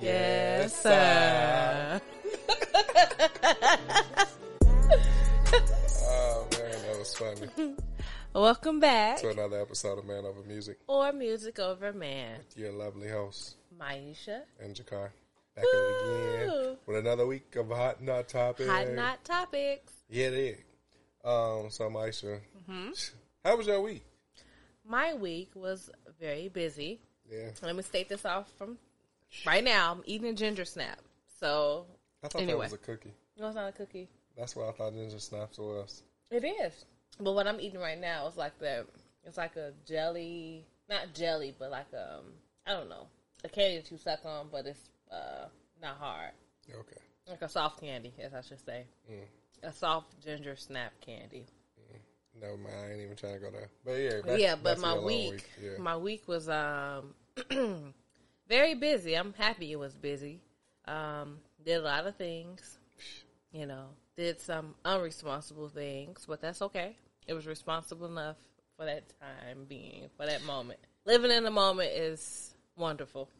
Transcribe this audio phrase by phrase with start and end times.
[0.00, 2.00] Yes, sir.
[6.02, 7.74] Oh man, that was funny.
[8.34, 9.18] Welcome back.
[9.18, 10.78] to another episode of Man Over Music.
[10.86, 12.38] Or Music Over Man.
[12.56, 14.42] Your lovely host Maisha.
[14.60, 15.10] and Jakar
[15.56, 18.66] back at it again with another week of hot not topic.
[18.68, 19.92] Hot Not Topics.
[20.08, 20.58] Yeah, it is.
[21.24, 22.40] Um, so Maisha,
[22.70, 22.90] Mm-hmm.
[23.44, 24.04] how was your week?
[24.86, 25.90] My week was
[26.20, 27.00] very busy.
[27.30, 28.78] Yeah, Let me state this off from
[29.46, 29.92] right now.
[29.92, 30.98] I'm eating a ginger snap.
[31.38, 31.86] So,
[32.22, 32.66] I thought that Anyway.
[32.66, 33.12] was a cookie.
[33.38, 34.08] no, it's not a cookie.
[34.36, 36.02] That's what I thought ginger snaps was.
[36.30, 36.84] It is.
[37.18, 38.86] But what I'm eating right now is like the
[39.24, 42.24] it's like a jelly not jelly, but like um
[42.66, 43.06] I don't know.
[43.44, 45.46] A candy that you suck on but it's uh
[45.82, 46.30] not hard.
[46.70, 46.96] Okay.
[47.28, 48.84] Like a soft candy, as I should say.
[49.10, 49.68] Mm.
[49.68, 51.46] A soft ginger snap candy.
[52.40, 53.68] No, man, I ain't even trying to go there.
[53.84, 55.78] But yeah, back- yeah, but my long week, Yeah.
[55.78, 57.14] my week was um
[58.50, 59.14] very busy.
[59.14, 60.40] I'm happy it was busy.
[60.86, 62.78] Um, did a lot of things,
[63.52, 63.86] you know.
[64.16, 66.96] Did some unresponsible things, but that's okay.
[67.26, 68.36] It was responsible enough
[68.76, 70.80] for that time being, for that moment.
[71.06, 73.30] Living in the moment is wonderful.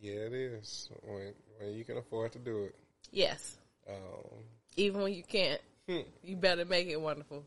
[0.00, 2.74] yeah, it is when when you can afford to do it.
[3.10, 3.56] Yes,
[3.88, 4.44] Um,
[4.76, 7.42] even when you can't, hmm, you better make it wonderful.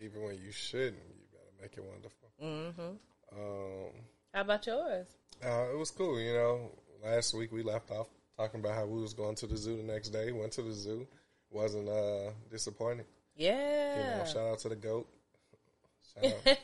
[0.00, 2.28] even when you shouldn't, you better make it wonderful.
[2.40, 3.92] hmm Um,
[4.32, 5.06] How about yours?
[5.44, 6.70] Uh, it was cool, you know.
[7.02, 9.82] Last week we left off talking about how we was going to the zoo the
[9.82, 10.32] next day.
[10.32, 11.06] Went to the zoo,
[11.50, 13.06] wasn't uh, disappointed.
[13.36, 15.08] Yeah, You know, shout out to the goat.
[16.14, 16.32] Shout out,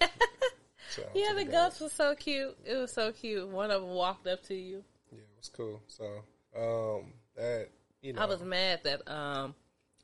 [0.90, 1.28] shout out yeah.
[1.30, 2.56] to The goats was so cute.
[2.64, 3.48] It was so cute.
[3.48, 4.84] One of them walked up to you.
[5.10, 5.82] Yeah, it was cool.
[5.88, 6.04] So
[6.56, 7.68] um, that
[8.02, 9.54] you know, I was mad that um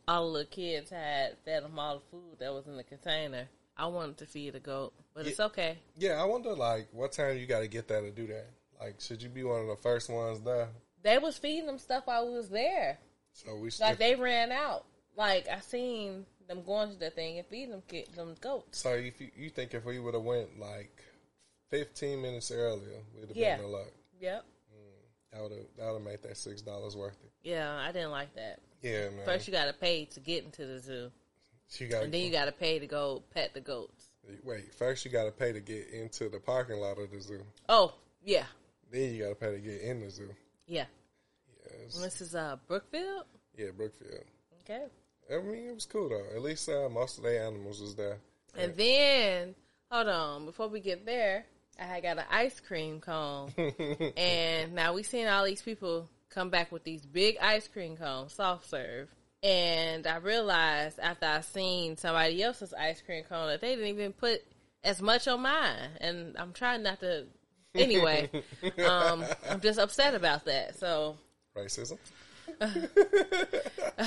[0.08, 3.48] all the kids had fed them all the food that was in the container.
[3.76, 5.78] I wanted to feed a goat, but it's okay.
[5.96, 6.20] yeah.
[6.20, 8.46] I wonder like what time you got to get there to do that.
[8.80, 10.68] Like, should you be one of the first ones there?
[11.02, 12.98] They was feeding them stuff while we was there.
[13.32, 14.84] So we Like they ran out.
[15.16, 17.82] Like I seen them going to the thing and feeding them
[18.14, 18.78] them goats.
[18.78, 21.02] So if you, you think if we would have went like
[21.70, 23.56] fifteen minutes earlier, we'd have Yeah.
[23.56, 23.92] been in luck.
[24.20, 24.44] Yep.
[24.74, 27.30] Mm, that would have that would have made that six dollars worth it.
[27.42, 28.60] Yeah, I didn't like that.
[28.82, 29.24] Yeah, man.
[29.24, 31.10] First, you got to pay to get into the zoo,
[31.78, 34.10] you got and then you got to pay to go pet the goats.
[34.44, 37.44] Wait, first you got to pay to get into the parking lot of the zoo.
[37.68, 37.94] Oh,
[38.24, 38.44] yeah,
[38.90, 40.30] Then you got to pay to get in the zoo.
[40.66, 40.84] yeah.
[41.82, 41.98] Yes.
[41.98, 43.24] This is uh Brookfield.
[43.56, 44.24] Yeah, Brookfield.
[44.62, 44.84] Okay.
[45.32, 46.24] I mean, it was cool though.
[46.34, 48.18] At least uh, most of the animals was there.
[48.56, 49.54] And then,
[49.90, 51.44] hold on, before we get there,
[51.78, 53.52] I had got an ice cream cone.
[54.16, 58.32] and now we seen all these people come back with these big ice cream cones,
[58.32, 59.08] soft serve.
[59.42, 64.12] And I realized after I seen somebody else's ice cream cone that they didn't even
[64.12, 64.42] put
[64.82, 65.90] as much on mine.
[66.00, 67.26] And I'm trying not to.
[67.78, 68.30] Anyway,
[68.86, 70.78] um, I'm just upset about that.
[70.78, 71.16] So,
[71.56, 71.98] Racism.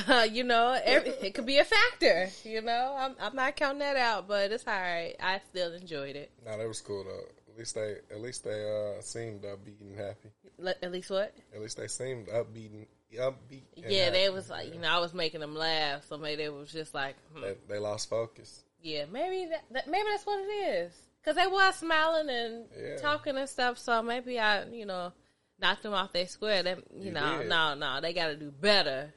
[0.07, 2.29] uh, you know, every, it could be a factor.
[2.43, 5.13] You know, I'm, I'm not counting that out, but it's all right.
[5.21, 6.31] I still enjoyed it.
[6.45, 7.25] No, that was cool though.
[7.51, 10.29] At least they, at least they uh, seemed upbeat and happy.
[10.57, 11.33] Le- At least what?
[11.53, 12.87] At least they seemed upbeat and
[13.17, 13.63] upbeat.
[13.83, 16.49] and Yeah, they was like, you know, I was making them laugh, so maybe they
[16.49, 17.41] was just like, hmm.
[17.41, 18.63] They, they lost focus.
[18.81, 20.93] yeah, maybe that, that maybe that's what it is.
[21.29, 22.97] Cause they were smiling and Yeah.
[22.97, 25.13] talking and stuff, so maybe I, you know,
[25.59, 26.63] knocked them off their square.
[26.63, 27.49] They, you, You know, did.
[27.49, 29.13] no, no, they got to do better.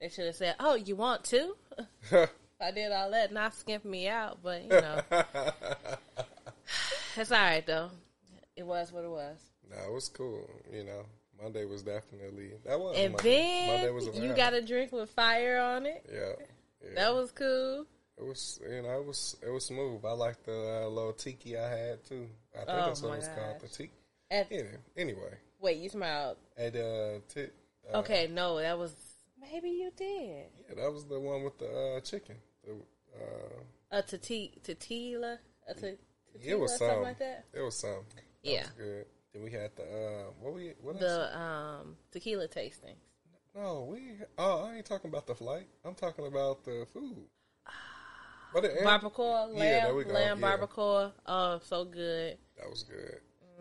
[0.00, 1.54] They should have said, "Oh, you want to?"
[2.60, 5.00] I did all that, not skimp me out, but you know,
[7.16, 7.90] it's all right though.
[8.56, 9.38] It was what it was.
[9.70, 10.50] no, it was cool.
[10.72, 11.04] You know,
[11.40, 12.96] Monday was definitely that was.
[12.98, 13.66] And Monday.
[13.68, 16.04] Monday then was you got a drink with fire on it.
[16.12, 16.32] yeah.
[16.82, 16.94] yeah.
[16.96, 17.86] That was cool.
[18.16, 20.04] It was, you know, it was it was smooth.
[20.04, 22.28] I liked the uh, little tiki I had too.
[22.54, 23.60] I think Oh, that's what it was called.
[23.60, 23.90] The tiki.
[24.30, 24.62] At, Yeah.
[24.96, 26.36] Anyway, Wait, you smiled.
[26.56, 27.46] at uh, t-
[27.92, 28.94] uh, Okay, no, that was
[29.40, 32.36] maybe you did Yeah, that was the one with the uh, chicken.
[32.64, 32.72] The,
[33.20, 35.38] uh, a tati- tequila,
[35.68, 35.96] a t-
[36.42, 37.02] it was something some.
[37.02, 37.44] like that.
[37.52, 38.04] It was some.
[38.42, 38.62] Yeah.
[38.62, 39.06] was good.
[39.32, 41.00] Then we had the uh, what we what else?
[41.02, 42.96] The um tequila tasting.
[43.54, 44.00] No, we.
[44.38, 45.66] Oh, I ain't talking about the flight.
[45.84, 47.26] I'm talking about the food.
[48.54, 50.56] Barbacoa, lamb, Yeah, lamb Yeah.
[50.56, 51.12] barbacoa.
[51.26, 52.38] Oh, so good.
[52.58, 53.20] that was good.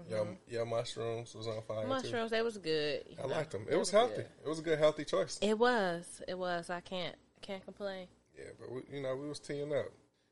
[0.10, 1.81] Your your mushrooms was on fire too.
[1.81, 1.90] Mm-hmm.
[1.90, 3.04] Mushrooms, they was good.
[3.22, 3.63] I liked them.
[3.63, 4.16] It They was healthy.
[4.18, 4.28] good.
[4.45, 5.40] It was a good healthy choice.
[5.42, 6.22] It was.
[6.28, 6.69] It was.
[6.69, 7.16] I can't.
[7.42, 8.07] Can't complain.
[8.38, 9.86] Yeah, but we, you know we was teeing up.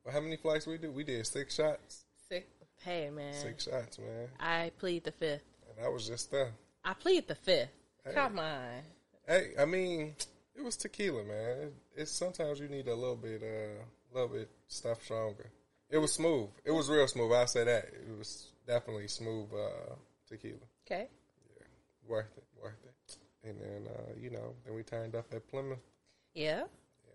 [0.04, 0.94] But how many flights we did?
[0.94, 2.04] We did six shots.
[2.28, 2.48] Six.
[2.84, 4.28] Hey man, Six shots, man.
[4.40, 5.44] I plead the fifth.
[5.78, 6.52] And I was just there.
[6.84, 7.70] I plead the fifth.
[8.04, 8.14] Hey.
[8.14, 8.82] Come on.
[9.28, 10.16] Hey, I mean,
[10.56, 11.58] it was tequila, man.
[11.60, 15.50] It, it's sometimes you need a little bit, uh, little bit stuff stronger.
[15.90, 16.50] It was smooth.
[16.64, 17.34] It was real smooth.
[17.34, 17.86] I say that.
[17.86, 19.96] It was definitely smooth uh,
[20.28, 20.56] tequila.
[20.88, 21.08] Okay.
[21.58, 21.66] Yeah,
[22.08, 22.44] Worth it.
[22.62, 23.18] worth it.
[23.50, 25.80] And then uh, you know, then we turned up at Plymouth.
[26.34, 26.64] Yeah.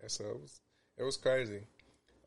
[0.01, 0.59] Yeah, so it was
[0.97, 1.61] it was crazy.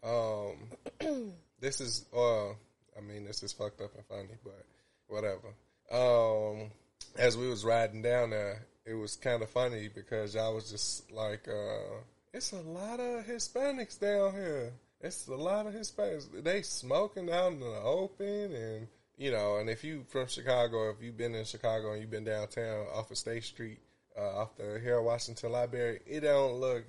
[0.02, 4.64] Um, this is uh, I mean, this is fucked up and funny, but
[5.08, 5.48] whatever.
[5.92, 6.70] Um,
[7.18, 11.10] as we was riding down there, it was kind of funny because y'all was just
[11.12, 11.96] like, uh,
[12.32, 14.72] it's a lot of Hispanics down here.
[15.00, 16.42] It's a lot of Hispanics.
[16.42, 18.86] They smoking out in the open, and
[19.16, 22.24] you know, and if you from Chicago, if you've been in Chicago and you've been
[22.24, 23.78] downtown off of State Street,
[24.18, 26.84] uh, off the Harold Washington Library, it don't look,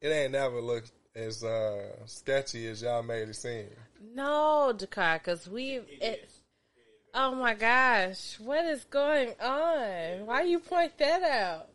[0.00, 3.68] it ain't never looked as uh, sketchy as y'all made it seem.
[4.14, 5.80] No, Dakar, because we.
[6.00, 6.28] It,
[7.14, 10.26] oh my gosh, what is going on?
[10.26, 11.68] Why you point that out?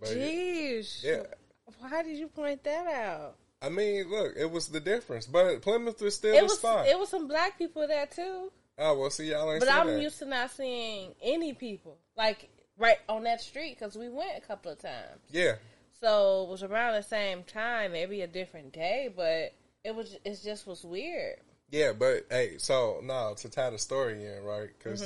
[0.00, 1.04] But Jeez.
[1.04, 1.22] yeah,
[1.78, 3.36] Why did you point that out?
[3.62, 6.86] I mean, look, it was the difference, but Plymouth was still It the was spot.
[6.86, 10.02] it was some black people there too, oh well, see, y'all ain't but I'm that.
[10.02, 14.40] used to not seeing any people like right on that street because we went a
[14.46, 15.20] couple of times.
[15.30, 15.54] yeah,
[16.00, 20.38] So it was around the same time, maybe a different day, but it was it
[20.44, 21.36] just was weird.
[21.70, 24.68] Yeah, but hey, so no, to tie the story in, right?
[24.76, 25.02] Because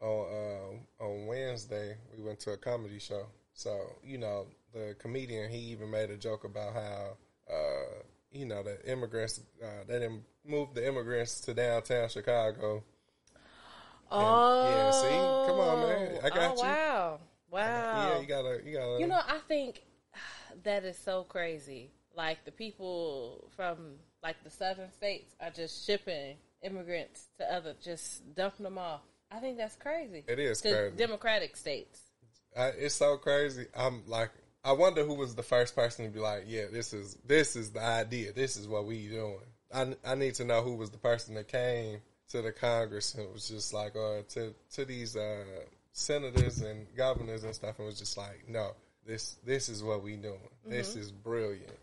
[0.00, 0.06] Mm-hmm.
[0.06, 3.26] on um, on Wednesday we went to a comedy show.
[3.52, 7.16] So you know, the comedian he even made a joke about how
[7.50, 12.82] uh, you know the immigrants uh, they didn't move the immigrants to downtown Chicago.
[14.10, 15.08] Oh, yeah, see?
[15.08, 16.18] Come on, man.
[16.24, 16.62] I got oh, you.
[16.62, 17.20] Wow,
[17.50, 18.10] wow.
[18.12, 19.00] Yeah, you gotta, you gotta.
[19.00, 19.82] You know, I think
[20.64, 21.90] that is so crazy.
[22.16, 28.34] Like the people from like the southern states are just shipping immigrants to other, just
[28.34, 29.02] dumping them off.
[29.30, 30.24] I think that's crazy.
[30.26, 30.96] It is to crazy.
[30.96, 32.00] democratic states.
[32.56, 33.66] I, it's so crazy.
[33.76, 34.30] I'm like,
[34.64, 37.70] I wonder who was the first person to be like, yeah, this is this is
[37.70, 38.32] the idea.
[38.32, 39.38] This is what we doing.
[39.72, 42.00] I, I need to know who was the person that came
[42.30, 45.44] to the Congress and was just like, uh, to to these uh,
[45.92, 48.72] senators and governors and stuff, and was just like, no,
[49.06, 50.38] this this is what we doing.
[50.66, 51.78] This is brilliant.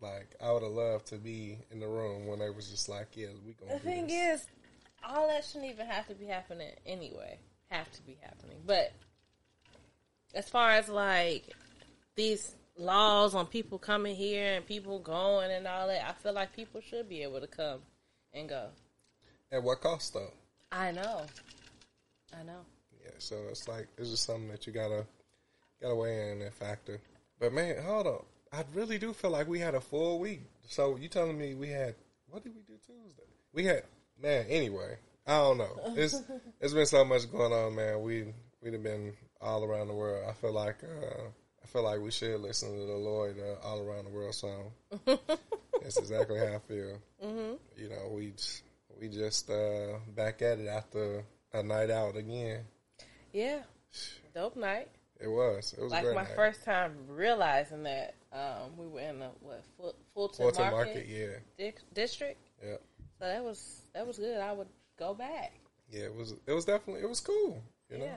[0.00, 3.08] Like, I would have loved to be in the room when they was just like,
[3.14, 3.74] yeah, we gonna.
[3.74, 4.40] The do thing this.
[4.40, 4.46] is,
[5.08, 7.38] all that shouldn't even have to be happening anyway.
[7.70, 8.58] Have to be happening.
[8.66, 8.92] But
[10.34, 11.54] as far as like
[12.14, 16.54] these laws on people coming here and people going and all that, I feel like
[16.54, 17.80] people should be able to come
[18.32, 18.68] and go.
[19.50, 20.32] at what cost though?
[20.70, 21.22] I know.
[22.38, 22.60] I know.
[23.02, 25.06] Yeah, so it's like it's just something that you gotta
[25.80, 27.00] gotta weigh in that factor.
[27.38, 30.42] But man, hold up, I really do feel like we had a full week.
[30.68, 31.94] So you telling me we had
[32.30, 33.22] what did we do Tuesday?
[33.52, 33.82] We had
[34.20, 34.96] man, anyway.
[35.26, 35.80] I don't know.
[35.96, 36.20] It's
[36.60, 38.02] it's been so much going on, man.
[38.02, 38.26] We
[38.62, 40.24] we'd have been all around the world.
[40.28, 41.24] I feel like uh
[41.72, 44.72] feel like we should listen to the Lloyd uh, all around the world song.
[45.06, 46.98] That's exactly how I feel.
[47.24, 47.54] Mm-hmm.
[47.82, 48.32] You know, we
[49.00, 52.60] we just uh, back at it after a night out again.
[53.32, 53.60] Yeah.
[54.34, 54.88] Dope night.
[55.20, 55.74] It was.
[55.76, 56.34] It was Like my night.
[56.34, 61.06] first time realizing that um, we were in the what Ful- Fulton, Fulton Market, Market,
[61.08, 61.36] yeah,
[61.70, 62.40] di- district.
[62.64, 62.76] yeah,
[63.18, 64.38] So that was that was good.
[64.40, 64.68] I would
[64.98, 65.52] go back.
[65.90, 66.04] yeah.
[66.04, 66.34] It was.
[66.46, 67.02] It was definitely.
[67.02, 67.62] It was cool.
[67.90, 68.16] You know, Yeah.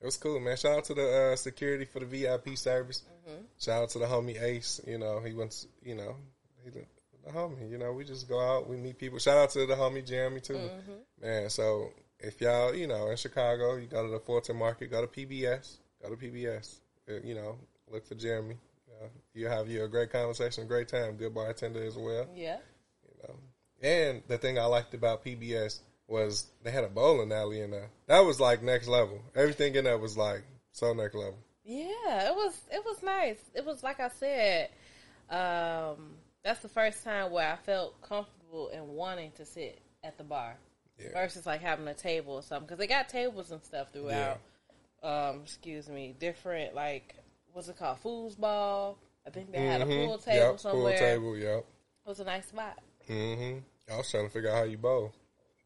[0.00, 0.56] It was cool, man.
[0.56, 3.02] Shout out to the uh, security for the VIP service.
[3.28, 3.42] Mm-hmm.
[3.58, 4.80] Shout out to the homie Ace.
[4.86, 5.66] You know, he went.
[5.82, 6.16] You know,
[6.64, 6.84] he the,
[7.26, 7.70] the homie.
[7.70, 9.18] You know, we just go out, we meet people.
[9.18, 10.92] Shout out to the homie Jeremy too, Mm-hmm.
[11.26, 11.50] man.
[11.50, 15.06] So if y'all, you know, in Chicago, you go to the Fulton Market, go to
[15.06, 16.76] PBS, go to PBS.
[17.08, 17.56] Uh, you know,
[17.90, 18.56] look for Jeremy.
[19.02, 22.26] Uh, you have you a great conversation, great time, good bartender as well.
[22.34, 22.58] Yeah.
[23.06, 23.34] you know.
[23.82, 27.88] And the thing I liked about PBS was they had a bowling alley in there.
[28.06, 29.20] That was like next level.
[29.34, 31.38] Everything in there was like so next level.
[31.64, 33.38] Yeah, it was it was nice.
[33.54, 34.70] It was like I said,
[35.30, 40.24] um, that's the first time where I felt comfortable and wanting to sit at the
[40.24, 40.56] bar
[40.98, 41.12] Yeah.
[41.12, 44.40] versus like having a table or something because they got tables and stuff throughout.
[45.02, 47.14] Um, excuse me, different like
[47.52, 48.96] what's it called, foosball.
[49.26, 50.06] I think they had a Mhm.
[50.06, 50.98] pool table yep, somewhere.
[50.98, 51.58] Pool table, yep.
[52.04, 52.78] It was a nice spot.
[53.08, 53.58] Mm-hmm.
[53.92, 55.12] I was trying to figure out how you bowl.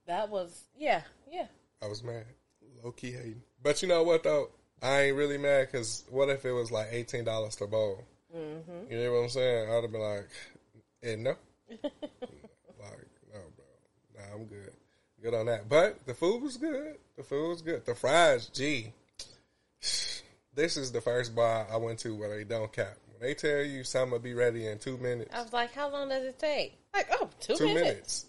[0.06, 1.46] That was yeah, yeah.
[1.82, 2.24] I was mad.
[2.82, 3.42] Low key hating.
[3.62, 4.50] But you know what though?
[4.82, 8.04] I ain't really mad because what if it was like eighteen dollars to bowl?
[8.36, 8.92] Mm-hmm.
[8.92, 9.70] You know what I'm saying?
[9.70, 10.28] I'd have been like,
[11.02, 11.34] eh, no.
[11.70, 13.64] like, no, bro.
[14.16, 14.72] Nah, I'm good.
[15.22, 15.68] Good on that.
[15.68, 16.96] But the food was good.
[17.16, 17.86] The food was good.
[17.86, 18.92] The fries, gee.
[20.56, 22.96] This is the first bar I went to where they don't cap.
[23.08, 25.90] When they tell you something will be ready in two minutes, I was like, how
[25.90, 26.78] long does it take?
[26.94, 27.82] Like, oh, two, two minutes.
[27.82, 28.26] minutes.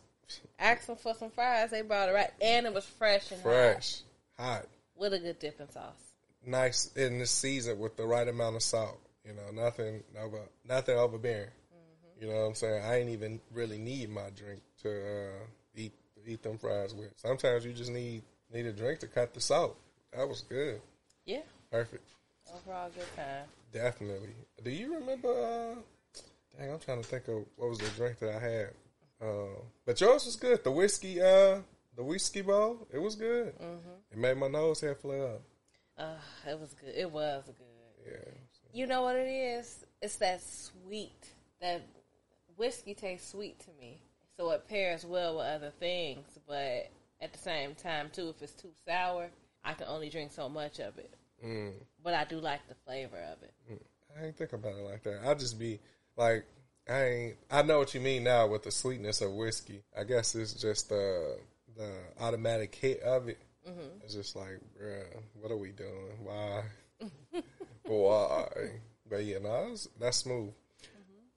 [0.59, 4.01] Asking for some fries, they brought it right, and it was fresh and hot Fresh,
[4.37, 4.65] hot.
[4.95, 5.93] with a good dipping sauce.
[6.45, 8.99] nice in this season with the right amount of salt.
[9.25, 11.49] You know, nothing over nothing overbearing.
[12.19, 12.83] You know what I'm saying?
[12.83, 15.91] I ain't even really need my drink to uh, eat
[16.25, 17.11] eat them fries with.
[17.17, 18.21] Sometimes you just need
[18.53, 19.77] need a drink to cut the salt.
[20.15, 20.79] That was good.
[21.25, 21.41] Yeah.
[21.71, 22.07] Perfect.
[22.55, 23.45] Overall, good time.
[23.73, 24.29] Definitely.
[24.63, 25.29] Do you remember?
[25.29, 26.19] Uh,
[26.57, 28.69] dang, I'm trying to think of what was the drink that I had.
[29.21, 30.63] Uh, but yours was good.
[30.63, 31.59] The whiskey, uh,
[31.95, 33.57] the whiskey bowl, it was good.
[33.57, 34.11] Mm-hmm.
[34.11, 35.41] It made my nose hair flare up.
[35.97, 36.93] Uh, it was good.
[36.95, 38.11] It was good.
[38.11, 38.31] Yeah.
[38.73, 39.85] You know what it is?
[40.01, 41.29] It's that sweet.
[41.61, 41.87] That
[42.57, 44.01] whiskey tastes sweet to me,
[44.35, 46.27] so it pairs well with other things.
[46.45, 46.91] But
[47.21, 49.29] at the same time, too, if it's too sour,
[49.63, 51.13] I can only drink so much of it.
[51.43, 51.73] Mm.
[52.03, 53.53] But I do like the flavor of it.
[54.17, 55.21] I ain't think about it like that.
[55.25, 55.79] I just be
[56.17, 56.45] like,
[56.87, 57.35] I ain't.
[57.49, 59.81] I know what you mean now with the sweetness of whiskey.
[59.97, 61.37] I guess it's just the
[61.75, 63.39] the automatic hit of it.
[63.67, 63.99] Mm-hmm.
[64.03, 65.05] It's just like, bruh,
[65.41, 66.17] what are we doing?
[66.23, 66.63] Why?
[67.83, 68.47] Why?
[69.09, 70.51] But yeah, no, that's, that's smooth.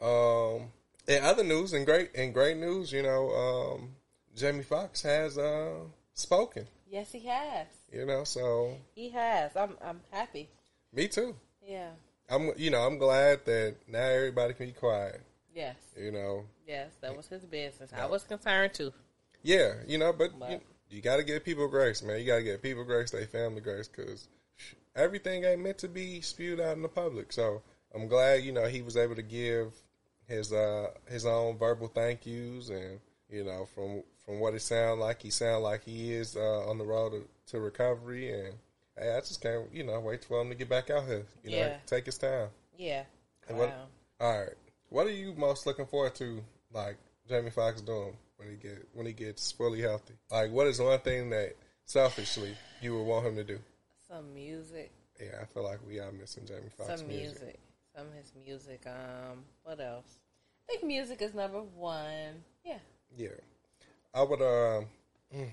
[0.00, 0.68] Um,
[1.06, 3.88] in other news, and great, and great news, you know, um,
[4.36, 5.80] Jamie Foxx has uh,
[6.14, 6.66] spoken.
[6.90, 7.66] Yes, he has.
[7.92, 9.56] You know, so He has.
[9.56, 9.76] I'm.
[9.82, 10.48] I'm happy.
[10.92, 11.34] me too.
[11.66, 11.90] Yeah.
[12.30, 15.22] I'm, you know, I'm glad that now everybody can be quiet.
[15.58, 15.76] Yes.
[15.96, 16.90] You know, Yes.
[17.00, 17.90] That was his business.
[17.92, 18.92] I was concerned too.
[19.42, 20.60] Yeah, you know, but But- you,
[20.90, 22.20] you got to give people grace, man.
[22.20, 24.28] You got to give people grace, they family grace, because
[24.94, 27.32] everything ain't meant to be spewed out in the public.
[27.32, 27.62] So
[27.94, 29.72] I'm glad, you know, he was able to give
[30.26, 33.00] his uh his own verbal thank yous, and
[33.30, 36.76] you know, from from what it sounded like, he sounded like he is uh, on
[36.78, 38.54] the road to, to recovery, and
[38.98, 41.24] hey, I just can't, you know, wait for him to get back out here.
[41.42, 41.76] You know, Yeah.
[41.86, 42.48] take his time.
[42.76, 43.04] Yeah.
[43.48, 43.56] Wow.
[43.56, 43.88] what-
[44.20, 44.52] All right,
[44.88, 46.42] what are you most looking forward to,
[46.72, 46.96] like
[47.28, 50.14] Jamie Foxx doing when he get when he gets fully healthy?
[50.30, 53.58] Like, what is one thing that selfishly you would want him to do?
[54.08, 54.90] Some music.
[55.20, 57.40] Yeah, I feel like we are missing Jamie Foxx Some music.
[57.40, 57.58] music.
[57.96, 58.86] Some of his music.
[58.86, 59.44] Um.
[59.62, 60.18] What else?
[60.68, 62.44] I think music is number one.
[62.64, 62.78] Yeah.
[63.16, 63.28] Yeah,
[64.14, 64.42] I would.
[64.42, 64.86] Um,
[65.34, 65.50] mm,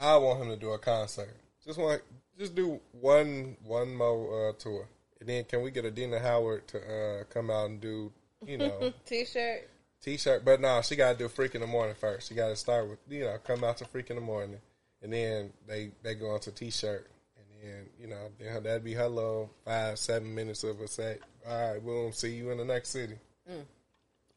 [0.00, 1.34] I want him to do a concert.
[1.64, 2.02] Just want,
[2.38, 4.88] just do one one more uh, tour,
[5.20, 8.10] and then can we get Adina Howard to uh, come out and do,
[8.46, 9.68] you know, T-shirt.
[10.02, 12.28] T-shirt, but no, she got to do Freak in the Morning first.
[12.28, 14.58] She got to start with, you know, come out to Freak in the Morning,
[15.02, 18.94] and then they they go on to T-shirt, and then you know then that'd be
[18.94, 21.20] her little five seven minutes of a set.
[21.48, 23.14] All right, we'll see you in the next city.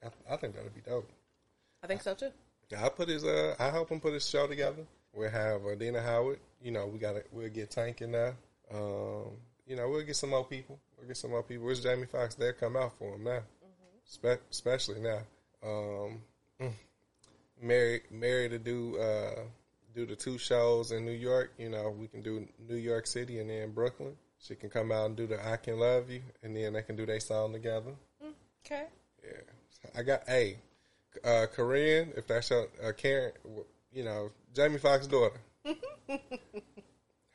[0.04, 1.10] I, I think that'd be dope.
[1.84, 2.32] I think so too.
[2.78, 4.84] I put his uh, I help him put his show together.
[5.14, 6.40] We'll have uh, Dina Howard.
[6.62, 8.36] You know, we got to we'll get Tank in there.
[8.74, 9.32] Um,
[9.66, 10.80] you know, we'll get some more people.
[10.98, 11.70] We'll get some more people.
[11.70, 12.36] It's Jamie Foxx.
[12.36, 13.42] They'll come out for him now,
[14.08, 15.20] Spe- especially now.
[15.64, 16.22] Um,
[16.62, 16.72] mm.
[17.62, 19.42] Mary, Mary to do uh,
[19.94, 21.54] do the two shows in New York.
[21.58, 24.16] You know, we can do New York City and then Brooklyn.
[24.40, 26.96] She can come out and do the "I Can Love You," and then they can
[26.96, 27.92] do their song together.
[28.66, 28.86] Okay.
[29.24, 30.58] Yeah, I got a
[31.24, 32.14] uh, Korean.
[32.16, 33.34] If that's your uh, Karen,
[33.92, 35.40] you know Jamie Foxx's daughter.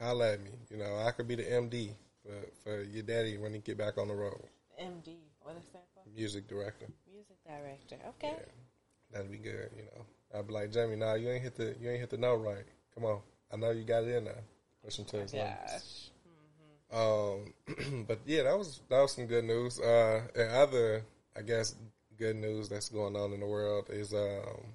[0.01, 0.51] Holla at me.
[0.71, 1.91] You know I could be the MD
[2.23, 4.41] for for your daddy when he get back on the road.
[4.81, 5.17] MD.
[5.43, 5.92] What is that?
[6.15, 6.87] Music director.
[7.13, 7.97] Music director.
[8.09, 8.35] Okay.
[8.37, 8.45] Yeah,
[9.13, 9.71] that'd be good.
[9.77, 10.97] You know, I'd be like Jamie.
[10.97, 12.65] Nah, you ain't hit the you ain't hit the note right.
[12.95, 13.21] Come on,
[13.53, 14.43] I know you got it in there.
[14.85, 15.73] Push some to his limits.
[15.73, 16.13] Gosh.
[16.93, 19.81] Um, but yeah, that was that was some good news.
[19.81, 21.05] Uh, and other,
[21.37, 21.75] I guess,
[22.19, 24.75] good news that's going on in the world is um,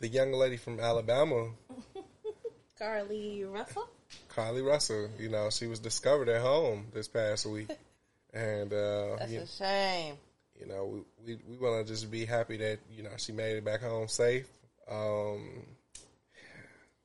[0.00, 1.50] the young lady from Alabama,
[2.80, 3.88] Carlee Russell.
[4.34, 5.08] Carlee Russell.
[5.18, 7.70] You know, she was discovered at home this past week,
[8.34, 10.14] and uh, That's you, a shame.
[10.58, 13.56] You know, we we, we want to just be happy that you know she made
[13.56, 14.46] it back home safe.
[14.90, 15.66] Um,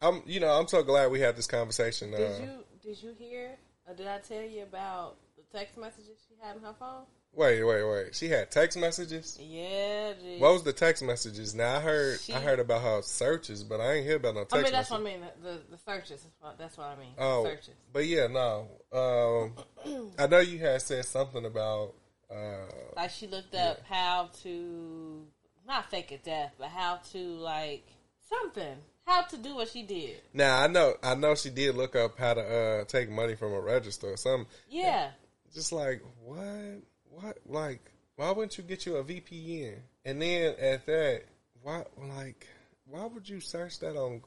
[0.01, 2.11] I'm, you know, I'm so glad we had this conversation.
[2.11, 3.51] Did uh, you did you hear
[3.87, 7.03] or did I tell you about the text messages she had on her phone?
[7.35, 8.15] Wait, wait, wait.
[8.15, 9.39] She had text messages.
[9.41, 10.13] Yeah.
[10.21, 10.39] Dude.
[10.39, 11.55] What was the text messages?
[11.55, 14.41] Now I heard She- I heard about her searches, but I ain't hear about no
[14.41, 14.91] text I mean, that's messages.
[14.91, 15.21] what I mean.
[15.41, 16.27] The the, the searches.
[16.59, 17.13] That's what I mean.
[17.17, 17.75] Oh, searches.
[17.91, 18.67] but yeah, no.
[18.91, 21.93] Um, I know you had said something about.
[22.33, 25.25] Uh, Like she looked up how to
[25.67, 27.85] not fake a death, but how to like
[28.29, 28.77] something.
[29.05, 30.15] How to do what she did.
[30.33, 33.51] now I know I know she did look up how to uh, take money from
[33.53, 34.47] a register or something.
[34.69, 35.11] Yeah.
[35.53, 39.75] Just like what, what, like why wouldn't you get you a VPN?
[40.05, 41.23] And then at that,
[41.61, 42.47] why, like,
[42.85, 44.21] why would you search that on?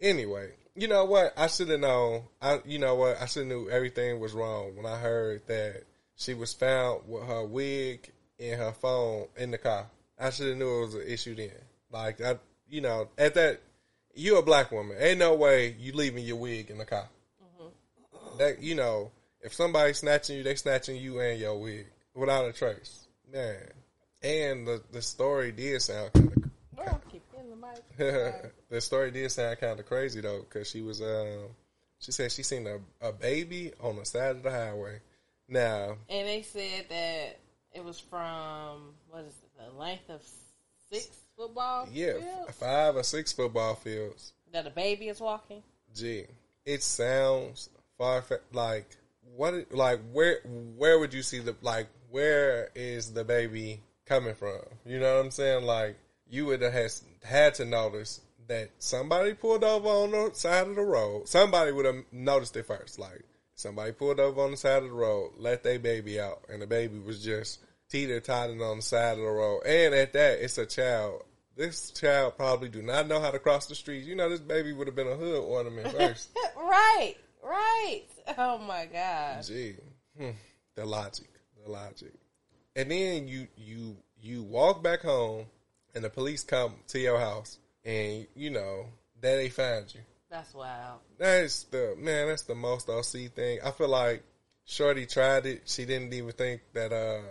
[0.00, 1.32] Anyway, you know what?
[1.36, 2.24] I should have known.
[2.40, 3.20] I, you know what?
[3.20, 5.82] I should have knew everything was wrong when I heard that
[6.16, 9.86] she was found with her wig and her phone in the car.
[10.18, 11.50] I should have knew it was an issue then.
[11.90, 13.60] Like I, you know, at that,
[14.14, 14.96] you a black woman.
[14.98, 17.08] Ain't no way you leaving your wig in the car.
[18.38, 22.52] That you know, if somebody's snatching you, they snatching you and your wig without a
[22.52, 23.70] trace, man.
[24.22, 27.00] And the the story did sound kind of Well,
[27.98, 31.50] the the story did sound kind of crazy though, because she was um,
[31.98, 32.78] she said she seen a,
[33.08, 35.00] a baby on the side of the highway,
[35.48, 37.40] Now, And they said that
[37.72, 40.22] it was from what is it, the length of
[40.90, 44.32] six football yeah, fields five or six football fields.
[44.52, 45.62] that a baby is walking.
[45.94, 46.24] Gee,
[46.64, 48.86] it sounds far like
[49.36, 49.72] what?
[49.72, 50.40] Like where?
[50.44, 51.88] Where would you see the like?
[52.10, 54.60] Where is the baby coming from?
[54.86, 55.64] You know what I'm saying?
[55.64, 55.96] Like
[56.28, 60.76] you would have has, had to notice that somebody pulled over on the side of
[60.76, 61.28] the road.
[61.28, 62.98] Somebody would have noticed it first.
[62.98, 63.22] Like
[63.54, 66.66] somebody pulled over on the side of the road, let their baby out, and the
[66.66, 69.62] baby was just teeter tottering on the side of the road.
[69.66, 71.22] And at that, it's a child.
[71.56, 74.04] This child probably do not know how to cross the street.
[74.04, 76.30] You know, this baby would have been a hood ornament first.
[76.56, 78.02] right, right.
[78.36, 79.44] Oh my god.
[79.44, 79.76] Gee,
[80.18, 80.30] hmm,
[80.74, 81.28] the logic,
[81.64, 82.12] the logic.
[82.74, 85.46] And then you you you walk back home,
[85.94, 88.86] and the police come to your house, and you know
[89.20, 90.00] that they find you.
[90.34, 90.98] That's wild.
[91.16, 92.26] That's the man.
[92.26, 93.60] That's the most OC thing.
[93.64, 94.24] I feel like
[94.64, 95.62] Shorty tried it.
[95.66, 96.92] She didn't even think that.
[96.92, 97.22] uh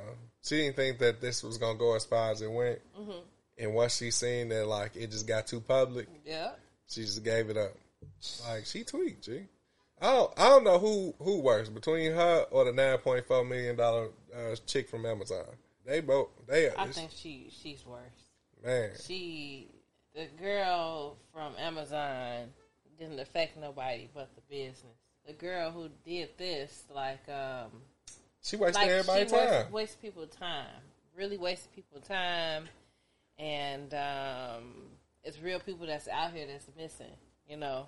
[0.42, 2.80] She didn't think that this was gonna go as far as it went.
[3.58, 6.52] And once she seen that, like it just got too public, Yeah.
[6.88, 7.74] she just gave it up.
[8.48, 9.42] Like she tweaked, G.
[10.02, 13.44] I don't, I don't know who who works between her or the nine point four
[13.44, 15.44] million dollar uh, chick from Amazon.
[15.86, 18.00] They both they are I think she she's worse.
[18.64, 18.92] man.
[19.06, 19.68] She
[20.16, 22.48] the girl from Amazon
[23.04, 24.96] didn't affect nobody but the business.
[25.26, 27.72] The girl who did this, like um
[28.42, 29.72] She wasted like everybody's she time.
[29.72, 30.68] wastes people's time.
[31.18, 32.64] Really wastes people's time,
[33.38, 34.64] and um,
[35.24, 37.06] it's real people that's out here that's missing.
[37.48, 37.86] You know,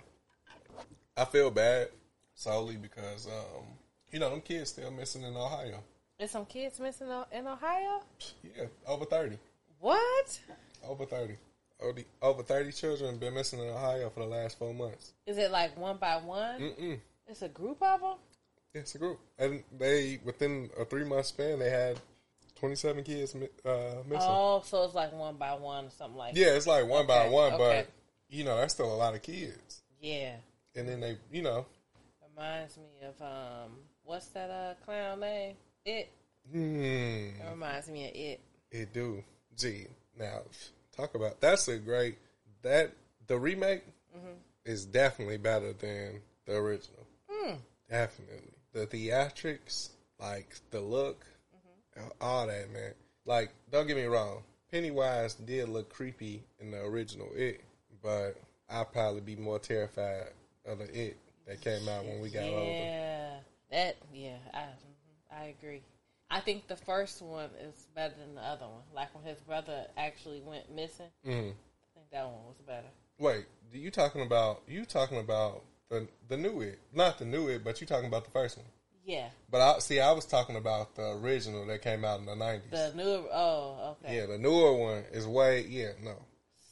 [1.16, 1.88] I feel bad
[2.34, 3.64] solely because um,
[4.12, 5.82] you know them kids still missing in Ohio.
[6.18, 8.00] there's some kids missing in Ohio.
[8.44, 9.38] Yeah, over thirty,
[9.80, 10.38] What
[10.88, 11.36] over thirty,
[11.80, 15.12] over, over thirty children been missing in Ohio for the last four months.
[15.26, 15.50] is it?
[15.50, 16.60] Like one by one?
[16.60, 16.98] Mm-mm.
[17.28, 18.14] It's a group of them.
[18.74, 21.98] It's a group, and they within a three month span they had
[22.58, 23.38] twenty seven kids uh,
[24.06, 24.20] missing.
[24.20, 26.36] Oh, so it's like one by one or something like.
[26.36, 27.86] Yeah, it's like one by one, okay.
[27.86, 29.82] but you know that's still a lot of kids.
[30.00, 30.34] Yeah.
[30.74, 31.64] And then they, you know,
[32.36, 33.70] Reminds me of um,
[34.04, 35.54] what's that uh clown name?
[35.86, 36.12] It.
[36.52, 38.40] hmm, It reminds me of it.
[38.70, 39.24] it do.
[39.56, 39.86] Gee,
[40.18, 40.42] now
[40.96, 42.18] talk about that's a great
[42.62, 42.92] that
[43.26, 43.84] the remake
[44.16, 44.32] mm-hmm.
[44.64, 47.06] is definitely better than the original.
[47.28, 47.54] Hmm.
[47.90, 51.24] Definitely the theatrics, like the look,
[51.56, 52.08] mm-hmm.
[52.20, 52.92] all that man.
[53.24, 57.62] Like, don't get me wrong, Pennywise did look creepy in the original It,
[58.02, 58.36] but
[58.68, 60.28] I'd probably be more terrified
[60.66, 62.70] of the It that came out when we got older.
[62.70, 63.34] yeah,
[63.70, 65.82] that yeah, I mhm, I agree.
[66.30, 68.82] I think the first one is better than the other one.
[68.94, 71.50] Like when his brother actually went missing, Mhm.
[71.52, 72.88] I think that one was better.
[73.18, 77.62] Wait, you talking about you talking about the the new it, not the new it,
[77.64, 78.66] but you talking about the first one.
[79.04, 82.34] Yeah, But I see, I was talking about the original that came out in the
[82.34, 82.72] nineties.
[82.72, 83.28] the new.
[83.32, 84.16] Oh, okay.
[84.16, 86.16] Yeah, the newer one is way yeah no.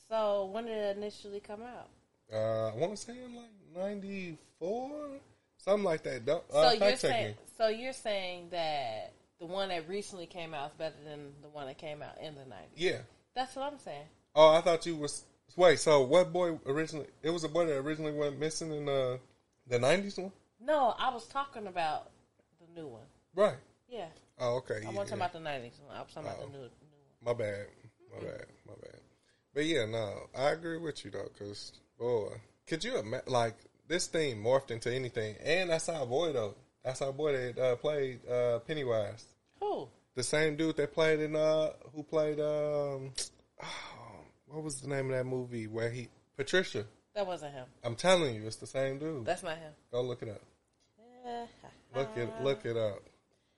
[0.08, 1.88] So when did it initially come out?
[2.32, 5.20] Uh, I want to say in like ninety four,
[5.58, 6.26] something like that.
[6.26, 9.12] Don't So uh, you're saying, so you're saying that
[9.46, 12.34] the one that recently came out is better than the one that came out in
[12.34, 12.76] the nineties.
[12.76, 12.98] Yeah.
[13.34, 14.06] That's what I'm saying.
[14.34, 15.24] Oh, I thought you was
[15.56, 15.78] wait.
[15.80, 17.06] So what boy originally?
[17.22, 19.20] It was a boy that originally went missing in the
[19.68, 22.10] the nineties one, No, I was talking about
[22.60, 23.02] the new one.
[23.34, 23.56] right?
[23.88, 24.06] Yeah,
[24.38, 24.76] Oh, okay.
[24.76, 25.02] I yeah, wasn't yeah.
[25.04, 25.96] talking about the nineties one.
[25.96, 26.46] I was talking about Oh.
[26.46, 26.70] the new, new one.
[27.22, 27.66] My bad.
[28.12, 28.46] My bad.
[28.66, 29.00] My bad.
[29.54, 32.32] But yeah, no, I agree with you though, because boy,
[32.66, 33.54] could you imagine like
[33.88, 35.36] this thing morphed into anything?
[35.44, 36.54] And that's our boy though.
[36.84, 39.24] That's our boy that uh, played uh, Pennywise,
[39.64, 39.88] Who?
[40.14, 43.12] the same dude that played in uh, who played um,
[44.46, 46.84] what was the name of that movie where he Patricia?
[47.14, 47.66] That wasn't him.
[47.84, 49.24] I'm telling you, it's the same dude.
[49.24, 49.72] That's not him.
[49.92, 50.42] Go look it up.
[51.94, 53.02] Look it look it up.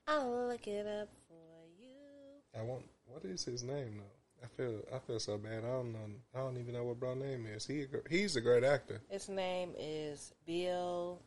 [0.06, 2.58] I'll look it up for you.
[2.58, 2.84] I want.
[3.06, 4.44] What is his name though?
[4.44, 5.64] I feel I feel so bad.
[5.64, 5.98] I don't know.
[6.34, 7.66] I don't even know what bro name is.
[7.66, 9.00] He he's a great actor.
[9.08, 11.20] His name is Bill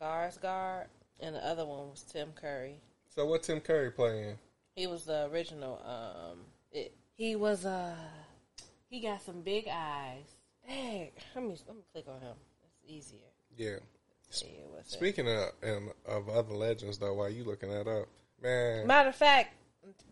[0.00, 0.86] Skarsgård,
[1.20, 2.80] and the other one was Tim Curry.
[3.14, 4.38] So what Tim Curry playing?
[4.74, 5.80] He was the original.
[5.86, 6.38] Um,
[6.72, 7.94] it, he was uh,
[8.90, 10.24] he got some big eyes.
[10.66, 12.34] Dang, let me let me click on him.
[12.64, 13.20] It's easier.
[13.56, 13.76] Yeah.
[14.30, 14.96] See what's it.
[14.96, 18.08] Speaking of and of other legends though, while you looking that up,
[18.42, 18.86] man.
[18.86, 19.54] Matter of fact,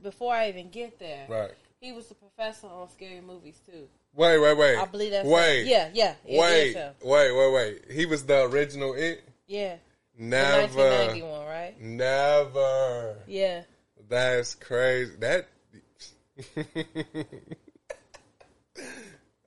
[0.01, 1.51] before I even get there, right.
[1.81, 3.88] he was the professor on Scary Movies too.
[4.15, 4.77] Wait, wait, wait.
[4.79, 5.62] I believe that's wait.
[5.62, 5.69] him.
[5.69, 6.15] Yeah, yeah.
[6.25, 7.83] it Wait, is wait, wait, wait.
[7.91, 9.25] He was the original it.
[9.49, 9.77] Yeah.
[10.17, 11.81] The Never, 1991, right?
[11.81, 12.32] never.
[14.12, 15.14] That's crazy.
[15.20, 15.48] That.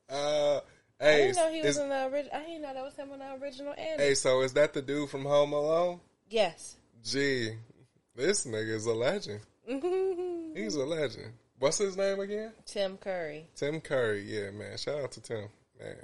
[0.10, 0.60] uh,
[1.00, 2.32] I hey, didn't know he was in the original.
[2.34, 5.12] I didn't know that was him in the original hey, so is that the dude
[5.12, 6.00] from Home Alone?
[6.32, 6.78] Yes.
[7.04, 7.52] Gee,
[8.16, 9.42] This nigga is a legend.
[9.68, 11.34] He's a legend.
[11.60, 12.52] What's his name again?
[12.66, 13.46] Tim Curry.
[13.56, 14.24] Tim Curry.
[14.24, 14.80] Yeah, man.
[14.80, 15.48] Shout out to Tim.
[15.80, 15.96] Man,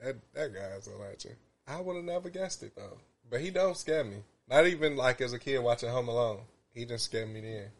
[0.00, 1.34] that that guy's a legend.
[1.66, 2.98] I would have never guessed it though.
[3.28, 4.18] But he don't scare me.
[4.48, 6.42] Not even like as a kid watching Home Alone.
[6.72, 7.70] He just scared me then.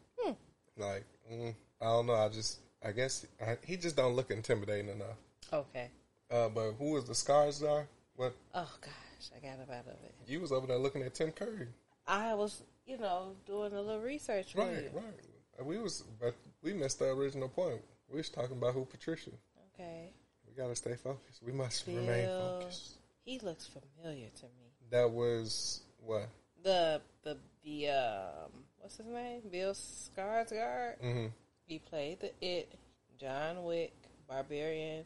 [0.77, 2.13] Like, mm, I don't know.
[2.15, 5.17] I just, I guess I, he just don't look intimidating enough.
[5.51, 5.89] Okay.
[6.31, 7.87] Uh, but who was the scars are?
[8.15, 10.15] What Oh gosh, I got about of it.
[10.27, 11.67] you was over there looking at Tim Curry.
[12.07, 15.65] I was, you know, doing a little research for Right, right.
[15.65, 17.81] We was, but we missed the original point.
[18.09, 19.31] We was talking about who Patricia.
[19.73, 20.09] Okay.
[20.47, 21.41] We gotta stay focused.
[21.45, 21.95] We must Bill.
[21.95, 22.97] remain focused.
[23.23, 24.71] He looks familiar to me.
[24.91, 26.27] That was what?
[26.63, 28.51] The the the um
[28.85, 29.41] what's his name?
[29.51, 30.99] Bill Skarsgård.
[31.01, 31.25] hmm
[31.65, 32.71] He played the It,
[33.19, 33.95] John Wick,
[34.29, 35.03] Barbarian,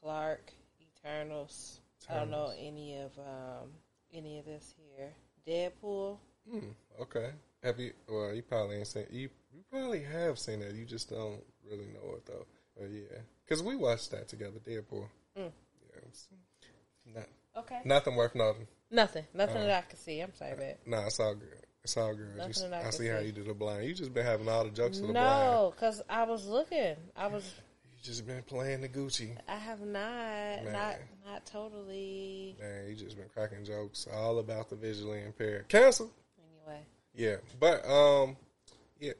[0.00, 1.80] Clark, Eternals.
[2.08, 3.68] I don't know any of um
[4.12, 5.10] any of this here.
[5.46, 6.16] Deadpool.
[6.50, 7.30] Mm, okay.
[7.62, 7.92] Have you?
[8.08, 9.04] Well, you probably ain't seen.
[9.10, 10.74] You you probably have seen that.
[10.74, 12.46] You just don't really know it though.
[12.74, 14.58] But yeah, because we watched that together.
[14.66, 15.06] Deadpool.
[15.38, 15.52] Mm.
[15.92, 17.14] Yeah.
[17.14, 17.26] Not,
[17.58, 17.80] Okay.
[17.84, 18.66] nothing worth noting.
[18.90, 19.26] Nothing.
[19.34, 20.20] Nothing Uh, that I can see.
[20.20, 20.76] I'm sorry, babe.
[20.86, 21.59] Nah, it's all good.
[21.82, 22.28] It's all good.
[22.36, 22.42] You-
[22.74, 23.86] I I see how you did the blind.
[23.86, 25.50] You just been having all the jokes for the blind.
[25.50, 26.96] No, because I was looking.
[27.16, 27.54] I was.
[27.96, 29.36] You just been playing the Gucci.
[29.48, 30.64] I have not.
[30.64, 30.72] Man.
[30.72, 30.96] Not.
[31.26, 32.56] Not totally.
[32.60, 35.68] Man, you just been cracking jokes all about the visually impaired.
[35.68, 36.10] Cancel.
[36.66, 36.82] Anyway.
[37.14, 38.36] Yeah, but um,
[38.98, 39.12] yeah.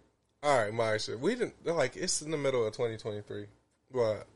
[0.42, 1.18] All right, Marsha.
[1.18, 3.46] We didn't like it's in the middle of 2023.
[3.92, 4.26] But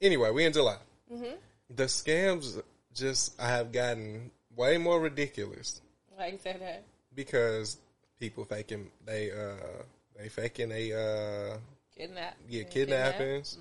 [0.00, 0.76] anyway, we in July.
[1.12, 1.34] Mm-hmm.
[1.74, 2.60] The scams
[2.94, 5.80] just I have gotten way more ridiculous
[6.16, 6.84] Why you say that?
[7.14, 7.78] Because
[8.18, 9.82] people faking they uh
[10.18, 11.56] they faking they uh
[11.96, 12.36] Kidnap.
[12.48, 13.16] yeah Kidnap.
[13.18, 13.58] kidnappings,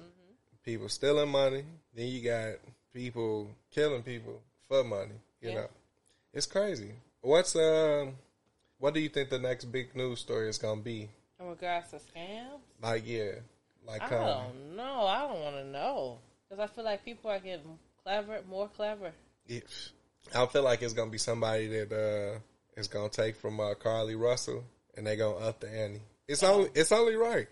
[0.64, 1.64] people stealing money.
[1.96, 2.56] Then you got
[2.94, 5.16] people killing people for money.
[5.42, 5.56] You Yeah.
[5.56, 5.68] know,
[6.34, 6.92] it's crazy.
[7.22, 8.16] What's um,
[8.78, 11.10] what do you think the next big news story is gonna be?
[11.40, 13.32] In regards to scams, Like yeah,
[13.86, 15.06] like I um, don't know.
[15.06, 19.12] I don't want to know because I feel like people are getting clever, more clever.
[19.48, 19.60] yeah,
[20.36, 22.40] I feel like it's gonna be somebody that uh
[22.80, 24.64] is gonna take from uh, Carlee Russell
[24.98, 26.02] and they gonna up the ante.
[26.28, 27.48] It's only it's only right.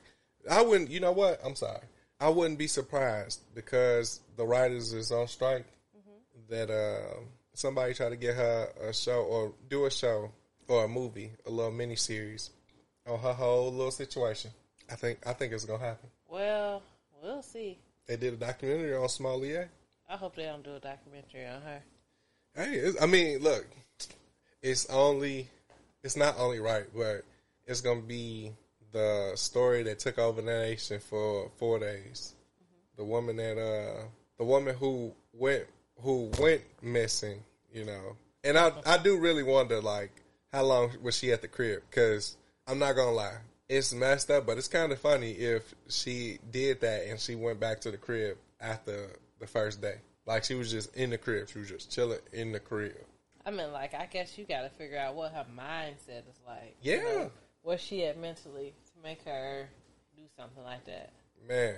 [0.49, 0.89] I wouldn't.
[0.89, 1.39] You know what?
[1.43, 1.81] I'm sorry.
[2.19, 5.65] I wouldn't be surprised because the writers is on strike.
[6.49, 7.19] That uh,
[7.53, 10.31] somebody try to get her a show or do a show
[10.67, 12.51] or a movie, a little mini series
[13.05, 14.51] on her whole little situation.
[14.89, 16.09] I think I think it's gonna happen.
[16.29, 16.81] Well,
[17.21, 17.79] we'll see.
[18.07, 19.69] They did a documentary on Smollett.
[20.09, 21.81] I hope they don't do a documentary on her.
[22.55, 23.67] Hey, I mean, look,
[24.61, 25.49] it's only,
[26.03, 27.23] it's not only right, but
[27.65, 28.51] it's gonna be
[28.91, 32.33] the story that took over the nation for four days.
[32.97, 34.05] The woman that, uh,
[34.37, 35.65] the woman who went,
[36.01, 40.11] who went missing, you know, and I, I do really wonder, like,
[40.51, 41.83] how long was she at the crib?
[41.89, 43.37] Because I'm not gonna lie,
[43.69, 47.59] it's messed up, but it's kind of funny if she did that and she went
[47.59, 49.95] back to the crib after the first day.
[50.25, 51.49] Like she was just in the crib.
[51.49, 52.95] She was just chilling in the crib.
[53.47, 56.75] I mean, like, I guess you got to figure out what her mindset is like.
[56.81, 56.95] Yeah.
[56.95, 57.31] You know,
[57.63, 59.69] where she at mentally to make her
[60.17, 61.13] do something like that.
[61.47, 61.77] Man,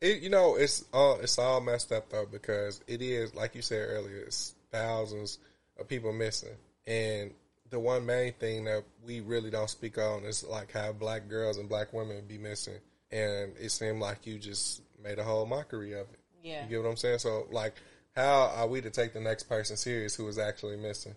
[0.00, 3.62] it you know it's all it's all messed up though because it is like you
[3.62, 4.18] said earlier.
[4.18, 5.38] It's thousands
[5.78, 7.30] of people missing, and
[7.70, 11.58] the one main thing that we really don't speak on is like how black girls
[11.58, 12.78] and black women be missing,
[13.10, 16.20] and it seemed like you just made a whole mockery of it.
[16.42, 16.64] Yeah.
[16.64, 17.18] You get what I'm saying?
[17.18, 17.74] So like,
[18.18, 21.14] how are we to take the next person serious who is actually missing?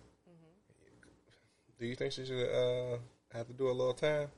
[1.78, 2.98] Do you think she should uh,
[3.36, 4.28] have to do a little time?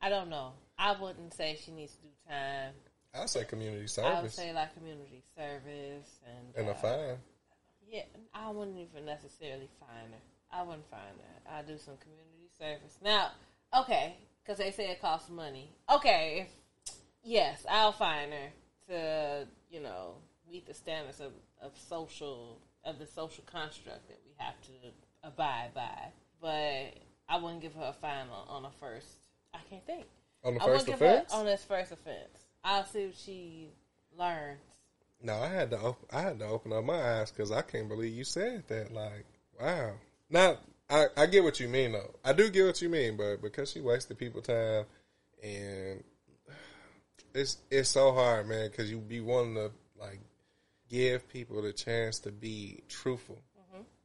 [0.00, 0.52] I don't know.
[0.78, 2.72] I wouldn't say she needs to do time.
[3.14, 4.10] I'd say community service.
[4.10, 7.18] I would say like community service and and uh, a fine.
[7.86, 10.20] Yeah, I wouldn't even necessarily find her.
[10.50, 11.58] I wouldn't find her.
[11.58, 13.32] I'd do some community service now.
[13.78, 15.70] Okay, because they say it costs money.
[15.92, 16.46] Okay,
[16.86, 18.48] if, yes, I'll find her
[18.88, 20.14] to you know
[20.50, 24.72] meet the standards of, of social of the social construct that we have to
[25.22, 26.08] abide by.
[26.40, 29.08] But I wouldn't give her a fine on, on a first.
[29.54, 30.06] I can't think.
[30.44, 31.32] On the I first offense?
[31.32, 32.46] on this first offense.
[32.62, 33.68] I'll see what she
[34.18, 34.60] learns.
[35.22, 35.78] No, I had to.
[35.78, 38.92] Op- I had to open up my eyes because I can't believe you said that.
[38.92, 39.24] Like,
[39.58, 39.92] wow.
[40.28, 40.58] Now,
[40.90, 42.14] I, I get what you mean though.
[42.24, 44.84] I do get what you mean, but because she wasted people time,
[45.42, 46.04] and
[47.34, 48.70] it's it's so hard, man.
[48.70, 50.20] Because you be wanting to like
[50.94, 53.38] give people the chance to be truthful,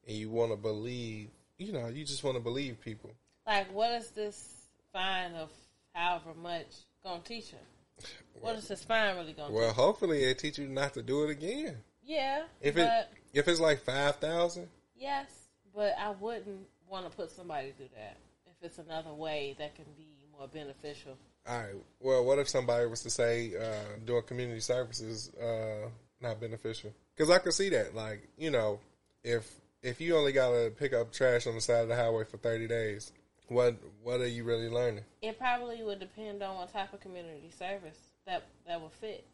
[0.07, 1.29] and you want to believe.
[1.57, 3.11] You know, you just want to believe people.
[3.45, 4.53] Like, what is this
[4.93, 5.49] fine of
[5.93, 6.67] however much
[7.03, 7.59] gonna teach them?
[8.01, 8.07] her?
[8.41, 9.75] What is this fine really gonna Well, teach?
[9.75, 11.77] hopefully, it teach you not to do it again.
[12.01, 15.27] Yeah, If but it if it's like five thousand, yes,
[15.75, 19.75] but I wouldn't want to put somebody through that if if it's another way that
[19.75, 21.17] can be more beneficial.
[21.47, 21.75] All right.
[21.99, 25.89] Well, what if somebody was to say uh, doing community services uh,
[26.21, 26.93] not beneficial?
[27.15, 27.95] Because I could see that.
[27.95, 28.79] Like, you know,
[29.23, 29.49] if
[29.81, 32.37] if you only got to pick up trash on the side of the highway for
[32.37, 33.11] thirty days,
[33.47, 35.03] what what are you really learning?
[35.21, 39.25] It probably would depend on what type of community service that that would fit.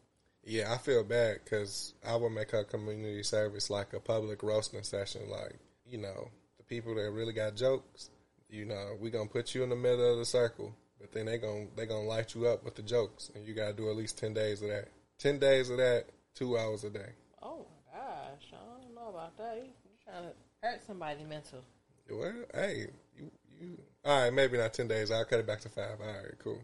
[0.44, 4.84] Yeah, I feel bad because I would make her community service like a public roasting
[4.84, 5.22] session.
[5.28, 8.10] Like, you know, the people that really got jokes,
[8.48, 11.38] you know, we gonna put you in the middle of the circle, but then they
[11.38, 14.18] gonna they gonna light you up with the jokes, and you gotta do at least
[14.18, 14.88] ten days of that.
[15.18, 17.10] Ten days of that, two hours a day.
[17.42, 19.56] Oh my gosh, I don't know about that.
[19.56, 21.60] You, you trying to hurt somebody mental?
[22.08, 22.86] Well, hey,
[23.18, 24.32] you you all right?
[24.32, 25.10] Maybe not ten days.
[25.10, 25.98] I'll cut it back to five.
[26.00, 26.60] All right, cool.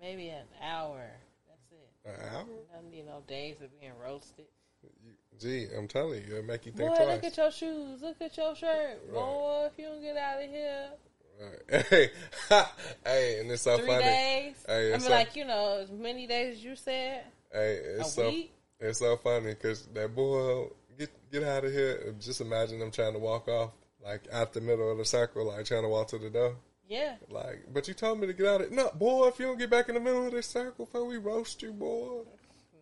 [0.00, 1.00] Maybe an hour.
[1.46, 2.20] That's it.
[2.28, 2.44] An hour?
[2.74, 4.46] Doesn't need no days of being roasted.
[5.40, 7.08] Gee, I'm telling you, it'll make you think Boy, twice.
[7.08, 8.02] look at your shoes.
[8.02, 9.00] Look at your shirt.
[9.06, 9.12] Right.
[9.14, 10.88] Boy, if you don't get out of here,
[11.40, 11.86] Right.
[11.88, 12.10] Hey,
[13.04, 14.02] hey, and it's so three funny.
[14.04, 14.54] days.
[14.66, 17.22] Hey, I mean, so- like you know, as many days as you said.
[17.52, 18.52] Hey, A it's so week?
[18.82, 20.66] It's so funny because that boy
[20.98, 22.14] get get out of here.
[22.20, 23.70] Just imagine them trying to walk off
[24.04, 26.56] like out the middle of the circle, like trying to walk to the door.
[26.88, 27.14] Yeah.
[27.30, 28.72] Like, but you told me to get out of it.
[28.72, 31.16] No, boy, if you don't get back in the middle of this circle before we
[31.16, 32.22] roast you, boy.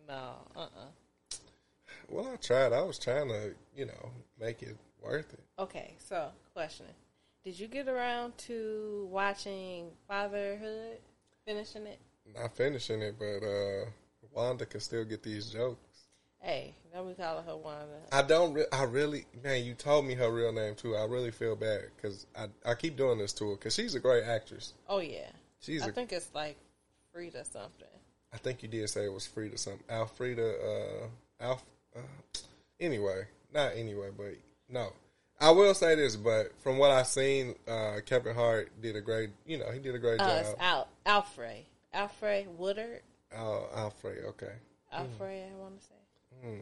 [0.07, 0.33] No.
[0.55, 0.59] Uh.
[0.61, 1.37] uh
[2.09, 2.73] Well, I tried.
[2.73, 5.43] I was trying to, you know, make it worth it.
[5.59, 5.93] Okay.
[5.99, 6.87] So, question:
[7.43, 10.97] Did you get around to watching Fatherhood?
[11.45, 11.99] Finishing it?
[12.35, 13.85] Not finishing it, but uh
[14.33, 15.90] Wanda can still get these jokes.
[16.41, 16.73] Hey,
[17.05, 17.85] we call her Wanda.
[18.11, 18.53] I don't.
[18.53, 19.63] Re- I really, man.
[19.63, 20.95] You told me her real name too.
[20.95, 23.99] I really feel bad because I I keep doing this to her because she's a
[23.99, 24.73] great actress.
[24.89, 25.29] Oh yeah.
[25.59, 26.57] She's I a think it's like
[27.13, 27.87] Frida something.
[28.33, 29.83] I think you did say it was Frida something.
[29.89, 30.55] Alfreda,
[31.03, 31.07] uh,
[31.43, 31.63] Alf.
[31.95, 31.99] Uh,
[32.79, 33.23] anyway,
[33.53, 34.33] not anyway, but
[34.69, 34.93] no.
[35.39, 39.29] I will say this, but from what I've seen, uh, Kevin Hart did a great.
[39.45, 40.45] You know, he did a great Uh, job.
[40.53, 41.65] it's Al Alfred.
[41.93, 43.01] Alfre Woodard.
[43.37, 44.23] Oh, Alfred.
[44.25, 44.53] Okay.
[44.91, 45.93] Alfred, I want to say.
[46.41, 46.59] Hmm.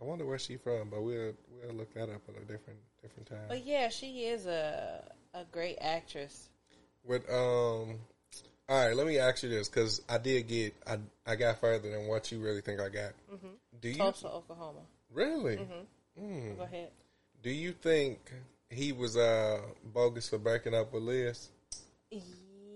[0.00, 1.32] I wonder where she from, but we'll
[1.62, 3.46] we'll look that up at a different different time.
[3.48, 6.48] But yeah, she is a a great actress.
[7.04, 7.98] With um,
[8.68, 11.90] all right, let me ask you this because I did get I I got further
[11.90, 13.12] than what you really think I got.
[13.80, 14.80] Do you Tulsa, Oklahoma.
[15.12, 15.56] really?
[15.56, 16.24] Mm-hmm.
[16.24, 16.56] Mm.
[16.56, 16.90] Go ahead.
[17.42, 18.18] Do you think
[18.70, 19.60] he was uh
[19.92, 21.48] bogus for breaking up with Liz?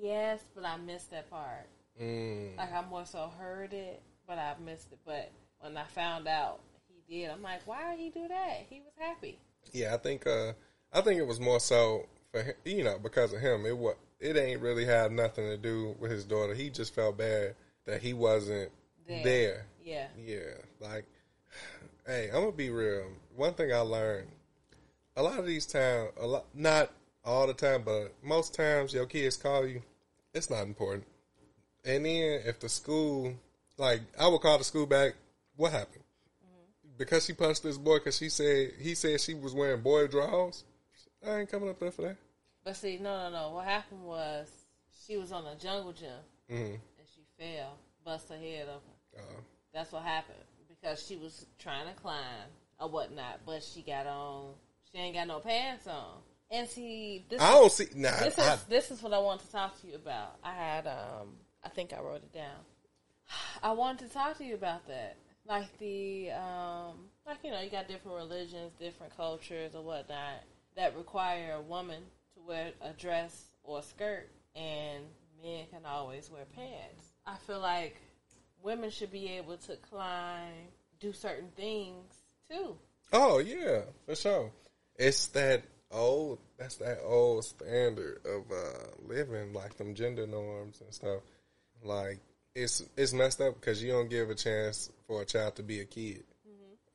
[0.01, 1.67] Yes, but I missed that part.
[2.01, 2.57] Mm.
[2.57, 4.99] Like I more so heard it, but I missed it.
[5.05, 5.31] But
[5.61, 8.67] when I found out he did, I'm like, why did he do that?
[8.69, 9.39] He was happy.
[9.73, 10.53] Yeah, I think uh
[10.93, 13.67] I think it was more so for him, you know because of him.
[13.67, 16.55] It was it ain't really have nothing to do with his daughter.
[16.55, 18.71] He just felt bad that he wasn't
[19.07, 19.25] There.
[19.25, 19.67] there.
[19.85, 20.07] Yeah.
[20.23, 21.07] Yeah, like,
[22.07, 23.07] hey, I'm gonna be real.
[23.37, 24.29] One thing I learned,
[25.17, 26.91] a lot of these times, a lot, not
[27.25, 29.83] all the time, but most times your kids call you,
[30.35, 31.05] it's not important.
[31.85, 33.35] And then if the school,
[33.77, 35.15] like, I would call the school back.
[35.59, 36.05] What happened?
[36.97, 40.63] Because she punched this boy because she said he said she was wearing boy drawers.
[41.27, 42.17] I ain't coming up there for that.
[42.65, 43.55] But see, no, no, no.
[43.55, 44.49] What happened was
[45.07, 46.11] she was on a jungle gym
[46.51, 46.75] Mm-hmm.
[46.75, 49.19] and she fell, bust her head open.
[49.19, 49.41] Uh,
[49.75, 52.49] That's what happened because she was trying to climb
[52.81, 54.53] or whatnot, but she got on.
[54.93, 56.21] She ain't got no pants on.
[56.53, 57.87] And see, this I is, don't see.
[57.97, 60.37] Nah, this I, is this is what I want to talk to you about.
[60.45, 62.61] I had um, I think I wrote it down.
[63.63, 65.17] I wanted to talk to you about that,
[65.49, 70.43] like the um, like you know, you got different religions, different cultures, or whatnot
[70.77, 72.03] that require a woman
[72.35, 75.05] to wear a dress or a skirt, and
[75.43, 77.13] men can always wear pants.
[77.27, 77.97] I feel like
[78.63, 80.69] women should be able to climb,
[81.01, 82.15] do certain things
[82.51, 82.77] too.
[83.13, 84.51] Oh yeah, for sure.
[84.97, 86.39] It's that old.
[86.59, 91.23] That's that old standard of uh, living, like them gender norms and stuff.
[91.83, 92.19] Like
[92.59, 95.81] it's it's messed up because you don't give a chance for a child to be
[95.81, 96.25] a kid.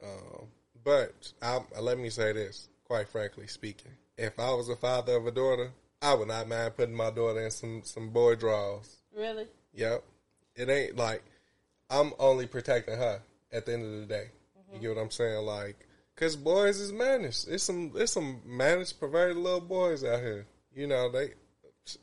[0.04, 0.48] Um,
[0.84, 5.26] but I, let me say this, quite frankly speaking, if I was a father of
[5.26, 5.72] a daughter,
[6.02, 8.98] I would not mind putting my daughter in some some boy draws.
[9.16, 9.48] Really?
[9.74, 10.04] Yep.
[10.56, 11.24] It ain't like
[11.90, 13.22] I'm only protecting her
[13.52, 14.30] at the end of the day.
[14.74, 15.46] You get what I'm saying?
[15.46, 17.48] Like, cause boys is managed.
[17.48, 20.46] It's some it's some managed, perverted little boys out here.
[20.76, 21.30] You know they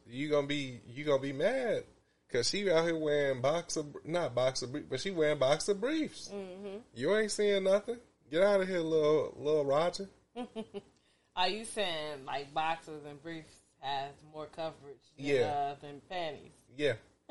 [0.06, 1.84] you gonna be you gonna be mad
[2.30, 6.30] because she out here wearing boxer not boxer briefs, but she wearing boxer briefs.
[6.32, 6.78] Mm-hmm.
[6.94, 7.96] You ain't seeing nothing.
[8.30, 10.08] Get out of here, little little Roger.
[11.36, 15.42] Are you saying like boxers and briefs has more coverage than, Yeah.
[15.42, 16.52] uh, than panties?
[16.76, 16.94] Yeah.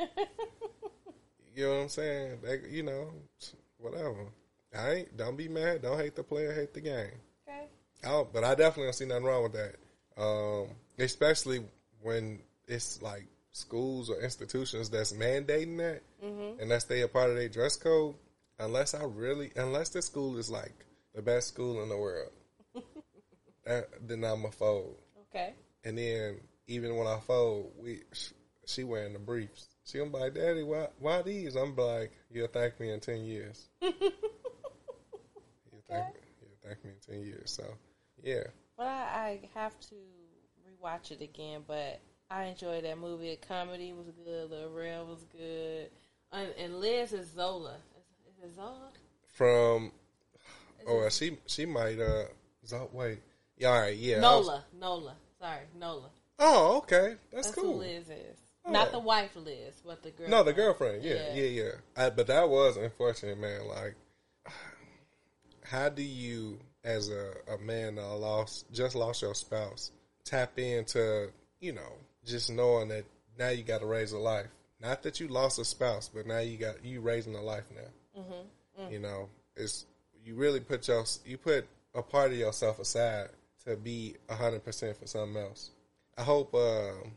[1.55, 2.39] you know what I'm saying?
[2.43, 3.11] They, you know,
[3.77, 4.25] whatever.
[4.77, 5.17] I ain't.
[5.17, 5.81] Don't be mad.
[5.81, 6.53] Don't hate the player.
[6.53, 7.11] Hate the game.
[7.47, 7.65] Okay.
[8.05, 9.75] I but I definitely don't see nothing wrong with that.
[10.21, 11.63] Um, especially
[12.01, 16.61] when it's like schools or institutions that's mandating that, mm-hmm.
[16.61, 18.15] and that's they a part of their dress code.
[18.59, 20.85] Unless I really, unless the school is like
[21.15, 22.31] the best school in the world,
[23.65, 24.97] that, then I'm a fold.
[25.29, 25.53] Okay.
[25.83, 28.31] And then even when I fold, we sh-
[28.65, 29.67] she wearing the briefs.
[29.85, 33.23] She gonna be like, "Daddy, why why these?" I'm like, "You'll thank me in ten
[33.23, 33.91] years." you'll
[35.89, 36.21] thank me.
[36.41, 37.51] You'll thank me in ten years.
[37.51, 37.63] So,
[38.21, 38.43] yeah.
[38.77, 39.95] Well, I, I have to
[40.67, 41.63] rewatch it again.
[41.65, 43.31] But I enjoyed that movie.
[43.31, 44.49] The comedy was good.
[44.51, 45.89] The rail was good.
[46.31, 47.75] And, and Liz is Zola.
[47.97, 48.89] Is, is it Zola?
[49.33, 49.91] From
[50.87, 52.25] oh, uh, she she might uh
[52.65, 53.19] zo- wait.
[53.57, 54.17] Yeah, all right, yeah.
[54.17, 54.63] I was- Nola.
[54.79, 55.15] Nola.
[55.39, 56.09] Sorry, Nola.
[56.39, 57.73] oh, okay, that's, That's cool.
[57.75, 58.37] who Liz is.
[58.65, 58.71] Oh.
[58.71, 60.27] Not the wife Liz, but the girl.
[60.29, 61.03] No, the girlfriend.
[61.03, 61.33] Yeah, Yeah.
[61.33, 61.71] yeah, yeah.
[62.05, 63.65] I, but that was unfortunate, man.
[63.67, 63.95] Like,
[65.63, 69.91] how do you, as a, a man that lost just lost your spouse,
[70.25, 71.93] tap into you know
[72.29, 73.05] just knowing that
[73.37, 74.47] now you got to raise a life.
[74.81, 78.21] Not that you lost a spouse, but now you got you raising a life now.
[78.21, 78.93] Mm-hmm.
[78.93, 79.85] You know, it's
[80.23, 83.29] you really put your you put a part of yourself aside
[83.65, 85.71] to be hundred percent for something else.
[86.17, 87.11] I hope um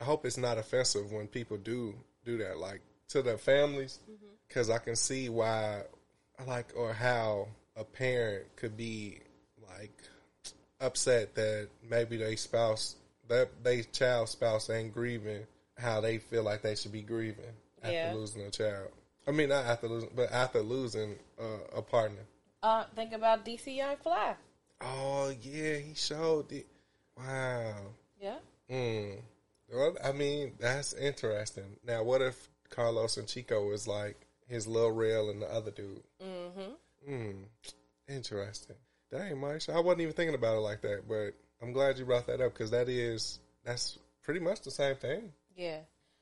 [0.00, 3.98] I hope it's not offensive when people do do that, like to their families,
[4.46, 5.82] because I can see why,
[6.46, 9.20] like, or how a parent could be
[9.76, 9.92] like
[10.80, 12.96] upset that maybe their spouse,
[13.28, 17.44] that they child spouse ain't grieving how they feel like they should be grieving
[17.82, 18.12] after Yeah.
[18.14, 18.90] losing a child.
[19.26, 22.22] I mean, not after losing, but after losing uh, a partner.
[22.62, 24.34] Uh, think about DC Young Fly.
[24.80, 26.66] Oh yeah, he showed it.
[27.16, 27.74] Wow.
[28.20, 28.38] Yeah.
[28.70, 29.20] Mm.
[29.72, 31.76] Well, I mean, that's interesting.
[31.86, 36.02] Now, what if Carlos and Chico was like his little rail and the other dude?
[36.24, 37.12] Mm-hmm.
[37.12, 37.44] Mm.
[38.08, 38.76] Interesting.
[39.10, 42.26] Dang, Maisha, I wasn't even thinking about it like that, but I'm glad you brought
[42.26, 45.32] that up because that is that's pretty much the same thing.
[45.56, 45.78] Yeah.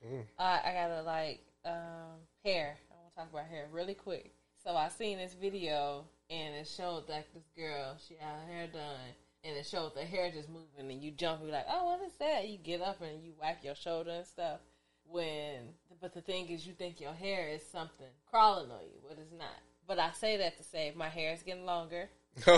[0.07, 0.23] Mm.
[0.39, 2.77] Uh, I gotta like um, hair.
[2.91, 4.33] I want to talk about hair really quick.
[4.65, 7.97] So I seen this video and it showed like this girl.
[8.07, 11.43] She had her hair done, and it showed the hair just moving, and you jump.
[11.45, 12.49] You like, oh, what is that?
[12.49, 14.61] You get up and you whack your shoulder and stuff.
[15.09, 19.19] When, but the thing is, you think your hair is something crawling on you, but
[19.21, 19.57] it's not.
[19.87, 22.09] But I say that to say my hair is getting longer.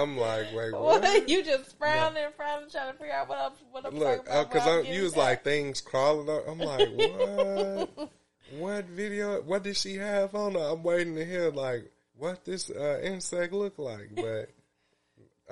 [0.00, 1.02] I'm like, wait, what?
[1.02, 1.28] What?
[1.28, 4.32] you just frowning and frowning, trying to figure out what I'm what I'm Look, talking
[4.32, 4.50] about.
[4.50, 5.18] because I'm you was that.
[5.20, 6.48] like things crawling up.
[6.48, 8.10] I'm like, what?
[8.58, 9.40] what video?
[9.42, 10.60] What did she have on her?
[10.60, 14.10] I'm waiting to hear like what this uh, insect look like.
[14.16, 14.50] But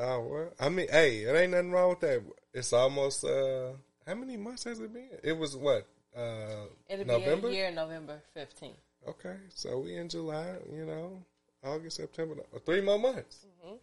[0.03, 2.23] uh, well, I mean, hey, it ain't nothing wrong with that.
[2.55, 3.73] It's almost uh,
[4.07, 5.09] how many months has it been?
[5.25, 7.49] It was what uh, It'll November.
[7.49, 8.77] be a year, November fifteenth.
[9.07, 10.55] Okay, so we in July.
[10.73, 11.23] You know,
[11.65, 13.45] August, September, uh, three more months.
[13.65, 13.75] Mm-hmm.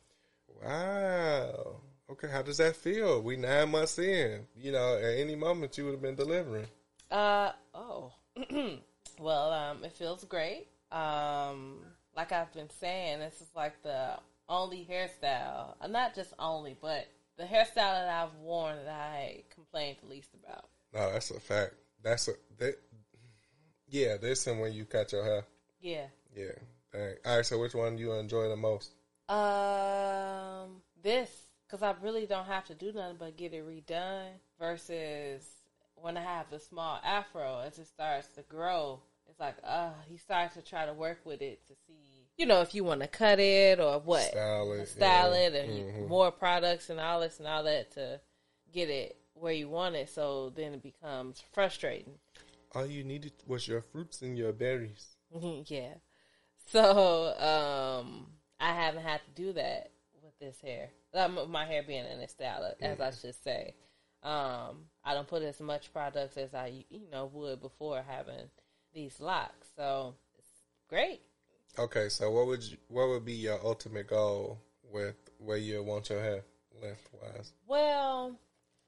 [0.64, 1.82] Wow.
[2.10, 3.22] Okay, how does that feel?
[3.22, 4.46] We nine months in.
[4.56, 6.68] You know, at any moment you would have been delivering.
[7.10, 8.14] Uh oh.
[9.20, 10.68] well, um, it feels great.
[10.92, 11.80] Um,
[12.16, 15.76] like I've been saying, this is like the only hairstyle.
[15.82, 20.30] Uh, not just only, but the hairstyle that I've worn that I complained the least
[20.34, 20.66] about.
[20.94, 21.74] No, that's a fact.
[22.04, 22.76] That's a that.
[23.88, 25.46] Yeah, this and when you cut your hair.
[25.80, 26.08] Yeah.
[26.36, 26.52] Yeah.
[26.92, 27.16] Dang.
[27.26, 27.46] All right.
[27.46, 28.95] So which one do you enjoy the most?
[29.28, 31.30] Um, this
[31.66, 34.30] because I really don't have to do nothing but get it redone.
[34.60, 35.44] Versus
[35.96, 40.18] when I have the small afro, as it starts to grow, it's like, uh, he
[40.18, 43.08] starts to try to work with it to see, you know, if you want to
[43.08, 44.88] cut it or what, Style it.
[44.88, 45.48] style yeah.
[45.48, 46.08] it, and Mhm.
[46.08, 48.22] more products and all this and all that to
[48.72, 50.10] get it where you want it.
[50.10, 52.20] So then it becomes frustrating.
[52.74, 55.16] All you needed was your fruits and your berries.
[55.66, 55.96] yeah.
[56.68, 58.28] So um,
[58.66, 59.92] I haven't had to do that
[60.24, 60.90] with this hair.
[61.48, 63.76] My hair being in a style, as I should say.
[64.24, 68.50] Um, I don't put as much products as I you know would before having
[68.92, 69.68] these locks.
[69.76, 70.48] So it's
[70.90, 71.22] great.
[71.78, 74.60] Okay, so what would you, what would be your ultimate goal
[74.92, 76.44] with where you want your hair
[76.82, 77.52] length wise?
[77.68, 78.40] Well,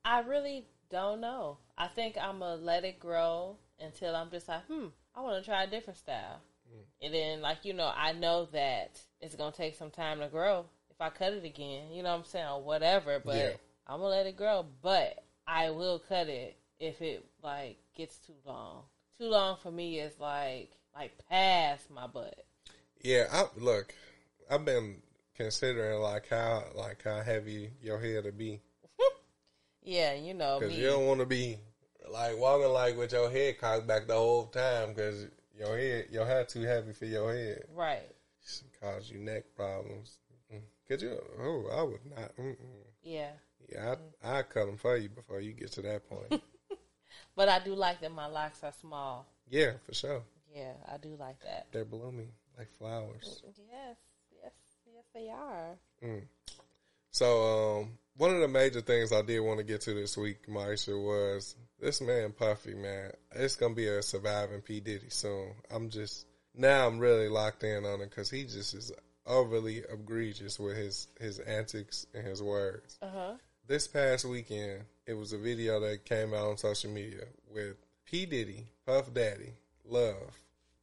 [0.03, 1.59] I really don't know.
[1.77, 5.47] I think I'm gonna let it grow until I'm just like, hmm, I want to
[5.47, 6.41] try a different style.
[6.73, 7.05] Mm.
[7.05, 10.65] And then, like you know, I know that it's gonna take some time to grow.
[10.89, 13.21] If I cut it again, you know what I'm saying, or whatever.
[13.23, 13.51] But Yeah.
[13.85, 14.65] I'm gonna let it grow.
[14.81, 18.83] But I will cut it if it like gets too long.
[19.17, 22.45] Too long for me is like like past my butt.
[23.01, 23.93] Yeah, I look.
[24.49, 25.01] I've been
[25.35, 28.59] considering like how like how heavy your hair to be
[29.83, 31.57] Yeah, you know because you don't want to be
[32.09, 35.27] like walking like with your head cocked back the whole time because
[35.57, 37.63] your head your hair too heavy for your head.
[37.75, 38.09] right.
[38.81, 40.19] Cause you neck problems,
[40.87, 41.17] Could you?
[41.41, 42.35] Oh, I would not.
[42.37, 42.55] Mm-mm.
[43.03, 43.31] Yeah.
[43.69, 46.41] Yeah, I I cut them for you before you get to that point.
[47.35, 49.27] But I do like that my locks are small.
[49.49, 50.23] yeah, for sure.
[50.55, 51.67] Yeah, I do like that.
[51.71, 53.43] They're blooming like flowers.
[53.45, 53.97] Yes,
[54.31, 54.51] yes,
[54.91, 55.77] yes, they are.
[57.11, 60.47] So, um, one of the major things I did want to get to this week,
[60.47, 63.11] Maisha, was this man Puffy, man.
[63.31, 65.53] It's gonna be a surviving P Diddy soon.
[65.71, 66.25] I'm just
[66.55, 68.91] now I'm really locked in on it because he just is
[69.25, 72.97] overly egregious with his his antics and his words.
[73.01, 73.33] Uh huh.
[73.67, 77.75] This past weekend, it was a video that came out on social media with
[78.05, 79.53] P Diddy, Puff Daddy,
[79.85, 80.37] Love,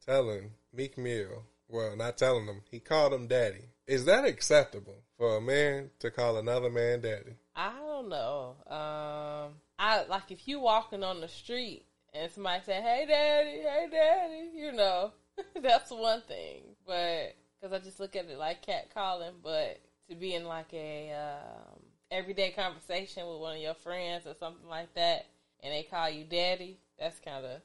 [0.05, 3.63] telling Meek Mill, well, not telling him, he called him Daddy.
[3.87, 7.35] Is that acceptable for a man to call another man Daddy?
[7.55, 8.55] I don't know.
[8.67, 13.87] Um, I like if you walking on the street and somebody say, "Hey, daddy, hey,
[13.91, 15.11] daddy," you know,
[15.61, 16.63] that's one thing.
[16.85, 20.73] But because I just look at it like cat calling, but to be in like
[20.73, 21.79] a um,
[22.11, 25.25] everyday conversation with one of your friends or something like that,
[25.61, 27.61] and they call you daddy, that's kind of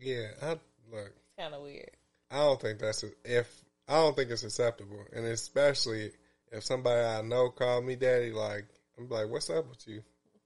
[0.00, 0.58] Yeah, I
[0.92, 1.12] look.
[1.38, 1.90] kind of weird.
[2.30, 3.48] I don't think that's a, if
[3.88, 6.10] I don't think it's acceptable, and especially
[6.52, 8.66] if somebody I know called me daddy, like
[8.98, 10.02] I'm like, what's up with you?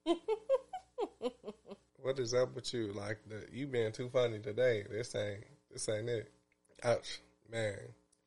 [1.96, 2.92] what is up with you?
[2.92, 4.84] Like the, you being too funny today.
[4.90, 6.30] This ain't this ain't it.
[6.82, 7.76] Ouch, man.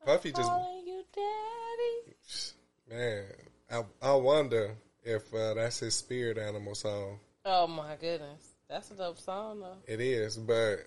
[0.04, 2.96] Puffy just Calling you daddy.
[2.96, 3.24] man.
[3.70, 7.18] I I wonder if uh, that's his spirit animal song.
[7.44, 9.76] Oh my goodness, that's a dope song though.
[9.86, 10.86] It is, but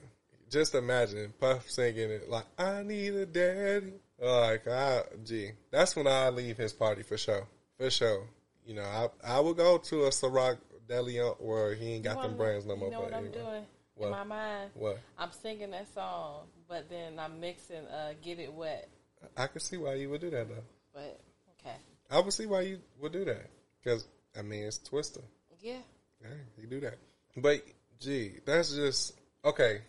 [0.50, 6.08] just imagine Puff singing it like "I need a daddy." Like, I, gee, that's when
[6.08, 7.48] I leave his party for sure,
[7.78, 8.24] for sure.
[8.66, 12.38] You know, I I will go to a Ciroc Deli where he ain't got them
[12.38, 12.88] brands no more.
[12.90, 13.38] You know what I'm anyway.
[13.44, 13.66] doing
[13.96, 14.06] What?
[14.08, 14.72] in my mind?
[14.74, 15.00] What?
[15.18, 18.88] I'm singing that song, but then I'm mixing uh, "Get It Wet."
[19.36, 20.64] I can see why you would do that though.
[20.94, 21.20] But
[21.60, 21.76] okay,
[22.10, 23.48] I would see why you would do that
[23.84, 24.08] because
[24.38, 25.22] I mean it's Twista.
[25.62, 25.80] yeah,
[26.22, 26.30] Yeah,
[26.62, 26.96] you do that.
[27.36, 27.64] But
[28.00, 29.14] gee, that's just
[29.44, 29.82] okay.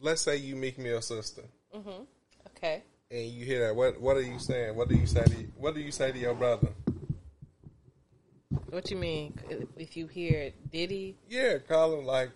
[0.00, 1.42] Let's say you meet me a sister.
[1.74, 2.06] Mhm.
[2.48, 2.82] Okay.
[3.10, 4.76] and you hear that, what what are you saying?
[4.76, 6.68] What do you say to what do you say to your brother?
[8.76, 9.32] What you mean?
[9.78, 12.28] If you hear Diddy, Yeah, call him like,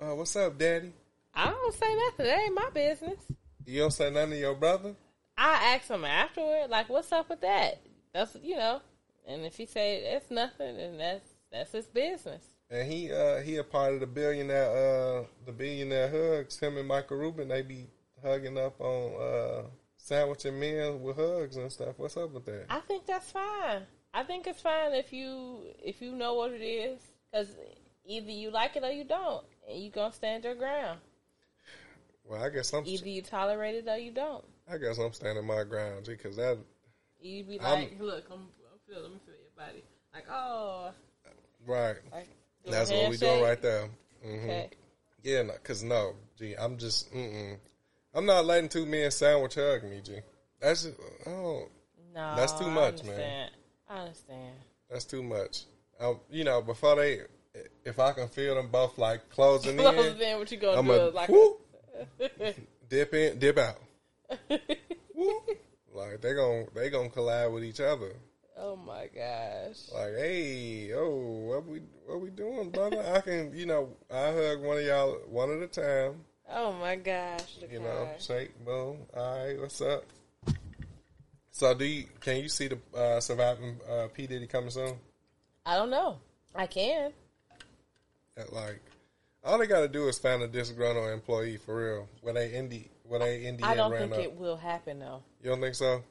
[0.00, 0.92] uh, "What's up, Daddy?"
[1.32, 2.26] I don't say nothing.
[2.26, 3.20] That ain't my business.
[3.64, 4.96] You don't say nothing to your brother.
[5.38, 7.80] I ask him afterward, like, "What's up with that?"
[8.12, 8.80] That's you know,
[9.28, 12.42] and if he say it's nothing, then that's that's his business.
[12.70, 16.58] And he uh he a part of the billionaire uh the billionaire hugs.
[16.58, 17.86] Him and Michael Rubin they be
[18.20, 19.62] hugging up on uh
[19.96, 21.94] sandwiching men with hugs and stuff.
[21.98, 22.66] What's up with that?
[22.68, 23.86] I think that's fine.
[24.14, 27.00] I think it's fine if you if you know what it is,
[27.30, 27.48] because
[28.06, 31.00] either you like it or you don't, and you gonna stand your ground.
[32.24, 34.44] Well, I guess I'm Either you tolerate it or you don't.
[34.70, 36.56] I guess I'm standing my ground because that
[37.20, 39.82] You be I'm- like, look, I'm, I'm feel, let me feel your body.
[40.14, 40.92] Like, oh,
[41.66, 41.96] right.
[42.12, 42.28] like
[42.64, 43.88] That's what we doing right there.
[44.24, 44.44] Mm-hmm.
[44.44, 44.70] Okay.
[45.22, 47.58] Yeah, no, cause no, G, I'm just, mm-mm.
[48.14, 50.20] I'm not letting two men sandwich hug me, G.
[50.60, 50.96] That's just,
[51.26, 51.68] oh,
[52.14, 53.50] No, That's too much, man.
[53.88, 54.54] I understand.
[54.90, 55.64] that's too much.
[56.00, 57.20] Um, you know, before they,
[57.84, 60.86] if I can feel them both like closing Close in, then what you gonna I'm
[60.86, 60.92] do?
[60.92, 61.60] a like, whoop,
[62.88, 63.78] dip in, dip out.
[65.94, 68.12] Like they gon' they gonna collide with each other.
[68.58, 69.76] oh my gosh.
[69.94, 71.10] Like, hey, oh,
[71.48, 73.04] what we what we doing, brother?
[73.14, 76.24] I can, you know, I hug one of y'all one at a time.
[76.50, 77.58] Oh my gosh.
[77.70, 78.98] You know, shake, boom.
[79.16, 80.04] All right, what's up?
[81.54, 84.96] So, do you can you see the uh, surviving uh, P Diddy coming soon?
[85.64, 86.18] I don't know.
[86.52, 87.12] I can.
[88.34, 88.80] That, like,
[89.44, 92.08] all they got to do is find a disgruntled employee for real.
[92.22, 95.22] When they indie, when they indie I don't ran think up, it will happen though.
[95.44, 96.02] you don't think so?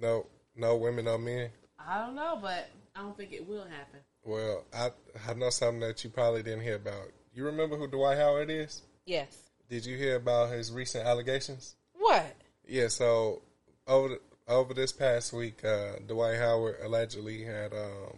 [0.00, 0.24] No,
[0.56, 1.50] no women, no men.
[1.78, 4.00] I don't know, but I don't think it will happen.
[4.24, 4.92] Well, I
[5.28, 7.12] I know something that you probably didn't hear about.
[7.34, 8.80] You remember who Dwight Howard is?
[9.04, 9.36] Yes.
[9.68, 11.76] Did you hear about his recent allegations?
[11.92, 12.34] What?
[12.66, 13.42] Yeah, so
[13.86, 18.16] over the, over this past week, uh, Dwight Howard allegedly had um,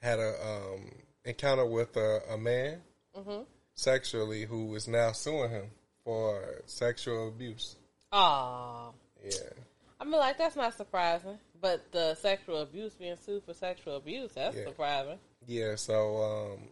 [0.00, 0.90] had a um,
[1.24, 2.80] encounter with a, a man
[3.74, 5.70] sexually who is now suing him
[6.04, 7.76] for sexual abuse.
[8.12, 8.90] Aw.
[9.24, 9.30] Yeah,
[10.00, 14.56] I mean, like that's not surprising, but the sexual abuse being sued for sexual abuse—that's
[14.56, 14.64] Yeah.
[14.64, 15.18] surprising.
[15.46, 15.74] yeah.
[15.74, 16.68] So um,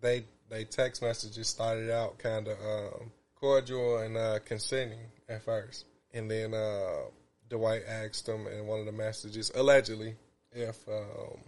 [0.00, 5.86] they they text messages started out kind of um, cordial and uh, consenting at first,
[6.12, 7.04] and then uh,
[7.48, 10.14] Dwight asked him in one of the messages allegedly
[10.52, 11.38] if um,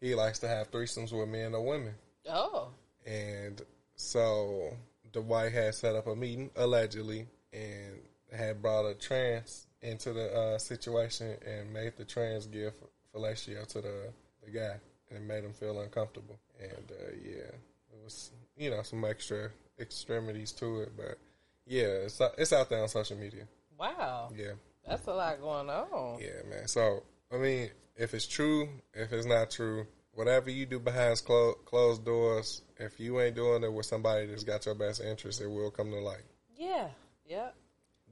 [0.00, 1.94] he likes to have threesomes with men or women.
[2.28, 2.68] Oh,
[3.06, 3.60] And
[3.94, 4.76] so
[5.12, 8.00] Dwight had set up a meeting allegedly and
[8.32, 12.74] had brought a trans into the uh, situation and made the trans give
[13.14, 14.12] fellatio to the
[14.44, 14.76] the guy,
[15.10, 16.38] and made him feel uncomfortable.
[16.60, 17.50] And uh, yeah,
[17.92, 21.18] it was you know some extra extremities to it, but
[21.66, 23.46] yeah, it's it's out there on social media.
[23.78, 24.52] Wow, Yeah,
[24.86, 26.18] that's a lot going on.
[26.20, 26.66] yeah, man.
[26.68, 27.02] So
[27.32, 32.04] I mean, if it's true, if it's not true, whatever you do behind clo- closed
[32.04, 35.70] doors, if you ain't doing it with somebody that's got your best interest, it will
[35.70, 36.22] come to light.
[36.56, 36.88] Yeah,
[37.26, 37.54] yep.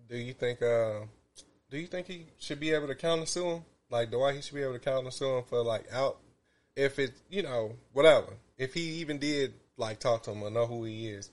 [0.08, 0.62] Do you think?
[0.62, 1.00] Uh,
[1.70, 3.64] do you think he should be able to counter sue him?
[3.90, 6.18] Like Dwight, he should be able to counter sue him for like out.
[6.76, 8.34] If it, you know, whatever.
[8.56, 11.30] If he even did like talk to him or know who he is,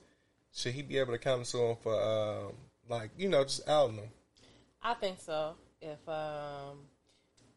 [0.52, 2.52] should he be able to counter sue him for um,
[2.88, 4.08] like you know just outing him?
[4.82, 5.54] I think so.
[5.80, 6.78] If um,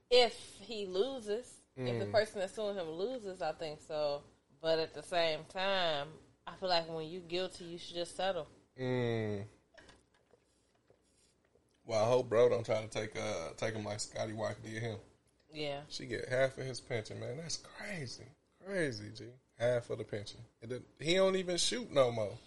[0.09, 4.21] if he loses, if the person that's suing him loses, I think so.
[4.61, 6.07] But at the same time,
[6.45, 8.47] I feel like when you guilty, you should just settle.
[8.79, 9.43] Mm.
[11.85, 14.81] Well, I hope bro don't try to take uh take him like Scotty wife did
[14.81, 14.97] him.
[15.51, 17.37] Yeah, She get half of his pension, man.
[17.37, 18.25] That's crazy,
[18.63, 19.23] crazy, G.
[19.57, 20.39] Half of the pension.
[20.61, 22.37] It didn't- he don't even shoot no more,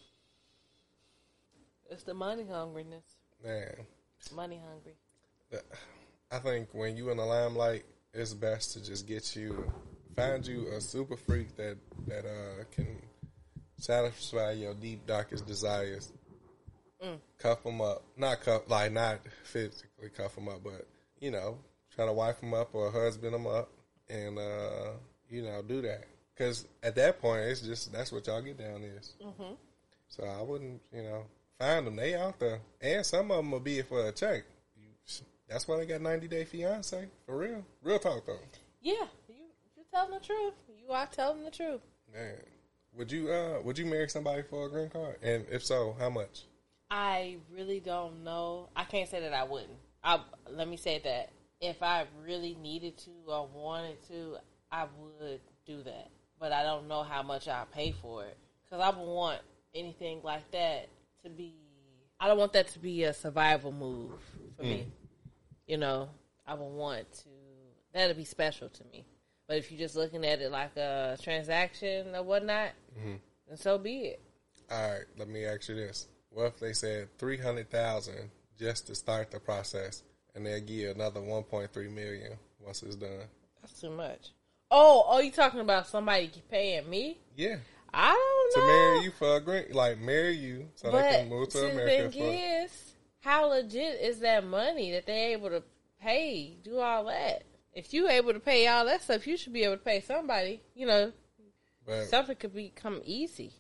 [1.91, 3.03] it's the money hungriness.
[3.43, 3.87] man.
[4.31, 4.95] Money hungry.
[6.31, 9.71] I think when you in the limelight, it's best to just get you,
[10.17, 13.03] find you a super freak that that uh can
[13.79, 16.13] satisfy your deep darkest desires.
[17.39, 20.87] Cuff them up, not cuff like not physically cuff them up, but
[21.19, 21.59] you know,
[21.95, 23.71] try to wife them up or husband them up,
[24.09, 24.93] and uh,
[25.29, 26.05] you know, do that.
[26.35, 29.15] Because at that point, it's just that's what y'all get down is.
[29.21, 29.55] Mm-hmm.
[30.09, 31.25] So I wouldn't, you know,
[31.63, 31.97] find them.
[31.97, 34.45] They out there, and some of them will be for a check.
[35.49, 37.65] That's why they got ninety day fiance for real.
[37.83, 38.39] Real talk though,
[38.81, 39.35] Yeah, you
[39.77, 40.55] you telling the truth.
[40.69, 41.81] You are telling the truth.
[42.13, 42.35] man.
[42.95, 45.17] Would you uh would you marry somebody for a green card?
[45.23, 46.45] And if so, how much?
[46.91, 48.69] I really don't know.
[48.77, 49.79] I can't say that I wouldn't.
[50.05, 54.37] I let me say that if I really needed to or wanted to,
[54.71, 56.09] I would do that.
[56.39, 59.41] But I don't know how much I'll pay for it because I would want
[59.75, 60.89] anything like that
[61.23, 61.55] to be.
[62.21, 64.13] I don't want that to be a survival move
[64.57, 64.87] for me.
[64.87, 64.91] Mm.
[65.67, 66.09] You know,
[66.47, 67.29] I would want to.
[67.93, 69.05] That'd be special to me.
[69.49, 73.17] But if you're just looking at it like a transaction or whatnot, mm-hmm.
[73.49, 74.21] then so be it.
[74.71, 78.87] All right, let me ask you this: What if they said three hundred thousand just
[78.87, 80.03] to start the process,
[80.35, 83.29] and they'll give you another one point three million once it's done?
[83.61, 84.31] That's too much.
[84.71, 87.19] Oh, oh, you talking about somebody paying me?
[87.37, 87.57] Yeah,
[87.95, 88.61] I don't know.
[88.63, 91.59] To marry you for a green, like marry you so but they can move to
[91.59, 92.03] see, America.
[92.05, 95.63] the For, thing is, how legit is that money that they're able to
[96.01, 97.45] pay, do all that?
[97.75, 100.61] If you able to pay all that stuff, you should be able to pay somebody.
[100.75, 101.13] You know,
[101.87, 103.53] but something could become easy.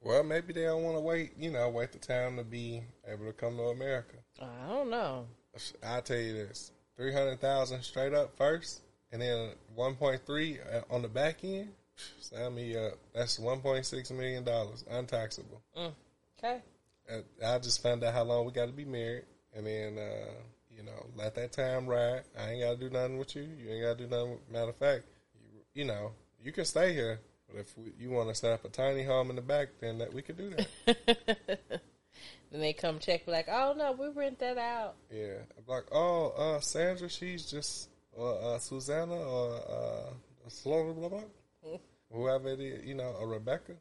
[0.00, 1.32] well, maybe they don't want to wait.
[1.38, 4.16] You know, wait the time to be able to come to America.
[4.40, 5.26] I don't know.
[5.84, 8.80] I'll tell you this: three hundred thousand straight up first,
[9.12, 10.58] and then one point three
[10.90, 11.70] on the back end.
[12.20, 12.94] Sign me up.
[13.14, 15.60] That's one point six million dollars, untaxable.
[16.38, 16.62] Okay.
[17.10, 19.24] Uh, I just found out how long we got to be married,
[19.54, 20.30] and then uh,
[20.76, 22.22] you know let that time ride.
[22.38, 23.42] I ain't got to do nothing with you.
[23.42, 24.38] You ain't got to do nothing.
[24.50, 25.04] Matter of fact,
[25.42, 28.64] you, you know you can stay here, but if we, you want to set up
[28.64, 30.50] a tiny home in the back, then that we could do
[30.86, 31.60] that.
[32.50, 34.96] Then they come check, like, oh no, we rent that out.
[35.10, 41.08] yeah, I'm like oh uh, Sandra, she's just or uh, Susanna or uh, Sloan, blah
[41.08, 41.20] blah.
[42.12, 43.74] Whoever it is, you know, a Rebecca,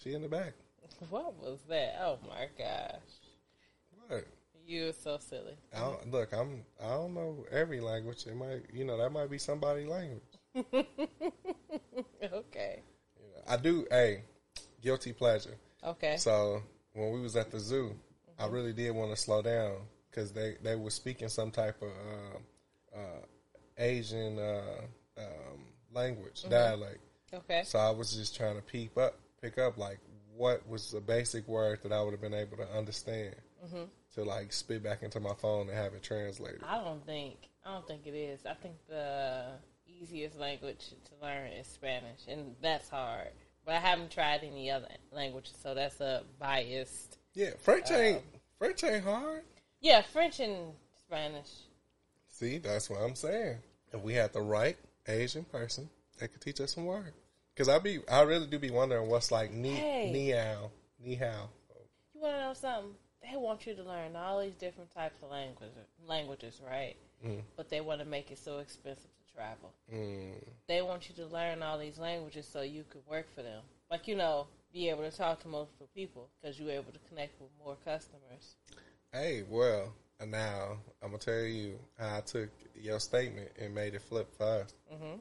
[0.00, 0.54] she in the back.
[1.10, 1.96] What was that?
[2.00, 3.00] Oh my gosh,
[4.08, 4.24] What?
[4.66, 5.56] you're so silly.
[5.74, 6.64] I don't, look, I'm.
[6.82, 8.26] I don't know every language.
[8.26, 10.22] It might, you know, that might be somebody's language.
[12.32, 12.82] okay.
[13.18, 13.86] You know, I do.
[13.90, 14.22] Hey,
[14.80, 15.56] guilty pleasure.
[15.84, 16.16] Okay.
[16.16, 16.62] So
[16.92, 17.94] when we was at the zoo,
[18.38, 19.74] I really did want to slow down
[20.10, 23.20] because they they were speaking some type of uh, uh,
[23.78, 24.80] Asian uh,
[25.18, 27.00] um, language dialect.
[27.32, 27.62] Okay.
[27.64, 29.98] So I was just trying to peep up, pick up like
[30.36, 33.84] what was the basic word that I would have been able to understand mm-hmm.
[34.14, 36.60] to like spit back into my phone and have it translated.
[36.66, 38.46] I don't think I don't think it is.
[38.46, 39.44] I think the
[39.86, 43.30] easiest language to learn is Spanish, and that's hard.
[43.64, 47.18] But I haven't tried any other languages, so that's a biased.
[47.34, 48.22] Yeah, French uh, ain't
[48.58, 49.42] French ain't hard.
[49.80, 51.50] Yeah, French and Spanish.
[52.28, 53.56] See, that's what I'm saying.
[53.92, 54.76] If we had the right
[55.08, 55.88] Asian person
[56.18, 57.12] that could teach us some words,
[57.54, 60.10] because I be, I really do be wondering what's like ni Hey.
[60.12, 61.48] ni hao, ni hao.
[62.14, 62.94] You want to know something?
[63.22, 65.74] They want you to learn all these different types of languages,
[66.06, 66.96] languages, right?
[67.56, 69.72] But they want to make it so expensive to travel.
[69.92, 70.34] Mm.
[70.68, 73.62] They want you to learn all these languages so you could work for them.
[73.90, 77.40] Like you know, be able to talk to multiple people because you're able to connect
[77.40, 78.54] with more customers.
[79.12, 79.92] Hey, well,
[80.24, 82.50] now I'm gonna tell you how I took
[82.80, 84.72] your statement and made it flip for us.
[84.92, 85.18] Mhm.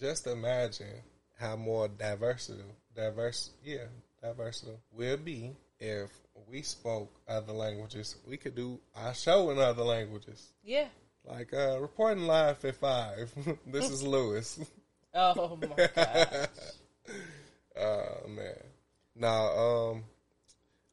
[0.00, 1.02] Just imagine
[1.38, 2.62] how more diversity,
[2.96, 3.84] diverse, yeah,
[4.22, 6.10] diversity will be if
[6.48, 8.16] we spoke other languages.
[8.26, 10.88] We could do our show in other languages, Yeah.
[11.24, 13.30] like uh, reporting live at five.
[13.66, 14.58] this is Lewis.
[15.12, 16.48] Oh my god.
[17.76, 18.54] Oh man.
[19.16, 20.04] Now, um,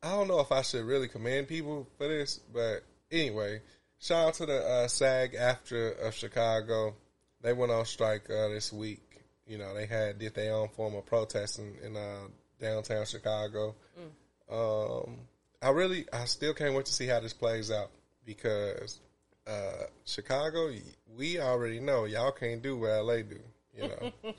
[0.02, 2.82] I don't know if I should really commend people for this, but
[3.12, 3.62] anyway,
[4.00, 6.96] shout out to the uh, SAG-AFTRA of Chicago.
[7.42, 9.02] They went on strike uh, this week.
[9.46, 12.28] You know, they had did their own form of protesting in uh,
[12.60, 13.76] downtown Chicago.
[14.52, 15.18] Um,
[15.62, 17.90] I really, I still can't wait to see how this plays out
[18.26, 19.00] because
[19.46, 20.72] uh, Chicago,
[21.18, 23.40] we already know y'all can't do what LA do.
[23.76, 24.12] You know,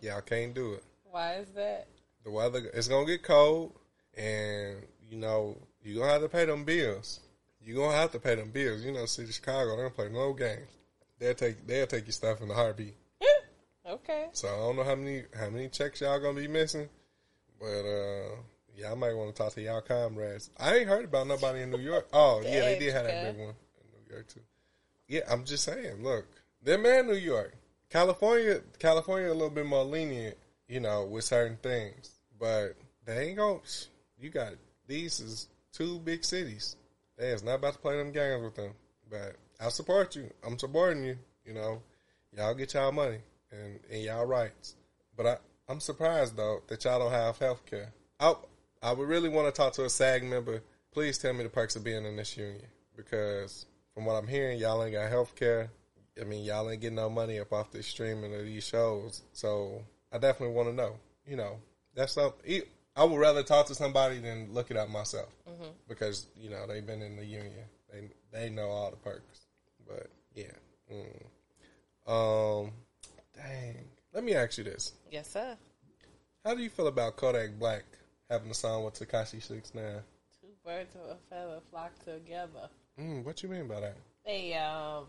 [0.00, 1.86] y'all can't do it Why is that?
[2.24, 3.72] the weather it's gonna get cold
[4.16, 4.76] and
[5.08, 7.20] you know you're gonna have to pay them bills
[7.62, 10.08] you're gonna have to pay them bills you know city of chicago they don't play
[10.10, 10.68] no games
[11.20, 12.96] they'll take they'll take your stuff in a heartbeat.
[13.88, 14.28] Okay.
[14.32, 16.88] so i don't know how many how many checks y'all gonna be missing
[17.58, 18.36] but uh
[18.76, 20.50] yeah i might want to talk to y'all comrades.
[20.56, 22.06] I ain't heard about nobody in new york.
[22.12, 24.40] Oh yeah they did have that big one in new york too.
[25.08, 26.26] Yeah i'm just saying look
[26.62, 27.54] they're man new york.
[27.88, 30.36] California california a little bit more lenient
[30.68, 33.58] you know with certain things but they ain't gonna
[34.20, 34.52] you got
[34.86, 36.76] these is two big cities.
[37.16, 38.72] They is not about to play them games with them
[39.10, 40.30] but i support you.
[40.46, 41.82] I'm supporting you you know.
[42.36, 43.18] Y'all get y'all money
[43.50, 44.76] and, and y'all rights.
[45.16, 45.36] But I,
[45.68, 48.34] i'm surprised though that y'all don't have health care I,
[48.82, 50.62] I would really want to talk to a sag member.
[50.92, 52.62] Please tell me the perks of being in this union.
[52.96, 55.70] Because from what i'm hearing y'all ain't got health care
[56.20, 59.82] I mean, y'all ain't getting no money up off the streaming of these shows, so
[60.12, 60.96] I definitely want to know.
[61.26, 61.58] You know,
[61.94, 62.62] that's something.
[62.96, 65.28] I would rather talk to somebody than look it up myself.
[65.48, 65.70] Mm-hmm.
[65.88, 67.64] Because you know they've been in the union.
[67.90, 69.46] They they know all the perks.
[69.90, 70.44] But yeah,
[70.92, 71.02] mm.
[72.06, 72.72] um,
[73.34, 73.84] dang.
[74.14, 75.56] Let me ask you this: Yes, sir.
[76.44, 77.84] How do you feel about Kodak Black
[78.30, 80.02] having a song with Tekashi Six Nine?
[80.40, 82.68] Two birds of a feather flock together.
[82.98, 83.96] Mm, what you mean by that?
[84.24, 85.06] They um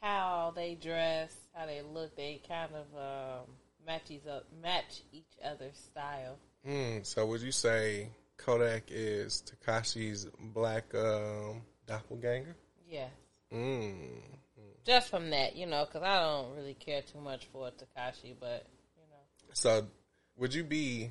[0.00, 3.46] how they dress, how they look, they kind of um
[3.86, 6.36] match each up match each other's style.
[6.66, 12.54] Mm, so would you say Kodak is Tekashi's black um, doppelganger?
[12.88, 13.10] Yes.
[13.52, 14.20] Mm.
[14.84, 18.66] Just from that, you know, because I don't really care too much for Tekashi, but
[18.96, 19.86] you know, So
[20.36, 21.10] would you be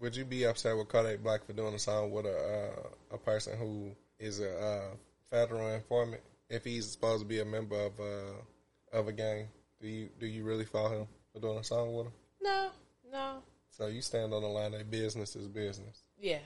[0.00, 3.18] would you be upset with Kodak Black for doing a song with a uh, a
[3.18, 4.94] person who is a uh,
[5.30, 9.48] federal informant if he's supposed to be a member of uh, of a gang?
[9.80, 12.12] Do you do you really follow him for doing a song with him?
[12.42, 12.70] no,
[13.12, 16.02] no, So you stand on the line that business is business.
[16.18, 16.38] yeah.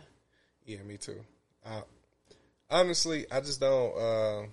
[0.67, 1.23] Yeah, me too.
[1.65, 1.83] I,
[2.71, 4.49] honestly, I just don't.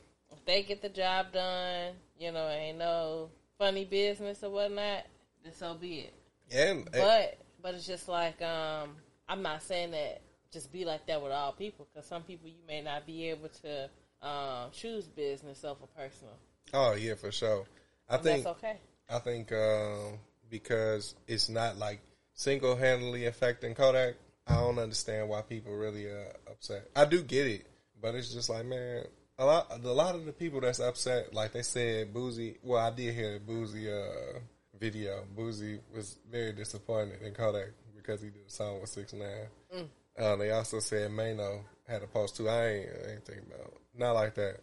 [0.52, 5.06] If they get the job done, you know, ain't no funny business or whatnot,
[5.44, 6.14] then so be it.
[6.54, 8.90] and But but it's just like um,
[9.30, 10.22] I'm not saying that
[10.52, 13.50] just be like that with all people because some people you may not be able
[13.62, 13.90] to
[14.28, 16.34] um, choose business over personal.
[16.74, 17.66] oh yeah, for sure.
[18.10, 18.78] I And think that's okay.
[19.10, 22.02] I think um, because it's not like
[22.34, 24.16] single handedly affecting Kodak,
[24.48, 26.90] I don't understand why people really are upset.
[26.94, 27.66] I do get it,
[28.02, 29.06] but it's just like man,
[29.38, 32.58] a lot a lot of the people that's upset, like they said, Boosie.
[32.64, 34.40] Well, I did hear the Boosie uh,
[34.80, 35.24] video.
[35.38, 39.88] Boosie was very disappointed in Kodak because he did a song with Six Nine.
[40.20, 42.50] Uh, they also said Mano had a post too.
[42.50, 44.58] I ain't, I ain't thinking about not like that,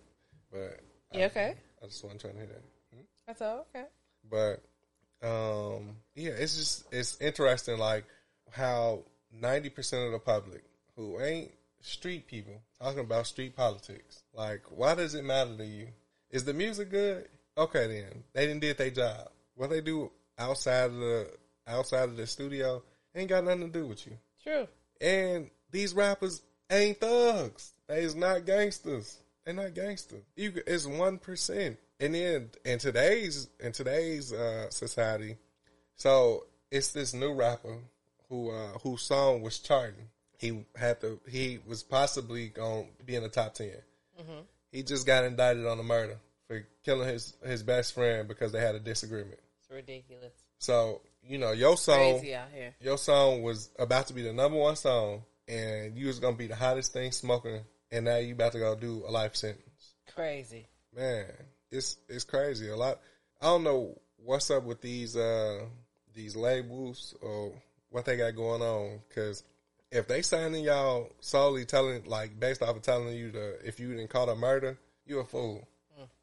[0.52, 0.80] but
[1.12, 1.54] Yeah, okay.
[1.82, 2.62] I just wasn't trying to hear that.
[3.26, 3.86] That's all okay.
[4.30, 4.62] But
[5.22, 8.04] um, yeah, it's just it's interesting, like
[8.50, 9.00] how
[9.32, 10.62] ninety percent of the public
[10.96, 11.50] who ain't
[11.88, 14.22] street people talking about street politics.
[14.32, 15.88] Like, why does it matter to you?
[16.30, 17.28] Is the music good?
[17.56, 19.30] Okay, then they didn't did their job.
[19.54, 21.30] What they do outside of the
[21.66, 22.82] outside of the studio
[23.14, 24.16] ain't got nothing to do with you.
[24.42, 24.68] True.
[25.00, 27.72] And these rappers ain't thugs.
[27.88, 29.18] They is not gangsters.
[29.44, 30.22] They're not gangsters.
[30.36, 31.78] You, it's one percent.
[32.00, 35.36] And then in today's in today's uh, society,
[35.96, 37.78] so it's this new rapper
[38.28, 40.08] who uh, whose song was charting.
[40.38, 41.20] He had to.
[41.28, 43.72] He was possibly going to be in the top 10
[44.72, 48.60] He just got indicted on a murder for killing his his best friend because they
[48.60, 49.40] had a disagreement.
[49.60, 50.32] It's ridiculous.
[50.58, 52.74] So you know your song Crazy out here.
[52.80, 56.46] your song was about to be the number one song, and you was gonna be
[56.46, 57.60] the hottest thing smoking,
[57.90, 59.94] and now you about to go do a life sentence.
[60.14, 60.66] Crazy.
[60.96, 61.26] Man,
[61.70, 62.68] it's it's crazy.
[62.68, 63.00] A lot.
[63.40, 65.64] I don't know what's up with these uh
[66.14, 67.52] these labels or
[67.90, 69.44] what they got going on because
[69.90, 73.88] if they signing y'all solely telling like based off of telling you to if you
[73.88, 75.66] didn't caught a murder, you a fool.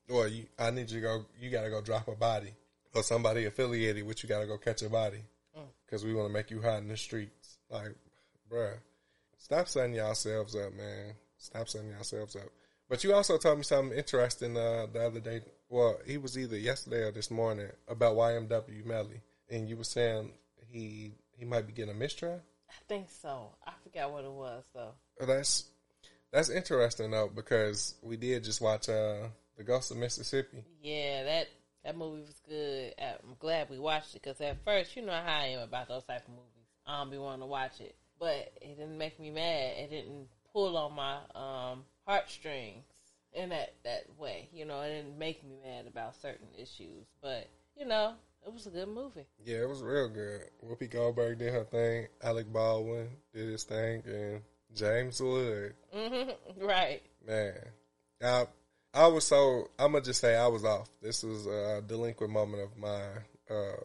[0.08, 1.26] Or you, I need you to go.
[1.40, 2.54] You gotta go drop a body,
[2.94, 5.22] or somebody affiliated with you gotta go catch a body,
[5.86, 7.58] because we want to make you hot in the streets.
[7.72, 7.96] Like,
[8.52, 8.78] bruh,
[9.40, 11.14] stop setting yourselves up, man.
[11.38, 12.50] Stop setting yourselves up.
[12.88, 15.42] But you also told me something interesting uh, the other day.
[15.70, 20.32] Well, he was either yesterday or this morning about YNW Melly, and you were saying
[20.70, 22.42] he he might be getting a mistrial.
[22.76, 23.50] I think so.
[23.66, 24.94] I forgot what it was though.
[25.20, 25.66] Well, that's
[26.32, 30.64] that's interesting though because we did just watch uh, the Ghost of Mississippi.
[30.82, 31.48] Yeah, that
[31.84, 32.94] that movie was good.
[33.00, 36.04] I'm glad we watched it because at first, you know how I am about those
[36.04, 36.68] type of movies.
[36.86, 39.78] I don't be wanting to watch it, but it didn't make me mad.
[39.78, 42.84] It didn't pull on my um, heartstrings
[43.34, 44.50] in that that way.
[44.52, 47.48] You know, it didn't make me mad about certain issues, but
[47.78, 48.14] you know,
[48.46, 49.26] it was a good movie.
[49.44, 50.42] Yeah, it was real good.
[50.66, 52.08] Whoopi Goldberg did her thing.
[52.24, 54.42] Alec Baldwin did his thing, and
[54.76, 56.30] James Wood, hmm
[56.64, 57.02] Right.
[57.26, 57.54] man,
[58.24, 58.46] I
[58.94, 60.90] I was so I'm gonna just say I was off.
[61.02, 63.24] This was a delinquent moment of mine.
[63.50, 63.76] Uh,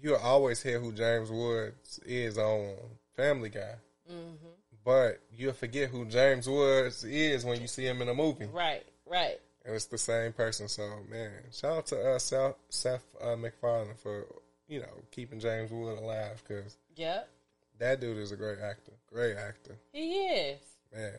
[0.00, 2.74] you'll always hear who James Woods is on
[3.16, 3.74] Family Guy,
[4.08, 4.34] hmm
[4.82, 8.46] but you'll forget who James Woods is when you see him in a movie.
[8.46, 8.82] Right.
[9.04, 9.38] Right.
[9.64, 10.68] And it's the same person.
[10.68, 14.26] So man, shout out to uh, Seth, Seth uh, MacFarlane for
[14.68, 17.28] you know keeping James Wood alive because Yep.
[17.78, 18.92] that dude is a great actor.
[19.12, 20.60] Great actor, He is.
[20.94, 21.12] man.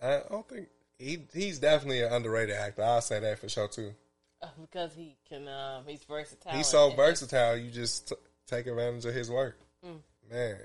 [0.00, 0.68] I don't think
[0.98, 2.82] he he's definitely an underrated actor.
[2.82, 3.94] I'll say that for sure too.
[4.40, 5.46] Uh, because he can.
[5.48, 6.52] Um, he's versatile.
[6.52, 7.56] He's so versatile.
[7.56, 8.14] You just t-
[8.48, 9.58] take advantage of his work.
[9.86, 10.00] Mm.
[10.30, 10.58] Man,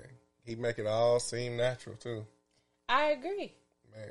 [0.44, 2.26] he make it all seem natural too.
[2.88, 3.54] I agree.
[3.94, 4.08] Man,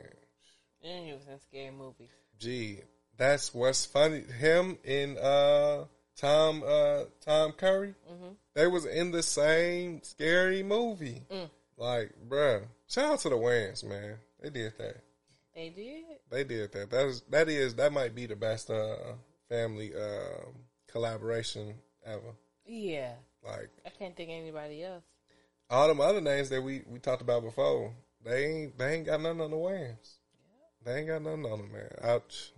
[0.84, 2.10] And he was in scary movies.
[2.40, 2.80] gee,
[3.18, 4.22] that's what's funny.
[4.40, 11.22] Him and uh Tom uh Tom Curry, hmm they was in the same scary movie.
[11.32, 11.50] Mm.
[11.78, 14.16] Like, bruh, shout out to the Wayans, man.
[14.42, 14.98] They did that.
[15.54, 16.04] They did.
[16.32, 16.90] They did that.
[16.90, 18.96] That is that is that might be the best uh
[19.50, 20.56] family um
[20.88, 22.36] collaboration ever.
[22.66, 23.14] Yeah.
[23.44, 25.04] Like I can't think of anybody else.
[25.70, 27.94] all them other names that we we talked about before,
[28.26, 30.18] they ain't they ain't got nothing on the Wayans.
[30.84, 31.92] They ain't got nothing on them, man.
[32.04, 32.52] Ouch.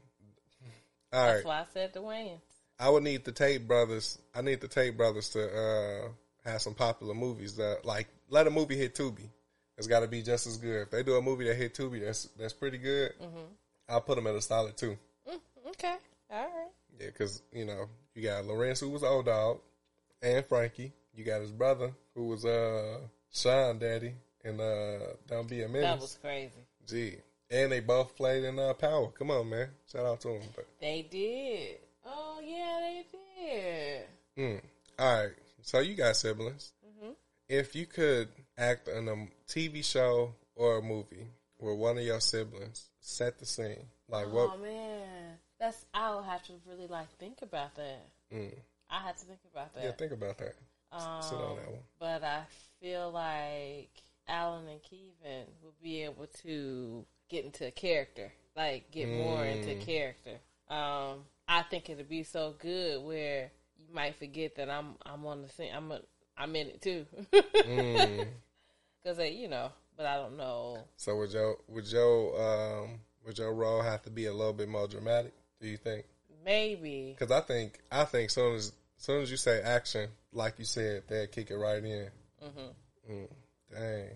[1.11, 2.39] All That's right, why I said the Wayans.
[2.79, 4.17] I would need the Tate brothers.
[4.33, 6.07] I need the Tate brothers to uh
[6.49, 9.29] have some popular movies that like let a movie hit Tubi.
[9.77, 10.83] It's got to be just as good.
[10.83, 13.13] If they do a movie that hit Tubi, that's that's pretty good.
[13.19, 13.45] hmm
[13.87, 14.95] I'll put them at a solid two.
[15.27, 15.39] Mm,
[15.69, 15.95] okay.
[16.29, 16.69] All right.
[16.99, 19.59] Yeah, because you know you got Larenz who was old dog,
[20.21, 20.93] and Frankie.
[21.15, 22.99] You got his brother who was uh
[23.33, 25.89] Sean Daddy and uh Don't Be a Menace.
[25.89, 26.65] That was crazy.
[26.87, 27.17] Gee,
[27.51, 29.07] and they both played in uh, Power.
[29.09, 29.69] Come on, man!
[29.91, 30.41] Shout out to them.
[30.55, 31.77] But They did.
[32.05, 33.05] Oh yeah, they
[33.37, 34.01] did.
[34.37, 34.61] mm.
[34.97, 35.31] all right,
[35.61, 36.71] so you got siblings.
[36.99, 37.11] hmm
[37.47, 41.27] If you could act in a TV show or a movie
[41.57, 43.85] where one of your siblings, set the scene.
[44.09, 44.51] Like oh what?
[44.55, 48.07] Oh, man, that's I'll have to really like think about that.
[48.33, 48.53] Mm.
[48.89, 49.83] I have to think about that.
[49.83, 50.55] Yeah, think about that.
[50.91, 51.81] um, sit on that one.
[51.99, 52.41] But I
[52.81, 53.91] feel like
[54.27, 59.69] Alan and Kevin will be able to get into a character, like get more into
[59.71, 59.79] Mm.
[59.81, 60.39] character.
[60.69, 65.41] Um, I think it'll be so good where you might forget that I'm I'm on
[65.41, 65.71] the scene.
[65.73, 66.01] I'm a,
[66.37, 68.27] I'm in it too, Mm.
[69.03, 69.71] because you know.
[69.97, 70.77] But I don't know.
[70.95, 72.41] So would your would your
[72.83, 75.33] um would your role have to be a little bit more dramatic?
[75.59, 76.05] Do you think?
[76.45, 80.63] Maybe Because I think I think soon as soon as you say action, like you
[80.65, 82.09] said, they'll kick it right in.
[82.41, 83.27] hmm Mm,
[83.71, 84.09] dang.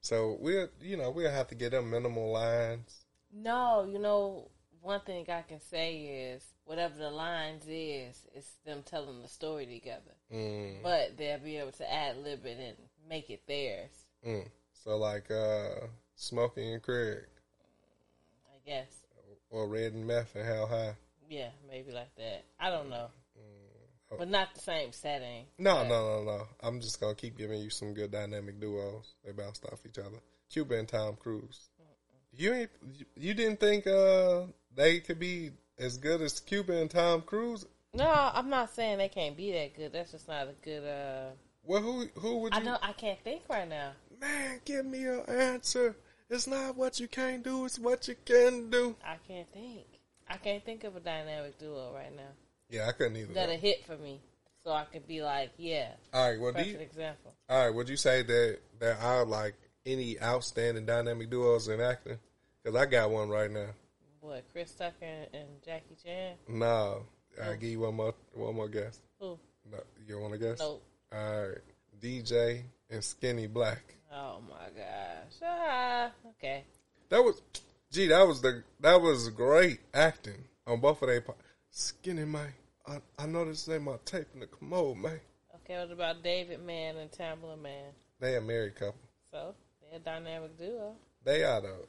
[0.00, 3.04] So we'll you know we'll have to get them minimal lines.
[3.32, 4.48] No, you know,
[4.80, 9.66] one thing I can say is whatever the lines is, it's them telling the story
[9.66, 10.14] together.
[10.32, 12.76] Mm, But they'll be able to ad lib it and
[13.08, 13.90] make it theirs.
[14.26, 14.48] mm.
[14.72, 17.24] So like uh, Smokey and Craig
[18.54, 19.02] I guess.
[19.50, 20.94] or Red and Meth and How High.
[21.28, 22.44] Yeah, maybe like that.
[22.58, 23.08] I don't know.
[24.16, 25.44] But not the same setting.
[25.58, 26.46] No, But- no, no, no.
[26.62, 29.14] I'm just gonna keep giving you some good dynamic duos.
[29.24, 30.18] They bounce off each other.
[30.50, 31.68] Cuba and Tom Cruise.
[32.32, 32.70] You ain't.
[32.92, 34.42] You, you didn't think uh
[34.74, 37.66] they could be as good as Cuba and Tom Cruise?
[37.94, 39.92] No, I'm not saying they can't be that good.
[39.92, 41.30] That's just not a good uh
[41.64, 42.60] Well, who who would you?
[42.60, 43.92] I know I can't think right now.
[44.20, 45.96] Man, give me an answer.
[46.30, 47.64] It's not what you can't do.
[47.64, 48.96] It's what you can do.
[49.04, 49.86] I can't think.
[50.28, 52.32] I can't think of a dynamic duo right now.
[52.70, 53.34] Yeah, I couldn't either.
[53.34, 54.20] That a hit for me.
[54.64, 56.38] So I could be like, yeah, All right.
[56.38, 57.32] Well, do perfect you, example.
[57.48, 57.74] all right.
[57.74, 59.54] Would you say that there are like
[59.86, 62.18] any outstanding dynamic duos in acting?
[62.62, 63.68] Because I got one right now.
[64.20, 66.34] What, Chris Tucker and, and Jackie Chan?
[66.48, 67.04] No.
[67.42, 68.98] I'll give you one more one more guess.
[69.20, 69.38] Who?
[69.70, 70.58] No, you want to guess?
[70.58, 70.82] Nope.
[71.12, 71.58] All right.
[72.02, 73.82] DJ, and Skinny Black.
[74.12, 75.34] Oh my gosh.
[75.42, 76.64] Ah, okay.
[77.10, 77.40] That was,
[77.92, 81.20] gee, that was the that was great acting on both of their.
[81.20, 81.34] pa-
[81.70, 82.52] Skinny man,
[82.86, 85.20] I I know this ain't my tape in the commode, man.
[85.56, 87.92] Okay, what about David Mann and Tamela Mann?
[88.20, 89.00] They a married couple.
[89.30, 90.94] So they're a dynamic duo.
[91.24, 91.86] They are though.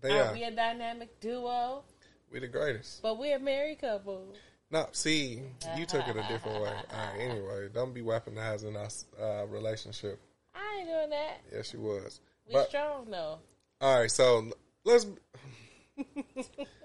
[0.00, 0.32] They Are are.
[0.32, 1.84] we a dynamic duo?
[2.32, 3.02] We the greatest.
[3.02, 4.34] But we're a married couple.
[4.70, 5.42] No, see,
[5.76, 6.70] you took it a different way.
[6.92, 10.20] All right, anyway, don't be weaponizing our uh, relationship.
[10.54, 11.40] I ain't doing that.
[11.52, 12.20] Yes, you was.
[12.46, 13.38] We But strong though.
[13.80, 14.50] all right, so
[14.84, 15.06] let's.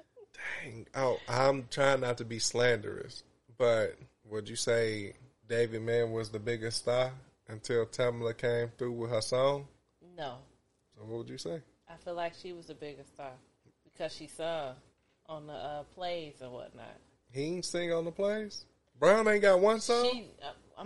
[0.64, 3.24] Dang, oh, I'm trying not to be slanderous,
[3.58, 3.96] but
[4.30, 5.14] would you say
[5.48, 7.12] David Mann was the biggest star
[7.48, 9.68] until Tamela came through with her song?
[10.18, 10.36] No.
[10.96, 11.62] So what would you say?
[11.90, 13.32] I feel like she was the biggest star
[13.84, 14.76] because she sung
[15.28, 16.98] on the uh, plays and whatnot.
[17.32, 18.66] He ain't sing on the plays.
[19.00, 20.10] Brown ain't got one song.
[20.12, 20.86] She, uh,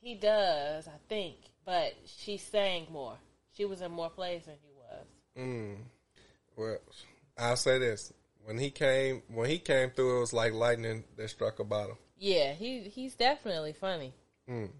[0.00, 3.16] he does, I think, but she sang more.
[3.56, 5.06] She was in more plays than he was.
[5.38, 5.76] Mm.
[6.56, 6.78] Well,
[7.38, 8.12] I'll say this:
[8.46, 11.96] when he came, when he came through, it was like lightning that struck a bottom.
[12.18, 14.14] Yeah, he he's definitely funny.
[14.48, 14.70] Mm.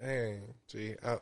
[0.00, 1.16] Dang, gee, I,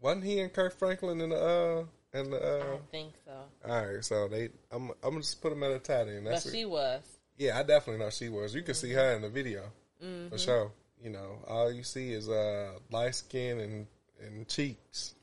[0.00, 2.64] wasn't he and Kirk Franklin in the uh in the I uh?
[2.66, 3.32] don't think so,
[3.68, 6.24] All right, so they, I'm, I'm gonna just put them at a tight end.
[6.24, 6.52] but That's it.
[6.52, 7.02] she was.
[7.38, 8.54] Yeah, I definitely know she was.
[8.54, 9.62] You can see her in the video
[10.04, 10.28] Mm-hmm.
[10.28, 10.72] for sure.
[11.02, 13.86] You know, all you see is uh light skin and
[14.22, 15.14] and cheeks.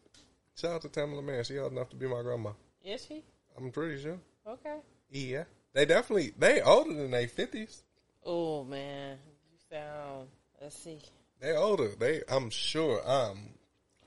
[0.56, 1.43] Shout out to Tamela Mann.
[1.43, 2.51] She old enough to be my grandma.
[2.84, 3.24] Is she?
[3.58, 4.18] I'm pretty sure.
[4.47, 4.78] Okay.
[5.14, 5.43] Yeah,
[5.74, 7.84] they definitely they older than they fifties.
[8.26, 9.18] Oh man,
[9.51, 10.28] you sound.
[10.61, 10.99] Let's see.
[11.39, 11.89] They older.
[11.99, 12.99] They I'm sure.
[13.09, 13.38] Um,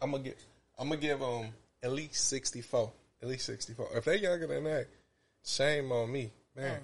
[0.02, 0.36] I'm gonna get.
[0.78, 1.50] I'm gonna give them
[1.82, 2.92] at least sixty four.
[3.22, 3.88] At least sixty four.
[3.94, 4.88] If they younger than that,
[5.44, 6.80] shame on me, man.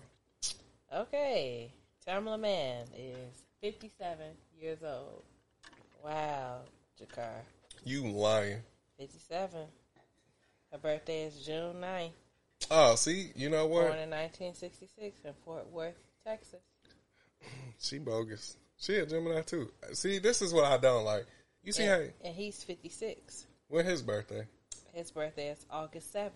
[0.94, 1.72] Okay,
[2.06, 4.28] Tamela Mann is fifty-seven
[4.60, 5.22] years old.
[6.04, 6.58] Wow,
[7.00, 7.40] Jakar,
[7.84, 8.58] You lying.
[8.98, 9.66] fifty-seven.
[10.70, 12.12] Her birthday is June 9th,
[12.70, 13.88] Oh, see, you know what?
[13.88, 16.60] born in 1966 in Fort Worth, Texas.
[17.78, 18.56] She bogus.
[18.78, 19.68] She a Gemini too.
[19.92, 21.26] See, this is what I don't like.
[21.64, 23.46] You see and, how and he's 56.
[23.68, 24.46] when his birthday?
[24.92, 26.30] His birthday is August 7th.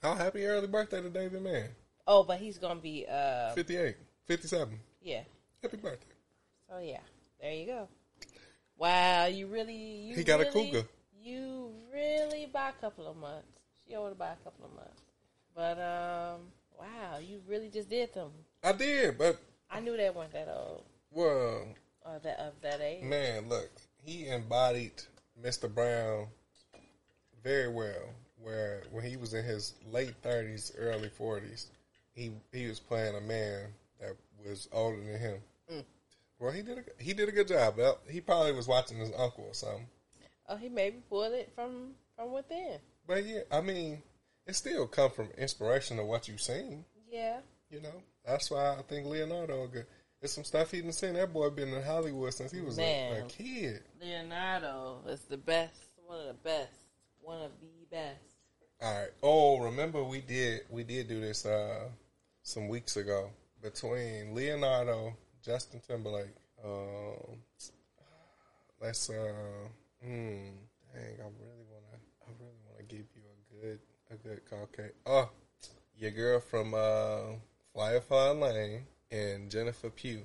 [0.00, 1.68] How happy early birthday to David Mann?
[2.06, 4.78] Oh, but he's gonna be uh 58, 57.
[5.02, 5.22] yeah.
[5.62, 6.06] Happy birthday.
[6.68, 6.98] So yeah,
[7.40, 7.88] there you go.
[8.76, 10.84] Wow, you really you He got a cougar.
[11.22, 13.46] You really by a couple of months.
[13.86, 15.02] She older by a couple of months.
[15.54, 16.40] But um,
[16.78, 18.30] wow, you really just did them.
[18.62, 19.40] I did, but
[19.70, 20.84] I knew they weren't that old
[21.14, 21.66] well,
[22.04, 23.02] or that of that age.
[23.02, 23.70] Man, look,
[24.04, 25.02] he embodied
[25.42, 25.72] Mr.
[25.72, 26.26] Brown
[27.42, 28.14] very well.
[28.40, 31.68] Where when he was in his late thirties, early forties,
[32.12, 33.66] he he was playing a man
[34.00, 35.38] that was older than him.
[35.72, 35.84] Mm.
[36.40, 37.78] Well, he did a, he did a good job.
[38.08, 39.86] He probably was watching his uncle or something.
[40.48, 42.78] Oh, he maybe pulled it from from within.
[43.06, 44.02] But yeah, I mean,
[44.46, 46.84] it still come from inspiration of what you've seen.
[47.10, 47.38] Yeah.
[47.70, 49.86] You know, that's why I think Leonardo good.
[50.20, 51.14] There's some stuff he didn't seen.
[51.14, 53.80] That boy been in Hollywood since he was a, a kid.
[54.00, 56.72] Leonardo is the best, one of the best,
[57.20, 58.20] one of the best.
[58.80, 59.10] All right.
[59.22, 61.88] Oh, remember we did we did do this uh
[62.42, 63.30] some weeks ago
[63.62, 66.34] between Leonardo, Justin Timberlake.
[66.64, 67.38] Um,
[68.80, 69.32] let's uh,
[70.02, 70.50] hmm,
[70.92, 73.22] dang, I really wanna, I really wanna give you
[74.12, 74.90] a good, okay.
[75.06, 75.30] Oh,
[75.98, 77.36] your girl from uh,
[77.74, 80.24] Firefly Lane and Jennifer Pugh,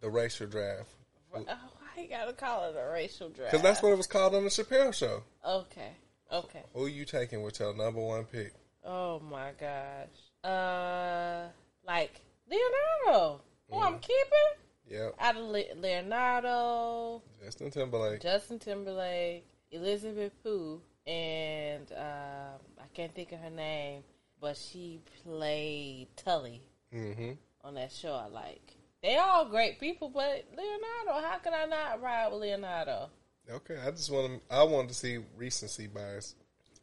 [0.00, 0.88] the racial draft,
[1.32, 3.52] Oh, why you gotta call it a racial draft?
[3.52, 5.22] because that's what it was called on the Chappelle Show.
[5.46, 5.92] Okay.
[6.32, 6.62] Okay.
[6.74, 8.52] Who you taking with your number one pick?
[8.84, 10.08] Oh my gosh.
[10.50, 11.48] Uh,
[11.86, 12.20] like
[12.50, 13.40] Leonardo,
[13.70, 18.20] who I'm keeping Yep, out of Le- Leonardo, Justin Timberlake.
[18.20, 20.80] Justin Timberlake, Elizabeth Pooh,
[21.10, 24.02] and um, I can't think of her name,
[24.40, 26.62] but she played Tully
[26.94, 27.32] Mm-hmm.
[27.62, 28.12] on that show.
[28.14, 28.74] I like.
[29.02, 33.08] They all great people, but Leonardo, how can I not ride with Leonardo?
[33.48, 34.54] Okay, I just want to.
[34.54, 36.34] I wanted to see recency bias.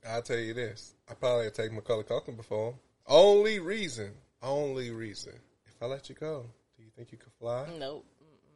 [0.07, 2.73] I'll tell you this: I probably would take Macaulay Culkin before.
[3.05, 4.11] Only reason,
[4.41, 5.33] only reason.
[5.65, 6.45] If I let you go,
[6.77, 7.65] do you think you could fly?
[7.77, 8.05] Nope.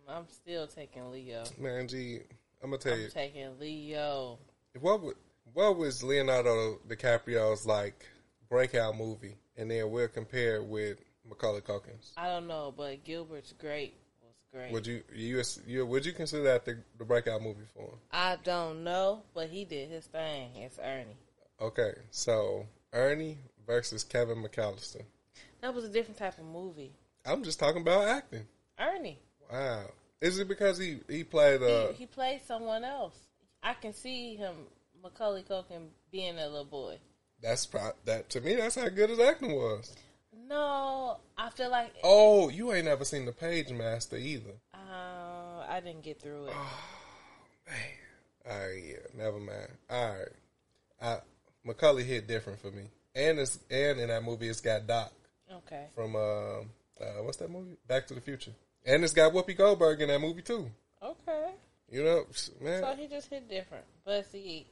[0.09, 1.43] I'm still taking Leo.
[1.59, 2.19] Man, G,
[2.63, 3.05] I'm gonna tell you.
[3.05, 4.39] I'm taking Leo.
[4.79, 5.15] What would
[5.53, 8.05] what was Leonardo DiCaprio's like
[8.49, 12.11] breakout movie, and then we'll compare with Macaulay Culkin's.
[12.17, 14.71] I don't know, but Gilbert's great was great.
[14.71, 17.99] Would you you, you would you consider that the, the breakout movie for him?
[18.11, 20.51] I don't know, but he did his thing.
[20.55, 21.17] It's Ernie.
[21.59, 23.37] Okay, so Ernie
[23.67, 25.03] versus Kevin McAllister.
[25.61, 26.91] That was a different type of movie.
[27.25, 28.47] I'm just talking about acting.
[28.79, 29.19] Ernie.
[29.51, 29.85] Wow.
[30.21, 33.17] Is it because he he played uh he, he played someone else.
[33.63, 34.55] I can see him,
[35.03, 36.97] Macaulay Culkin, being a little boy.
[37.41, 38.55] That's pro- that to me.
[38.55, 39.95] That's how good his acting was.
[40.47, 44.51] No, I feel like Oh, you ain't never seen the Pagemaster either.
[44.73, 46.53] uh, I didn't get through it.
[47.67, 47.75] Man,
[48.49, 49.67] All right, yeah, never mind.
[49.89, 50.27] All right,
[51.01, 51.17] I
[51.63, 52.83] Macaulay hit different for me,
[53.15, 55.11] and it's and in that movie it's got Doc
[55.51, 55.85] Okay.
[55.95, 57.77] from uh, uh what's that movie?
[57.87, 58.51] Back to the Future,
[58.85, 60.69] and it's got Whoopi Goldberg in that movie too.
[61.03, 61.51] Okay.
[61.89, 62.25] You know,
[62.61, 62.81] man.
[62.83, 63.83] So he just hit different.
[64.05, 64.65] But see,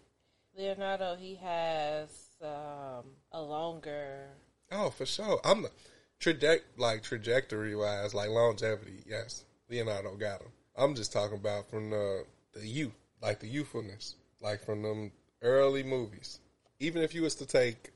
[0.59, 2.09] Leonardo, he has
[2.41, 4.27] um, a longer.
[4.69, 5.39] Oh, for sure.
[5.45, 5.71] I'm the
[6.19, 9.03] traject like trajectory wise, like longevity.
[9.07, 10.49] Yes, Leonardo got him.
[10.75, 12.91] I'm just talking about from the the youth,
[13.21, 16.39] like the youthfulness, like from them early movies.
[16.81, 17.91] Even if you was to take,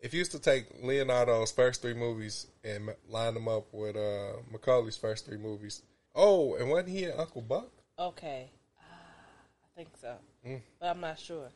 [0.00, 4.40] if you was to take Leonardo's first three movies and line them up with uh
[4.52, 5.82] Macaulay's first three movies.
[6.16, 7.70] Oh, and wasn't he in Uncle Buck?
[7.96, 8.50] Okay.
[8.80, 8.82] Ah,
[9.64, 10.16] I think so.
[10.44, 10.62] Mm.
[10.80, 11.48] But I'm not sure.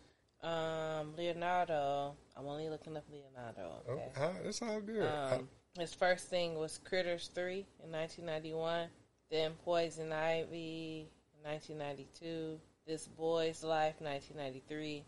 [0.42, 3.82] Um, Leonardo, I'm only looking up Leonardo.
[3.88, 4.10] Oh, Okay.
[4.18, 5.02] ah, it's all good.
[5.06, 8.88] Um, his first thing was Critters 3 in 1991,
[9.30, 15.04] then Poison Ivy in 1992, This Boy's Life 1993,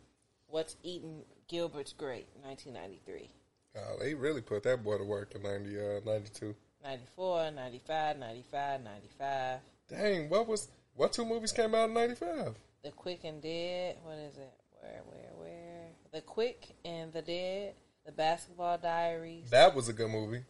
[0.48, 3.30] What's Eating Gilbert's Grape 1993,
[3.76, 6.54] Uh, they really put that boy to work in 90, uh, 92.
[6.82, 9.60] 94, 95, 95, 95.
[9.88, 12.56] Dang, what was what two movies came out in 95?
[12.82, 14.52] The Quick and Dead, what is it?
[14.88, 15.88] Where, where, where?
[16.12, 17.74] The Quick and the Dead,
[18.06, 19.50] The Basketball Diaries.
[19.50, 20.42] That was a good movie.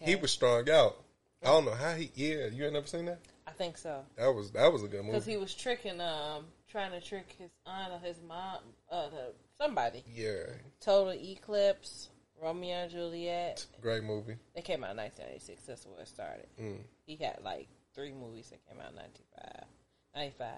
[0.00, 0.16] He Okay.
[0.16, 0.96] was strung out.
[1.42, 2.10] I don't know how he.
[2.14, 3.18] Yeah, you ain't never seen that.
[3.46, 4.04] I think so.
[4.16, 7.34] That was that was a good movie Because he was tricking, um, trying to trick
[7.38, 8.58] his aunt or his mom,
[8.90, 10.02] uh, the, somebody.
[10.14, 10.44] Yeah,
[10.80, 12.08] Total Eclipse,
[12.40, 13.66] Romeo and Juliet.
[13.82, 14.36] great movie.
[14.54, 15.66] They came out in 1996.
[15.66, 16.46] That's where it started.
[16.60, 16.78] Mm.
[17.04, 19.64] He had like three movies that came out in 95.
[20.14, 20.48] 95.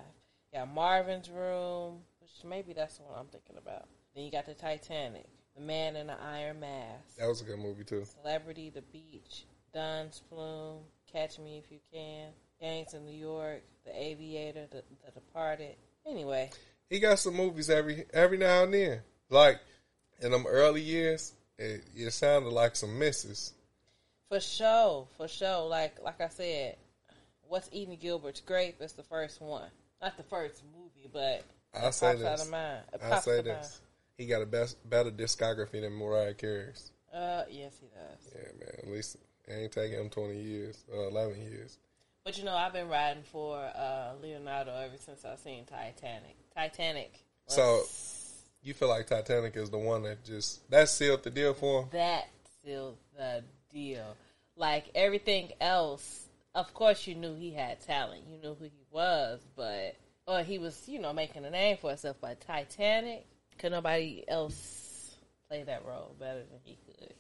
[0.53, 3.87] Yeah, Marvin's Room, which maybe that's the one I'm thinking about.
[4.15, 7.59] Then you got the Titanic, The Man in the Iron Mask, That was a good
[7.59, 8.05] movie too.
[8.23, 9.45] Celebrity, The Beach,
[9.75, 10.79] Don's Plum,
[11.13, 12.29] Catch Me If You Can,
[12.61, 15.77] Gangs in New York, The Aviator, The, the Departed.
[16.07, 16.51] Anyway,
[16.89, 19.01] He got some movies every every now and then.
[19.31, 19.59] Like
[20.21, 23.53] in them early years, it, it sounded like some misses.
[24.29, 25.67] for sure, for sure.
[25.69, 26.77] Like like I said,
[27.49, 29.69] What's Eating Gilbert's Grape is the first one.
[30.01, 31.43] Not the first movie, but
[31.77, 32.53] I it say this.
[33.03, 33.81] I say this.
[34.17, 36.93] He got a best better discography than Mariah Carey's.
[37.13, 38.33] Uh, yes, he does.
[38.35, 38.75] Yeah, man.
[38.79, 39.17] At least
[39.47, 41.79] it ain't taking him twenty years, uh, eleven years.
[42.25, 46.37] But you know, I've been riding for uh, Leonardo ever since I seen Titanic.
[46.55, 47.13] Titanic.
[47.47, 47.85] was- So
[48.63, 51.89] you feel like Titanic is the one that just that sealed the deal for him.
[51.93, 52.29] that
[52.65, 54.17] sealed the deal.
[54.57, 58.23] Like everything else, of course, you knew he had talent.
[58.31, 59.97] You knew who he was, but
[60.27, 62.21] or he was, you know, making a name for himself.
[62.21, 63.27] by Titanic,
[63.59, 65.17] could nobody else
[65.49, 67.15] play that role better than he could?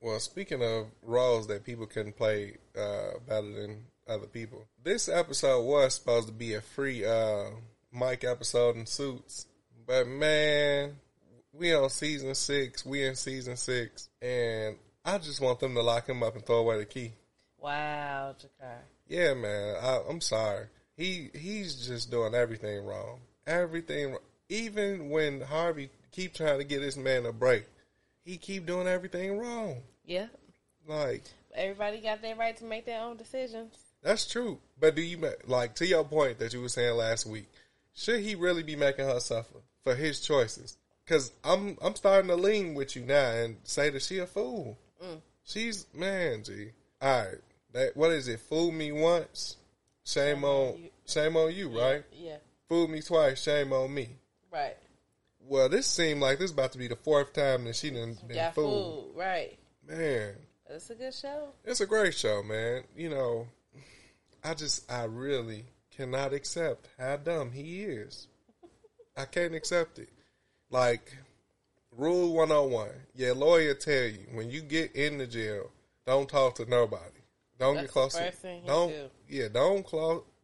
[0.00, 5.62] Well, speaking of roles that people couldn't play uh, better than other people, this episode
[5.64, 7.50] was supposed to be a free uh,
[7.92, 9.46] Mike episode in Suits,
[9.86, 10.96] but man,
[11.52, 12.86] we on season six.
[12.86, 16.58] We in season six, and I just want them to lock him up and throw
[16.58, 17.12] away the key.
[17.58, 18.78] Wow, Jakar.
[19.08, 20.66] Yeah, man, I, I'm sorry.
[20.98, 23.20] He he's just doing everything wrong.
[23.46, 24.16] Everything,
[24.48, 27.66] even when Harvey keep trying to get this man a break,
[28.24, 29.76] he keep doing everything wrong.
[30.04, 30.26] Yeah,
[30.86, 31.22] Like
[31.54, 33.74] everybody got their right to make their own decisions.
[34.02, 34.58] That's true.
[34.78, 37.48] But do you like to your point that you were saying last week?
[37.94, 40.76] Should he really be making her suffer for his choices?
[41.04, 44.76] Because I'm I'm starting to lean with you now and say that she a fool.
[45.02, 45.20] Mm.
[45.44, 46.70] She's man, G.
[47.00, 47.38] All right,
[47.72, 48.40] that what is it?
[48.40, 49.56] Fool me once,
[50.08, 50.90] shame Shame on on you.
[51.06, 52.04] shame on you, right?
[52.12, 52.36] Yeah,
[52.68, 54.08] Fool me twice, shame on me.
[54.52, 54.76] right.
[55.40, 58.36] Well, this seemed like this about to be the fourth time that she done been
[58.36, 59.14] Got fooled.
[59.14, 59.58] food, right?
[59.88, 60.34] Man,
[60.68, 61.48] It's a good show.
[61.64, 62.82] It's a great show, man.
[62.94, 63.46] You know,
[64.44, 65.64] I just, I really
[65.96, 68.28] cannot accept how dumb he is.
[69.16, 70.10] I can't accept it.
[70.70, 71.16] Like,
[71.96, 72.90] rule 101.
[73.14, 75.70] Your lawyer tell you, when you get in the jail,
[76.04, 77.17] don't talk to nobody.
[77.58, 79.10] Don't That's get close the to, don't, do.
[79.28, 79.84] yeah, don't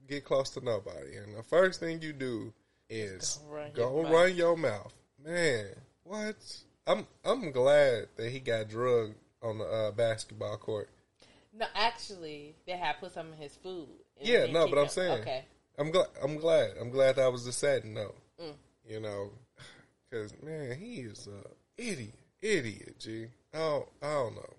[0.08, 1.16] get close to nobody.
[1.16, 2.52] And the first thing you do
[2.90, 4.12] is Go run go your mouth.
[4.12, 4.94] run your mouth.
[5.24, 5.66] Man,
[6.02, 6.36] what?
[6.86, 10.90] I'm, I'm glad that he got drugged on the uh, basketball court.
[11.56, 13.86] No, actually, they had put some in his food.
[14.20, 15.44] Yeah, no, but I'm him- saying- okay.
[15.78, 16.06] I'm glad.
[16.22, 16.70] I'm glad.
[16.80, 18.14] I'm glad that was the setting, though.
[18.40, 18.52] Mm.
[18.88, 19.30] You know,
[20.08, 21.48] because man, he is a
[21.82, 22.94] idiot, idiot.
[23.00, 23.26] G.
[23.52, 23.88] I don't.
[24.02, 24.52] I don't know.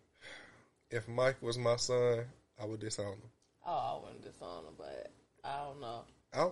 [0.91, 2.25] If Mike was my son,
[2.61, 3.29] I would disown him.
[3.65, 5.11] Oh, I wouldn't disown him, but
[5.43, 6.01] I don't know.
[6.33, 6.49] I,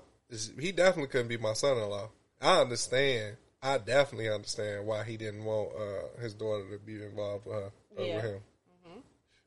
[0.59, 2.09] he definitely couldn't be my son-in-law.
[2.41, 3.37] I understand.
[3.61, 7.71] I definitely understand why he didn't want uh, his daughter to be involved with her
[7.97, 8.21] uh, Yeah.
[8.21, 8.39] him.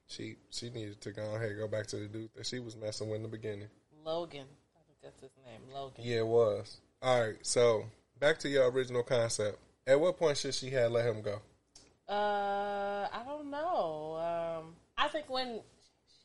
[0.09, 2.77] She she needed to go ahead and go back to the dude that she was
[2.77, 3.67] messing with in the beginning.
[4.05, 4.47] Logan.
[4.77, 5.61] I think that's his name.
[5.75, 6.05] Logan.
[6.05, 6.77] Yeah, it was.
[7.03, 7.87] All right, so
[8.21, 9.59] back to your original concept.
[9.85, 11.41] At what point should she have let him go?
[12.09, 14.61] Uh, I don't know.
[14.61, 15.61] Um, I think when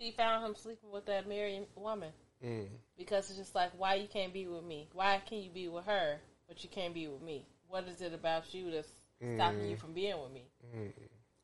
[0.01, 2.11] she found him sleeping with that married woman,
[2.43, 2.67] Mm.
[2.97, 4.89] because it's just like, why you can't be with me?
[4.93, 7.45] Why can you be with her, but you can't be with me?
[7.67, 8.87] What is it about you that's
[9.35, 10.45] stopping you from being with me?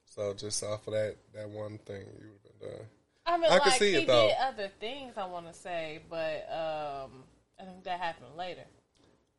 [0.06, 2.88] So just off of that that one thing, you would have been done.
[3.28, 4.28] I mean, I can like see he it, though.
[4.28, 5.14] did other things.
[5.18, 7.24] I want to say, but um,
[7.60, 8.64] I think that happened later.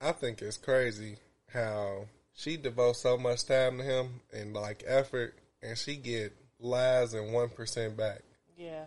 [0.01, 1.17] I think it's crazy
[1.53, 2.05] how
[2.35, 7.33] she devotes so much time to him and like effort, and she get lies and
[7.33, 8.21] one percent back.
[8.57, 8.85] Yeah,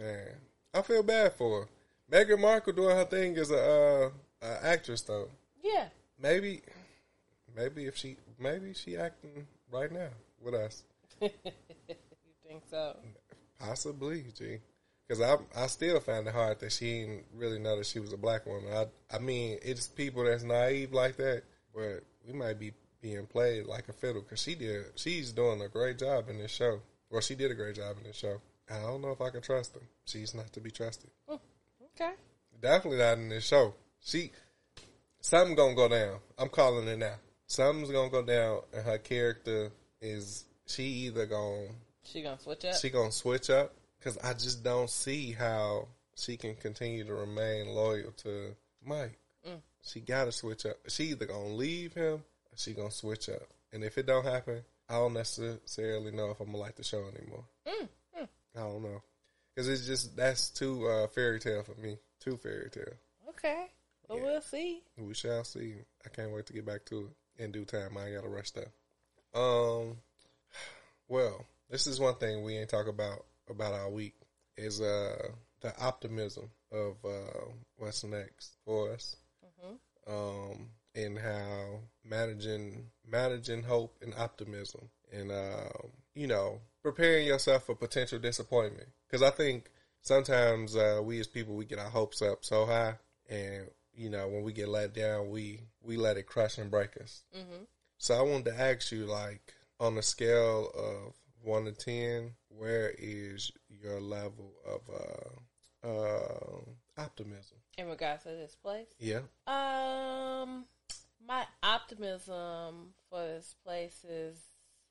[0.00, 0.28] Man,
[0.72, 1.68] I feel bad for her.
[2.10, 4.10] Meghan Markle doing her thing as a, uh,
[4.42, 5.28] a actress though.
[5.62, 5.88] yeah.
[6.18, 6.62] Maybe,
[7.54, 10.08] maybe if she, maybe she acting right now
[10.42, 10.82] with us.
[11.20, 11.30] you
[12.46, 12.96] think so?
[13.58, 14.58] Possibly, G.
[15.06, 18.12] Because I, I still find it hard that she didn't really know that she was
[18.12, 18.72] a black woman.
[18.72, 21.42] I, I mean, it's people that's naive like that,
[21.74, 22.72] but we might be
[23.02, 24.22] being played like a fiddle.
[24.22, 26.80] Because she did, she's doing a great job in this show.
[27.10, 28.40] Well, she did a great job in this show.
[28.70, 29.80] I don't know if I can trust her.
[30.04, 31.10] She's not to be trusted.
[31.28, 31.40] Oh,
[31.94, 32.12] okay.
[32.60, 33.74] Definitely not in this show.
[34.00, 34.30] She,
[35.20, 36.18] something gonna go down.
[36.38, 37.14] I'm calling it now.
[37.46, 41.68] Something's gonna go down, and her character is she either gonna
[42.04, 42.74] She gonna switch up?
[42.76, 47.68] she gonna switch up because I just don't see how she can continue to remain
[47.68, 48.54] loyal to
[48.84, 49.18] Mike.
[49.46, 49.60] Mm.
[49.82, 50.76] She gotta switch up.
[50.88, 53.42] She either gonna leave him or she gonna switch up.
[53.72, 57.04] And if it don't happen, I don't necessarily know if I'm gonna like the show
[57.16, 57.44] anymore.
[57.66, 57.88] Mm.
[58.56, 59.02] I don't know
[59.54, 61.96] because it's just that's too uh, fairy tale for me.
[62.20, 62.84] Too fairy tale.
[63.30, 63.66] okay.
[64.08, 64.24] Well, Yeah.
[64.24, 64.82] we'll see.
[64.98, 65.74] We shall see.
[66.04, 67.96] I can't wait to get back to it in due time.
[67.96, 68.68] I ain't gotta rush that.
[69.38, 69.98] Um,
[71.08, 74.14] well, this is one thing we ain't talk about about our week
[74.56, 75.28] is uh
[75.60, 77.44] the optimism of uh
[77.76, 79.16] what's next for us.
[80.06, 87.74] Um, and how managing managing hope and optimism, and um, you know, preparing yourself for
[87.74, 88.88] potential disappointment.
[89.06, 89.70] Because I think
[90.02, 92.94] sometimes uh, we as people we get our hopes up so high,
[93.28, 96.96] and you know, when we get let down, we we let it crush and break
[96.96, 97.22] us.
[97.36, 97.64] Mm-hmm.
[97.98, 102.94] So I wanted to ask you, like, on a scale of one to ten, where
[102.98, 104.80] is your level of
[105.84, 106.60] uh, uh,
[107.02, 107.58] optimism?
[107.76, 109.20] In regards to this place, Yeah.
[109.46, 110.64] um,
[111.26, 114.38] my optimism for this place is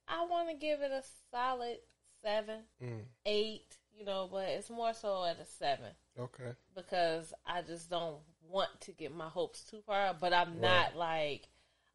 [0.09, 1.77] I want to give it a solid
[2.21, 3.05] seven, Mm.
[3.25, 3.77] eight.
[3.97, 5.91] You know, but it's more so at a seven.
[6.17, 6.53] Okay.
[6.75, 10.13] because I just don't want to get my hopes too far.
[10.13, 10.61] But I'm Right.
[10.61, 11.47] not like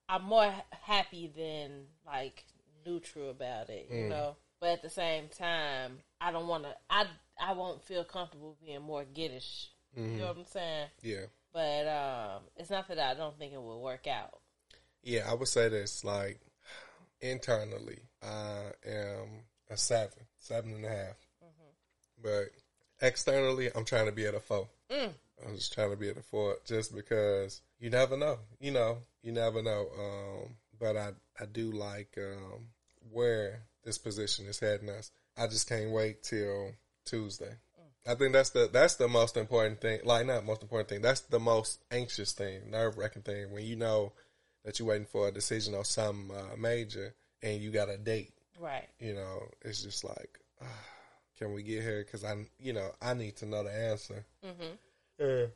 [0.08, 2.44] I'm more happy than like
[2.84, 4.08] neutral about it, you Mm.
[4.10, 4.36] know.
[4.60, 6.76] But at the same time, I don't want to.
[6.90, 7.06] I
[7.38, 9.70] I won't feel comfortable being more giddish.
[9.96, 10.90] You know what I'm saying?
[11.02, 11.26] Yeah.
[11.52, 14.40] But um, it's not that I don't think it will work out.
[15.02, 16.40] Yeah, I would say this like
[17.24, 21.16] internally, I am a seven, seven and a half.
[22.22, 22.50] But
[23.00, 24.68] externally, I'm trying to be at a four.
[24.90, 25.12] Mm.
[25.44, 28.38] I'm just trying to be at a four, just because you never know.
[28.60, 29.88] You know, you never know.
[29.98, 31.10] Um, but I,
[31.40, 32.66] I do like um,
[33.10, 35.10] where this position is heading us.
[35.36, 36.72] I just can't wait till
[37.04, 37.56] Tuesday.
[38.06, 40.00] I think that's the that's the most important thing.
[40.04, 41.00] Like not most important thing.
[41.00, 43.50] That's the most anxious thing, nerve wracking thing.
[43.50, 44.12] When you know
[44.64, 48.32] that you're waiting for a decision on some uh, major and you got a date.
[48.58, 48.88] Right.
[48.98, 50.66] You know, it's just like, ah,
[51.38, 52.04] can we get here?
[52.04, 54.24] Because I, you know, I need to know the answer.
[54.44, 54.74] Mm-hmm.
[55.20, 55.46] Uh,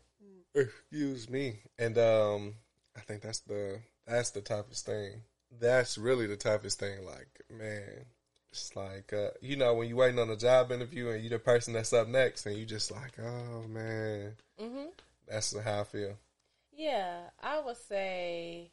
[0.55, 1.61] excuse me.
[1.79, 2.55] And um,
[2.97, 5.23] I think that's the that's the toughest thing.
[5.61, 7.05] That's really the toughest thing.
[7.05, 8.05] Like, man,
[8.51, 11.39] it's like uh, you know when you're waiting on a job interview and you're the
[11.39, 14.87] person that's up next, and you just like, oh man, Mm-hmm.
[15.29, 16.17] that's how I feel.
[16.73, 18.71] Yeah, I would say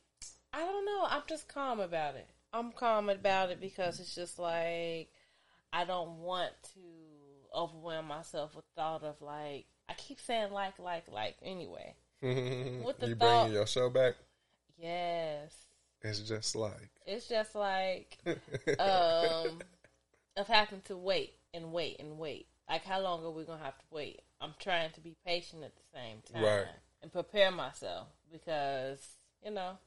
[0.56, 1.06] I don't know.
[1.10, 2.28] I'm just calm about it.
[2.54, 5.10] I'm calm about it because it's just like
[5.74, 6.80] I don't want to
[7.54, 11.96] overwhelm myself with thought of like I keep saying like like like anyway.
[12.22, 14.14] With the you thought- bringing your show back?
[14.78, 15.54] Yes.
[16.02, 18.18] It's just like, It's just like
[18.80, 19.60] um
[20.38, 22.48] of having to wait and wait and wait.
[22.70, 24.22] Like how long are we gonna have to wait?
[24.42, 26.66] I'm trying to be patient at the same time Right.
[27.02, 29.00] and prepare myself because
[29.44, 29.78] you know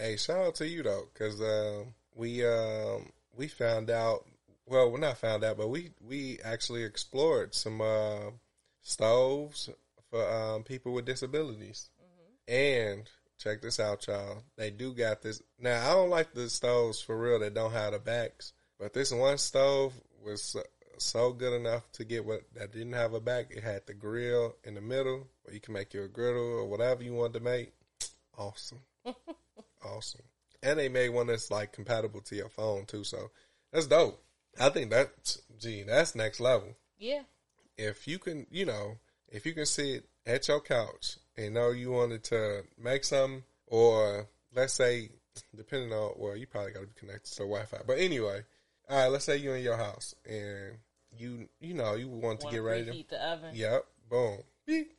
[0.00, 4.24] Hey, shout out to you though, because um, we um, we found out.
[4.64, 8.30] Well, we're not found out, but we we actually explored some uh,
[8.80, 9.68] stoves
[10.08, 11.90] for um, people with disabilities,
[12.46, 14.44] and check this out, y'all.
[14.56, 15.42] They do got this.
[15.58, 19.10] Now, I don't like the stoves for real that don't have the backs, but this
[19.10, 19.94] one stove
[20.24, 20.62] was so,
[20.98, 23.46] so good enough to get what that didn't have a back.
[23.50, 27.02] It had the grill in the middle where you can make your griddle or whatever
[27.02, 27.72] you want to make.
[28.36, 28.82] Awesome.
[29.84, 30.22] awesome.
[30.62, 33.30] And they made one that's like compatible to your phone too, so
[33.72, 34.22] that's dope.
[34.60, 36.76] I think that's gee, that's next level.
[36.98, 37.22] Yeah.
[37.76, 38.98] If you can, you know,
[39.28, 44.26] if you can sit at your couch and know you wanted to make some, or
[44.54, 45.10] let's say,
[45.56, 47.78] depending on, well, you probably got to be connected to Wi-Fi.
[47.86, 48.40] But anyway,
[48.90, 50.78] all right, let's say you're in your house and
[51.16, 53.50] you, you know, you want to Want get ready to, heat the oven.
[53.54, 54.92] yep, boom, beep.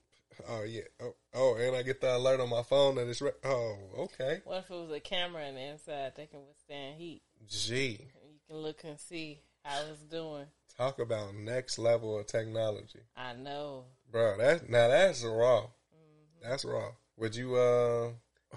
[0.47, 3.31] Oh yeah, oh, oh, and I get the alert on my phone that it's re-
[3.43, 7.21] oh, okay, What if it was a camera on the inside that can withstand heat?
[7.47, 10.45] gee, you can look and see how it's doing.
[10.77, 12.99] talk about next level of technology.
[13.17, 13.85] I know.
[14.11, 15.67] Bro, that now that's raw.
[16.41, 16.91] That's raw.
[17.17, 18.11] Would you uh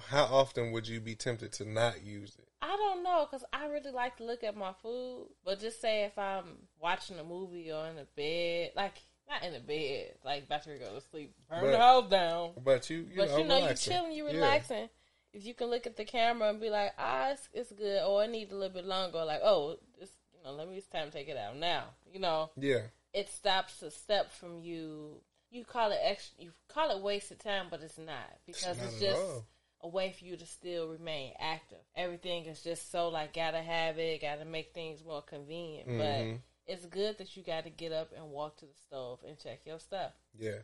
[0.09, 2.49] how often would you be tempted to not use it?
[2.63, 5.27] I don't know because I really like to look at my food.
[5.45, 6.45] But just say if I'm
[6.81, 8.95] watching a movie or in the bed, like
[9.33, 12.53] not in the bed, like about to go to sleep, burn But- the house down.
[12.63, 14.33] But you you but know, you know, you chilling, you Yeah.
[14.35, 14.89] relaxing.
[15.33, 18.23] If you can look at the camera and be like, ah, it's, it's good, or
[18.23, 21.07] I need a little bit longer, like, oh, it's, you know, let me, it's time
[21.07, 21.85] to take it out now.
[22.13, 22.83] You know, Yeah.
[23.15, 25.23] it stops a step from you.
[25.51, 29.01] You call it extra, you call it wasted time, but it's not because not it's
[29.01, 29.47] just all.
[29.83, 31.79] a way for you to still remain active.
[31.97, 35.89] Everything is just so like gotta have it, gotta make things more convenient.
[35.89, 35.99] Mhm.
[35.99, 39.39] But it's good that you got to get up and walk to the stove and
[39.39, 40.13] check your stuff.
[40.39, 40.59] Yeah.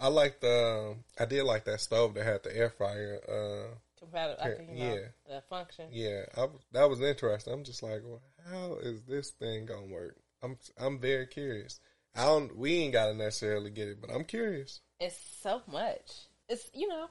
[0.00, 3.20] I like the I did like that stove that had the air fryer.
[3.28, 4.98] Uh Compatible, I Yeah, think yeah.
[5.28, 5.86] the function.
[5.92, 7.52] yeah, I, that was interesting.
[7.52, 8.20] I'm just like, well,
[8.50, 10.16] how is this thing gonna work?
[10.42, 11.78] I'm I'm very curious.
[12.16, 12.56] I don't.
[12.56, 14.80] We ain't gotta necessarily get it, but I'm curious.
[14.98, 16.26] It's so much.
[16.48, 17.06] It's you know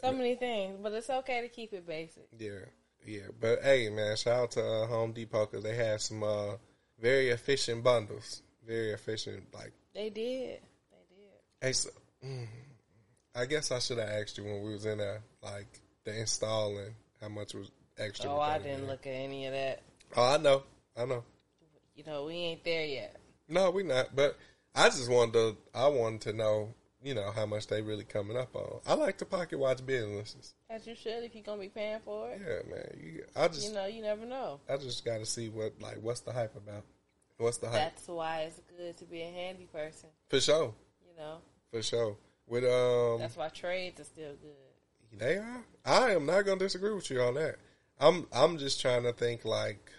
[0.00, 2.26] so many things, but it's okay to keep it basic.
[2.38, 2.64] Yeah,
[3.04, 3.28] yeah.
[3.38, 6.54] But hey, man, shout out to uh, Home Depot because they had some uh,
[7.02, 8.42] very efficient bundles.
[8.66, 9.42] Very efficient.
[9.52, 10.60] Like, They did.
[10.90, 11.60] They did.
[11.60, 11.90] hey, so,
[12.24, 12.46] mm,
[13.34, 15.66] I guess I should have asked you when we was in there, like
[16.04, 18.30] the installing, how much was extra.
[18.30, 19.82] Oh, I didn't look at any of that.
[20.16, 20.62] Oh, I know,
[20.96, 21.24] I know.
[21.96, 23.16] You know, we ain't there yet.
[23.48, 24.14] No, we not.
[24.14, 24.38] But
[24.74, 25.56] I just wanted to.
[25.74, 28.80] I wanted to know, you know, how much they really coming up on.
[28.86, 30.54] I like to pocket watch businesses.
[30.70, 32.40] As you should if you're gonna be paying for it.
[32.40, 33.00] Yeah, man.
[33.02, 34.60] You, I just, You know, you never know.
[34.68, 36.84] I just got to see what, like, what's the hype about?
[37.38, 37.74] What's the hype?
[37.74, 40.08] That's why it's good to be a handy person.
[40.28, 40.74] For sure,
[41.04, 41.38] You know,
[41.70, 42.16] for sure.
[42.46, 45.18] With um, that's why trades are still good.
[45.18, 45.64] They are.
[45.84, 47.56] I am not going to disagree with you on that.
[48.00, 49.90] I'm I'm just trying to think like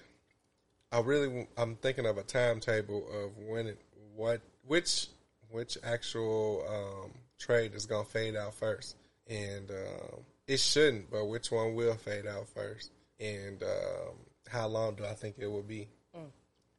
[0.92, 3.80] I really I'm thinking of a timetable of when it
[4.16, 5.08] what which
[5.54, 8.96] which actual um, trade is going to fade out first,
[9.30, 14.16] and um, it shouldn't, but which one will fade out first, and um,
[14.50, 15.88] how long do I think it will be?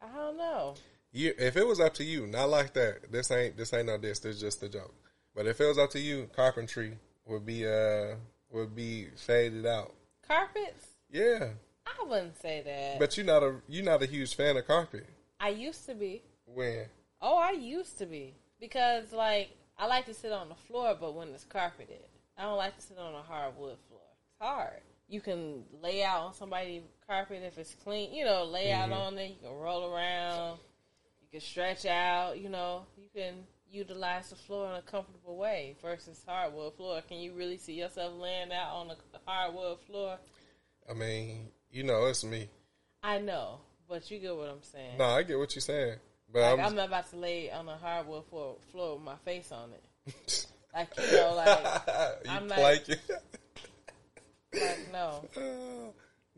[0.03, 0.75] I don't know.
[1.13, 3.11] You, if it was up to you, not like that.
[3.13, 4.19] This ain't this ain't no this.
[4.19, 4.95] This is just a joke.
[5.35, 8.17] But if it was up to you, carpentry would be uh
[8.51, 9.95] would be faded out.
[10.27, 10.89] Carpets?
[11.11, 11.51] Yeah,
[11.87, 12.99] I wouldn't say that.
[12.99, 15.07] but you're not a you're not a huge fan of carpet.
[15.39, 16.23] I used to be.
[16.47, 16.87] When
[17.23, 18.35] Oh, I used to be
[18.65, 22.09] because like I like to sit on the floor, but when it's carpeted,
[22.39, 24.01] I don't like to sit on a hardwood floor.
[24.23, 24.81] It's hard.
[25.07, 28.15] You can lay out on somebody's carpet if it's clean.
[28.15, 29.01] You know, lay out mm-hmm.
[29.01, 29.31] on it.
[29.31, 30.59] You can roll around.
[31.21, 32.41] You can stretch out.
[32.41, 33.35] You know, you can
[33.71, 37.03] utilize the floor in a comfortable way versus hardwood floor.
[37.07, 38.97] Can you really see yourself laying out on a
[39.27, 40.19] hardwood floor?
[40.89, 42.49] I mean, you know, it's me.
[43.03, 44.99] I know, but you get what I'm saying.
[44.99, 45.99] No, I get what you're saying,
[46.35, 49.17] but Like I'm, I'm not about to lay on a hardwood floor, floor with my
[49.25, 50.47] face on it.
[50.75, 51.65] Like you know, like
[52.25, 52.97] you I'm not- planking.
[54.53, 55.25] like no.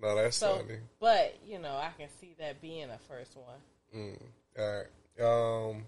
[0.00, 0.78] no, that's So, funny.
[1.00, 3.56] but you know, I can see that being a first one.
[3.96, 4.20] Mm,
[4.58, 5.70] all right.
[5.74, 5.84] Um.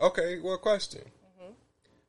[0.00, 0.40] Okay.
[0.40, 1.00] Well, question.
[1.40, 1.52] Mm-hmm.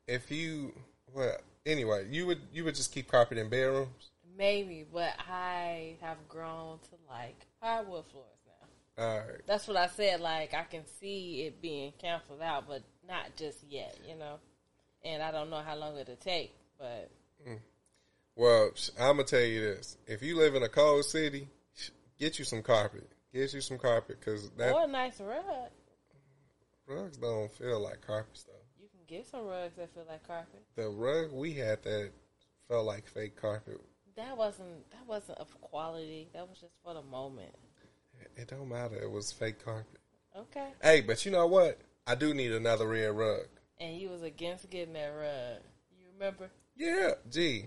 [0.07, 0.73] If you
[1.13, 4.11] well, anyway, you would you would just keep carpet in bedrooms.
[4.37, 8.27] Maybe, but I have grown to like hardwood floors.
[8.97, 9.41] All right.
[9.45, 10.21] That's what I said.
[10.21, 13.97] Like I can see it being canceled out, but not just yet.
[14.07, 14.39] You know,
[15.05, 16.53] and I don't know how long it'll take.
[16.79, 17.11] But
[17.47, 17.59] mm.
[18.35, 21.47] Well, I'm gonna tell you this: if you live in a cold city,
[22.19, 23.07] get you some carpet.
[23.33, 25.43] Get you some carpet because that or a nice rug.
[26.87, 28.53] rugs don't feel like carpets though.
[28.81, 30.63] You can get some rugs that feel like carpet.
[30.75, 32.11] The rug we had that
[32.67, 33.79] felt like fake carpet.
[34.15, 36.29] That wasn't that wasn't of quality.
[36.33, 37.53] That was just for the moment.
[38.38, 38.95] It don't matter.
[38.95, 39.99] It was fake carpet.
[40.38, 40.68] Okay.
[40.81, 41.80] Hey, but you know what?
[42.05, 43.47] I do need another red rug.
[43.80, 45.61] And you was against getting that rug.
[45.99, 46.49] You remember?
[46.76, 47.65] Yeah, gee,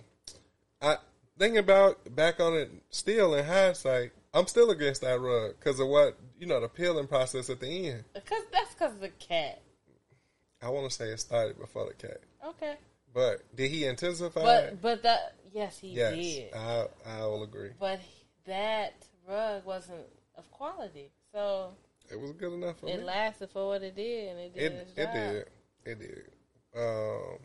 [0.81, 0.97] I
[1.39, 5.89] thinking about back on it, still in hindsight, I'm still against that rug because of
[5.89, 8.05] what you know the peeling process at the end.
[8.15, 9.61] Uh, because that's because of the cat.
[10.63, 12.75] I want to say it started before the cat, Okay.
[13.13, 14.43] but did he intensify?
[14.43, 14.83] But it?
[14.83, 16.55] but that yes he yes, did.
[16.55, 17.71] I I will agree.
[17.81, 18.01] But
[18.47, 18.95] that
[19.29, 20.07] rug wasn't
[20.41, 21.73] of quality, so
[22.11, 23.05] It was good enough for it me.
[23.05, 25.47] lasted for what it did, and it did It it did
[25.85, 26.31] it did.
[26.77, 27.39] Um,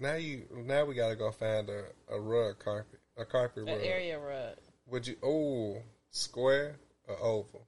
[0.00, 3.84] now you now we gotta go find a, a rug carpet a carpet An rug.
[3.84, 4.56] area rug.
[4.86, 6.76] Would you oh square
[7.08, 7.66] or oval?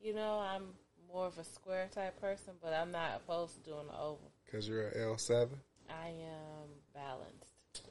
[0.00, 0.64] You know, I'm
[1.12, 4.30] more of a square type person, but I'm not opposed to doing the oval.
[4.44, 5.60] Because you're an L seven.
[5.90, 7.82] I am balanced.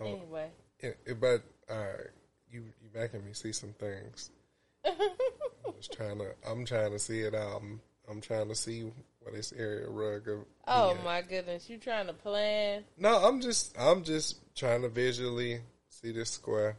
[0.00, 0.50] Oh, Anyway,
[0.80, 2.10] it- it- but all right,
[2.52, 4.30] you you making me see some things.
[4.84, 6.34] I'm just trying to.
[6.48, 7.62] I'm trying to see it out.
[8.08, 8.82] I'm, trying to see
[9.20, 10.44] what this area rug of.
[10.66, 11.04] oh at.
[11.04, 12.84] my goodness, you trying to plan?
[12.98, 16.76] No, I'm just I'm just trying to visually see this square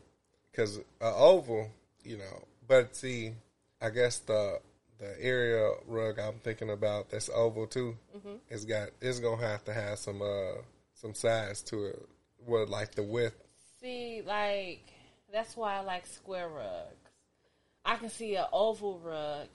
[0.52, 1.70] because a oval,
[2.04, 2.46] you know.
[2.68, 3.34] But see,
[3.82, 4.60] I guess the
[5.00, 7.98] the area rug I'm thinking about that's oval too.
[8.16, 8.36] Mm-hmm.
[8.50, 10.62] It's got it's gonna have to have some uh
[10.94, 12.08] some size to it.
[12.46, 13.36] What like the width?
[13.82, 14.93] See, like
[15.34, 17.10] that's why I like square rugs.
[17.84, 19.48] I can see an oval rug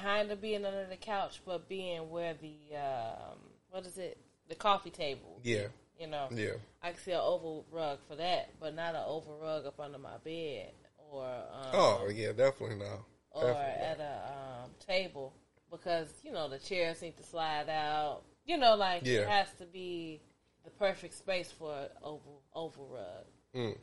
[0.00, 3.38] kind of being under the couch, but being where the um,
[3.70, 4.18] what is it?
[4.48, 5.40] The coffee table.
[5.42, 5.68] Yeah,
[5.98, 6.52] You know, yeah,
[6.82, 9.98] I can see an oval rug for that, but not an oval rug up under
[9.98, 10.72] my bed
[11.12, 13.04] or um, oh yeah, definitely no.
[13.30, 15.34] or Definitely at a um, table
[15.70, 18.22] because you know the chairs need to slide out.
[18.44, 20.20] You know, like it has to be
[20.64, 23.74] the perfect space for an oval oval rug.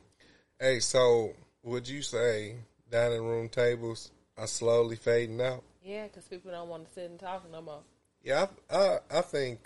[0.58, 1.32] Hey, so
[1.62, 2.56] would you say
[2.90, 5.62] dining room tables are slowly fading out?
[5.82, 7.80] Yeah, because people don't want to sit and talk no more.
[8.22, 9.60] Yeah, I, I I think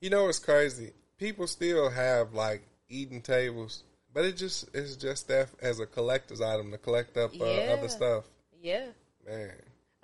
[0.00, 0.92] you know it's crazy.
[1.18, 6.40] People still have like eating tables, but it just it's just that as a collector's
[6.40, 7.74] item to collect up uh, Yeah.
[7.76, 8.24] other stuff.
[8.60, 8.86] Yeah,
[9.26, 9.50] Man,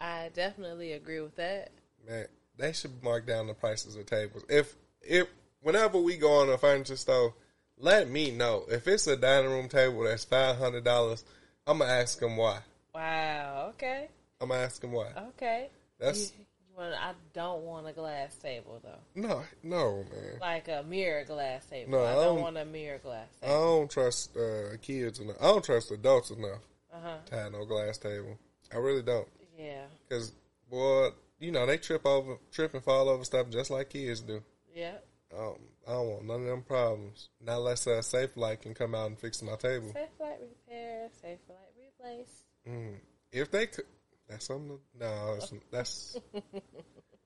[0.00, 1.70] I definitely agree with that.
[2.06, 4.44] man, they should mark down the prices of tables.
[4.48, 5.28] If if
[5.62, 7.34] whenever we go on a furniture store,
[7.80, 11.24] let me know if it's a dining room table that's five hundred dollars.
[11.66, 12.60] I'm gonna ask him why.
[12.94, 13.68] Wow.
[13.74, 14.08] Okay.
[14.40, 15.08] I'm gonna ask him why.
[15.36, 15.68] Okay.
[15.98, 16.94] That's You, you want?
[16.94, 20.38] I don't want a glass table though, no, no, man.
[20.40, 21.92] like a mirror glass table.
[21.92, 23.52] No, I don't don't- want a mirror glass Table.
[23.54, 25.36] I don't trust uh, kids enough.
[25.40, 26.60] I don't trust adults enough
[26.92, 27.16] Uh huh.
[27.26, 28.38] to have no glass table.
[28.72, 29.26] I really don't.
[29.58, 29.82] Yeah.
[30.08, 30.32] Because,
[30.70, 31.08] boy,
[31.40, 34.42] you know, they trip over, trip and fall over stuff just like kids do.
[34.74, 34.94] Yeah.
[35.36, 35.56] Um,
[35.86, 37.28] I don't want none of them problems.
[37.44, 39.92] Not unless uh, Safelite can come out and fix my table.
[39.92, 41.08] Safe Light repair.
[41.20, 42.44] Safe Light replace.
[42.66, 42.94] Mm.
[43.32, 43.84] If they could,
[44.28, 44.78] that's something.
[44.78, 46.16] To, no, it's, that's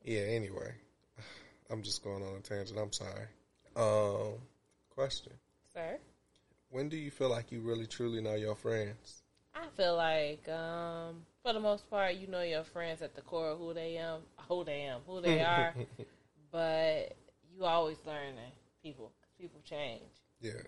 [0.05, 0.21] yeah.
[0.21, 0.73] Anyway,
[1.71, 2.79] I'm just going on a tangent.
[2.79, 3.27] I'm sorry.
[3.77, 4.39] Um,
[4.91, 5.33] question:
[5.73, 5.99] Sir.
[6.71, 9.23] When do you feel like you really truly know your friends?
[9.55, 13.51] I feel like, um, for the most part, you know your friends at the core
[13.51, 15.75] of who they am, who they am, who they are.
[16.51, 17.15] but
[17.55, 18.53] you always learning
[18.83, 19.13] people.
[19.39, 20.03] People change.
[20.41, 20.63] Yeah,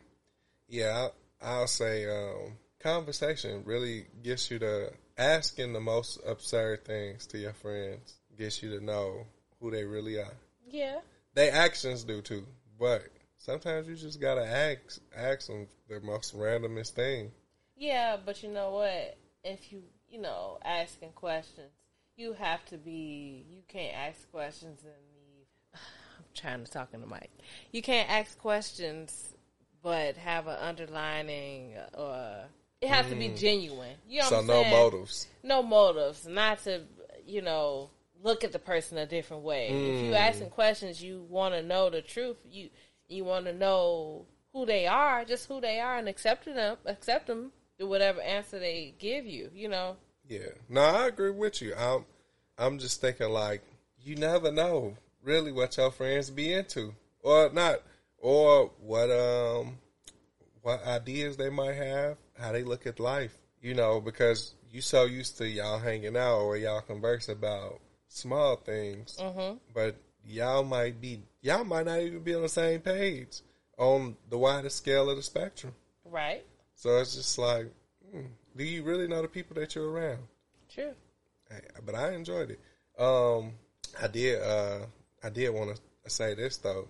[0.68, 1.08] yeah.
[1.42, 7.38] I, I'll say um, conversation really gets you to asking the most absurd things to
[7.38, 8.14] your friends.
[8.36, 9.26] Gets you to know
[9.60, 10.34] who they really are.
[10.68, 11.00] Yeah.
[11.34, 12.46] They actions do too,
[12.78, 13.02] but
[13.38, 17.30] sometimes you just gotta ask ask them the most randomest thing.
[17.76, 19.16] Yeah, but you know what?
[19.42, 21.72] If you, you know, asking questions,
[22.16, 23.44] you have to be.
[23.50, 24.80] You can't ask questions.
[24.84, 25.13] I'm
[26.34, 27.30] trying to talk in the mic.
[27.72, 29.34] You can't ask questions,
[29.82, 32.44] but have an underlining, or
[32.80, 33.38] it has to be mm.
[33.38, 33.96] genuine.
[34.08, 34.72] You know so what I'm no saying?
[34.72, 35.26] motives.
[35.42, 36.82] no motives, not to,
[37.26, 37.90] you know,
[38.22, 39.68] look at the person a different way.
[39.68, 40.16] If you mm.
[40.18, 42.36] asking questions, you want to know the truth.
[42.50, 42.70] You
[43.08, 47.26] you want to know who they are, just who they are, and accept them, accept
[47.26, 49.50] them to whatever answer they give you.
[49.54, 49.96] You know,
[50.28, 50.52] Yeah.
[50.68, 51.74] No, I agree with you.
[51.74, 52.04] I'm
[52.58, 53.62] I'm just thinking like
[54.02, 56.94] you never know really what your friends be into.
[57.22, 57.80] Or not
[58.24, 59.78] or what um
[60.62, 63.36] what ideas they might have, how they look at life.
[63.60, 68.56] You know, because you so used to y'all hanging out or y'all converse about small
[68.56, 69.16] things.
[69.20, 69.56] mm-hmm.
[69.74, 73.40] But y'all might be y'all might not even be on the same page
[73.76, 75.74] on the widest scale of the spectrum.
[76.04, 76.44] right?
[76.76, 77.66] So it's just like,
[78.10, 78.26] hmm,
[78.56, 80.20] do you really know the people that you're around?
[80.72, 80.94] True.
[81.50, 82.60] Hey, but I enjoyed it.
[82.98, 83.52] Um,
[84.00, 84.40] I did.
[84.42, 84.86] Uh,
[85.24, 86.86] I did want to say this though.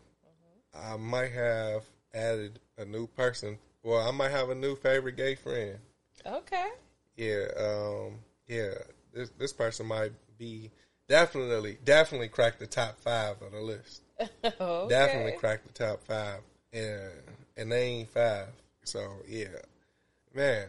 [0.75, 3.59] I might have added a new person.
[3.85, 5.79] Well, I might have a new favorite gay friend.
[6.27, 6.69] Okay.
[7.17, 7.47] Yeah.
[7.57, 8.75] Um, yeah.
[9.13, 10.73] This this person might be
[11.09, 14.03] definitely definitely crack the top five of the list.
[14.45, 14.89] okay.
[14.89, 16.41] Definitely crack the top five,
[16.73, 17.13] and
[17.57, 18.49] and they ain't five.
[18.85, 19.47] So yeah,
[20.35, 20.67] man,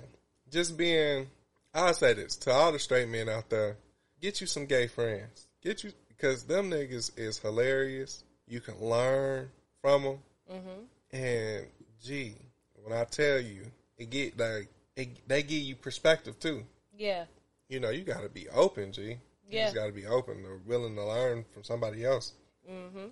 [0.51, 1.27] just being.
[1.73, 3.77] I'll say this to all the straight men out there:
[4.21, 5.47] get you some gay friends.
[5.61, 8.23] Get you because them niggas is hilarious.
[8.47, 9.49] You can learn
[9.81, 10.17] from them,
[10.51, 11.15] Mm-hmm.
[11.15, 11.65] and
[12.03, 12.35] gee,
[12.83, 13.63] when I tell you,
[13.97, 16.63] it get like it, they give you perspective too.
[16.95, 17.25] Yeah.
[17.67, 19.01] You know, you got to be open, G.
[19.01, 19.17] You
[19.49, 19.63] Yeah.
[19.65, 22.33] just got to be open or willing to learn from somebody else.
[22.69, 23.07] Mm-hmm.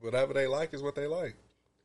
[0.00, 1.34] Whatever they like is what they like.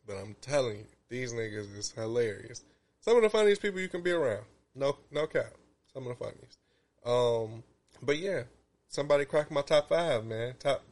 [0.06, 2.64] But I'm telling you, these niggas is hilarious.
[3.00, 4.46] Some of the funniest people you can be around.
[4.76, 5.54] No, no cap.
[5.94, 6.60] Some of the funniest.
[7.06, 7.64] Um,
[8.04, 8.44] but yeah,
[8.92, 10.54] somebody cracked my top five, man.
[10.60, 10.84] Top.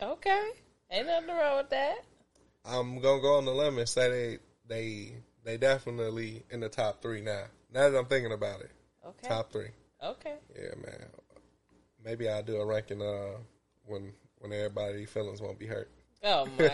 [0.00, 0.50] Okay.
[0.90, 1.96] Ain't nothing wrong with that.
[2.64, 5.12] I'm gonna go on the limb and say they they
[5.44, 7.44] they definitely in the top three now.
[7.72, 8.70] Now that I'm thinking about it,
[9.06, 9.28] Okay.
[9.28, 9.68] top three.
[10.02, 10.34] Okay.
[10.54, 11.06] Yeah, man.
[12.04, 13.38] Maybe I'll do a ranking uh
[13.84, 15.90] when when everybody feelings won't be hurt.
[16.24, 16.68] Oh my.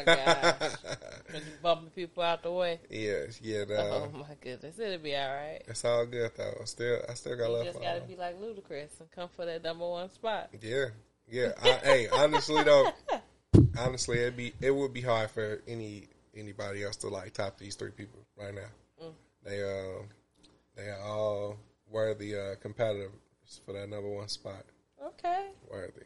[1.30, 2.80] When you bumping people out the way.
[2.90, 3.64] yeah, yeah.
[3.70, 4.78] Oh Uh, my goodness.
[4.78, 5.60] It'll be all right.
[5.66, 6.62] it's all good though.
[6.64, 8.06] Still, I still got You love just gotta all.
[8.06, 10.50] be like Ludacris and come for that number one spot.
[10.60, 10.86] Yeah,
[11.30, 11.52] yeah.
[11.62, 12.90] I, hey, honestly though,
[13.78, 17.74] honestly, it'd be it would be hard for any anybody else to like top these
[17.74, 18.70] three people right now.
[19.04, 19.12] Mm.
[19.44, 20.02] They uh
[20.76, 21.58] they are all
[21.90, 23.10] worthy uh competitors
[23.66, 24.64] for that number one spot.
[25.04, 25.48] Okay.
[25.70, 26.04] Worthy.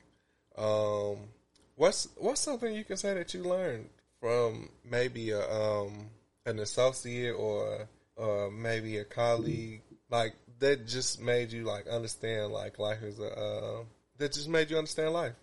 [0.59, 1.29] Um,
[1.77, 3.89] what's what's something you can say that you learned
[4.21, 6.11] from maybe a um
[6.45, 7.89] an associate or
[8.19, 13.31] uh maybe a colleague like that just made you like understand like life is a
[13.31, 13.83] uh,
[14.19, 15.35] that just made you understand life.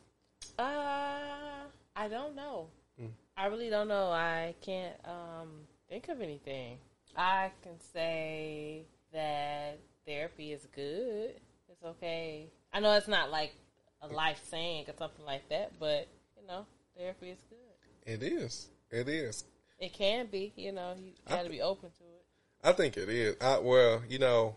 [0.57, 0.63] Uh,
[1.95, 2.67] I don't know.
[2.99, 3.11] Mm.
[3.37, 4.07] I really don't know.
[4.11, 5.49] I can't um
[5.89, 6.77] think of anything.
[7.15, 11.35] I can say that therapy is good.
[11.69, 12.47] It's okay.
[12.73, 13.53] I know it's not like
[14.01, 16.07] a life saying or something like that, but
[16.43, 16.65] you know,
[16.97, 18.13] therapy is good.
[18.13, 18.67] It is.
[18.91, 19.45] It is.
[19.79, 20.53] It can be.
[20.55, 22.25] You know, you got to be open to it.
[22.63, 23.35] I think it is.
[23.41, 24.55] I, well, you know,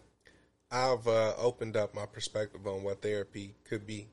[0.71, 4.09] I've uh, opened up my perspective on what therapy could be,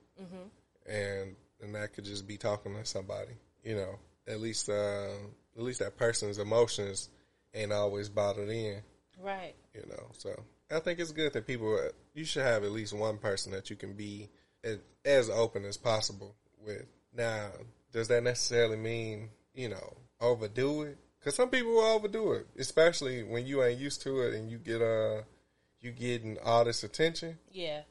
[0.87, 3.33] and and that could just be talking to somebody.
[3.63, 5.09] You know, at least uh,
[5.55, 7.09] at least that person's emotions
[7.53, 8.81] ain't always bottled in.
[9.21, 9.55] Right.
[9.73, 11.79] You know, so I think it's good that people.
[12.13, 14.29] You should have at least one person that you can be
[14.63, 16.85] as, as open as possible with.
[17.15, 17.51] Now,
[17.91, 20.97] does that necessarily mean you know overdo it?
[21.19, 24.57] Because some people will overdo it, especially when you ain't used to it and you
[24.57, 25.21] get uh
[25.81, 27.37] you getting all this attention.
[27.51, 27.81] Yeah.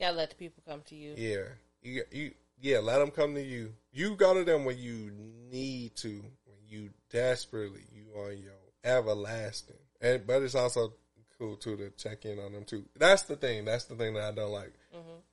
[0.00, 1.14] Gotta let the people come to you.
[1.16, 1.44] Yeah,
[1.82, 3.72] you you yeah, let them come to you.
[3.92, 5.10] You go to them when you
[5.50, 8.52] need to, when you desperately you on your
[8.84, 9.76] everlasting.
[10.00, 10.94] And but it's also
[11.38, 12.84] cool too to check in on them too.
[12.98, 13.64] That's the thing.
[13.64, 14.72] That's the thing that I don't like.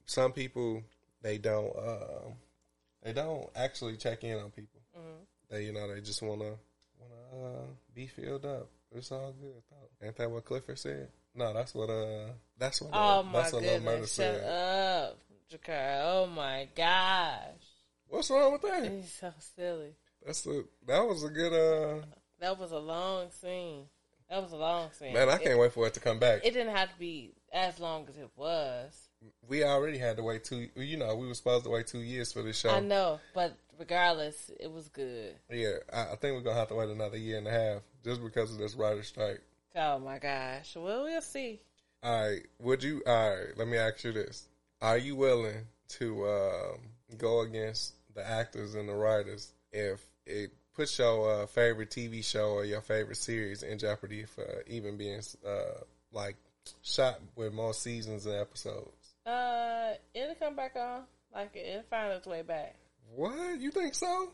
[0.06, 0.84] Some people
[1.22, 2.32] they don't uh,
[3.04, 4.80] they don't actually check in on people.
[5.50, 6.56] They you know they just wanna
[7.00, 7.66] wanna uh,
[7.96, 8.70] be filled up.
[8.92, 10.06] It's all good though.
[10.06, 11.10] Ain't that what Clifford said?
[11.36, 12.26] No, that's what uh
[12.58, 14.14] that's what uh, Oh my that's what Lil goodness!
[14.14, 14.44] Shut said.
[14.44, 15.20] up,
[15.52, 16.00] Jakar.
[16.04, 17.66] Oh my gosh,
[18.08, 18.92] What's wrong with that?
[18.92, 19.96] he's so silly.
[20.26, 22.06] That's a that was a good uh
[22.40, 23.86] That was a long scene.
[24.30, 25.14] That was a long scene.
[25.14, 25.30] man.
[25.30, 26.46] I can't wait for it to come back.
[26.46, 29.09] It, didn't have to be as long as it was.
[29.48, 30.70] We already had to wait two.
[30.76, 32.70] You know, we were supposed to wait two years for this show.
[32.70, 35.36] I know, but regardless, it was good.
[35.50, 38.24] Yeah, I, I think we're gonna have to wait another year and a half just
[38.24, 39.42] because of this writer strike.
[39.76, 40.76] Oh my gosh.
[40.76, 41.60] Well, we'll see.
[42.04, 43.02] All right, would you?
[43.06, 44.48] All right, let me ask you this:
[44.82, 46.80] Are you willing to um,
[47.18, 52.52] go against the actors and the writers if it puts your uh, favorite TV show
[52.52, 55.82] or your favorite series in jeopardy for even being uh,
[56.14, 56.36] like
[56.82, 58.99] shot with more seasons and episodes?
[59.30, 61.04] Uh, it'll come back on.
[61.34, 62.76] Like it'll find its way back.
[63.16, 64.32] What you think so?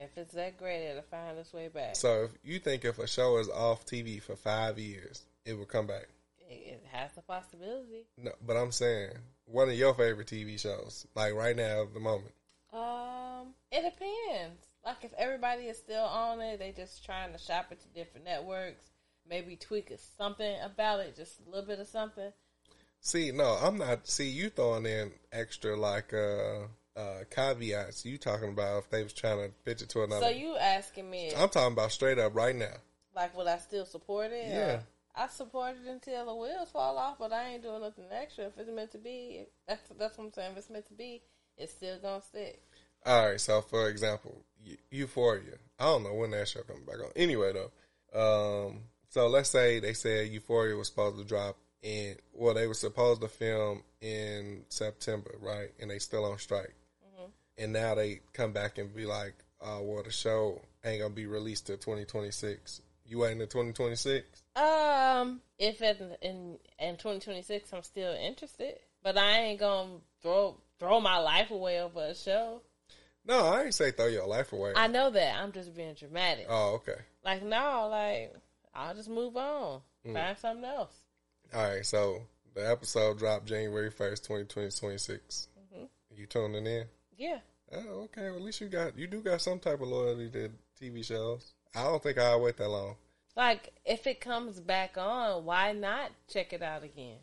[0.00, 1.96] If it's that great, it'll find its way back.
[1.96, 5.66] So if you think if a show is off TV for five years, it will
[5.66, 6.08] come back.
[6.48, 8.06] It, has the possibility.
[8.18, 9.12] No, but I'm saying
[9.46, 12.32] one of your favorite TV shows, like right now at the moment.
[12.72, 14.60] Um, it depends.
[14.84, 18.26] Like if everybody is still on it, they just trying to shop it to different
[18.26, 18.84] networks.
[19.28, 22.32] Maybe tweak something about it, just a little bit of something.
[23.04, 24.06] See, no, I'm not.
[24.06, 26.66] See, you throwing in extra like uh
[26.96, 28.06] uh caveats.
[28.06, 30.26] You talking about if they was trying to pitch it to another.
[30.26, 32.76] So you asking me, I'm talking about straight up right now.
[33.14, 34.46] like, will I still support it?
[34.46, 34.74] Yeah.
[34.74, 34.82] Or
[35.16, 38.44] I support it until the wheels fall off, but I ain't doing nothing extra.
[38.46, 40.52] If it's meant to be, that's that's what I'm saying.
[40.52, 41.22] If it's meant to be,
[41.58, 42.62] it's still gonna stick.
[43.04, 43.40] All right.
[43.40, 44.44] So for example,
[44.92, 45.58] Euphoria.
[45.80, 47.10] I don't know when that show coming back on.
[47.16, 52.16] Anyway, though, um, so let's say they said Euphoria was supposed to drop in.
[52.32, 55.70] Well, they were supposed to film in September, right?
[55.80, 56.74] And they still on strike.
[57.58, 61.26] And now they come back and be like, "Oh, well, the show ain't gonna be
[61.26, 64.42] released till 2026." You waiting to 2026?
[64.56, 70.98] Um, if in in in 2026 I'm still interested, but I ain't gonna throw throw
[70.98, 72.62] my life away over a show.
[73.26, 74.72] No, I ain't say throw your life away.
[74.74, 75.36] I know that.
[75.36, 76.46] I'm just being dramatic.
[76.48, 77.00] oh, okay.
[77.22, 78.34] Like no, like
[78.74, 80.14] I'll just move on, Mm.
[80.14, 81.01] find something else.
[81.54, 82.22] All right, so
[82.54, 85.48] the episode dropped January 1st, 2026.
[85.74, 85.88] Mhm.
[86.14, 86.86] You tuning in?
[87.16, 87.40] Yeah,
[87.74, 88.24] Oh, okay.
[88.28, 91.54] Well, at least you got you do got some type of loyalty to TV shows.
[91.74, 92.96] I don't think I'll wait that long.
[93.34, 97.18] like if it comes back on, why not check it out again?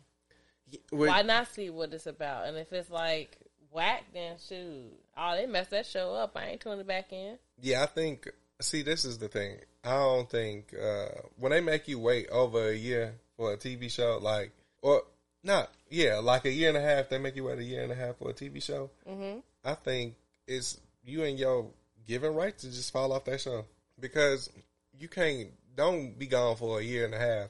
[0.90, 2.46] Why not see what it's about?
[2.46, 3.36] And if it's like
[3.70, 6.36] whack, then shoot, oh they messed that show up.
[6.36, 7.38] I ain't tuning back in.
[7.60, 8.28] Yeah, I think.
[8.60, 9.58] See, this is the thing.
[9.84, 13.90] I don't think uh, when they make you wait over a year for a TV
[13.90, 14.52] show, like
[14.82, 15.02] or
[15.42, 17.08] not, yeah, like a year and a half.
[17.08, 18.90] They make you wait a year and a half for a TV show.
[19.08, 19.38] Mm-hmm.
[19.64, 20.14] I think
[20.46, 21.70] it's you and your
[22.06, 23.64] given right to just fall off that show
[23.98, 24.50] because
[24.98, 25.48] you can't.
[25.74, 27.48] Don't be gone for a year and a half,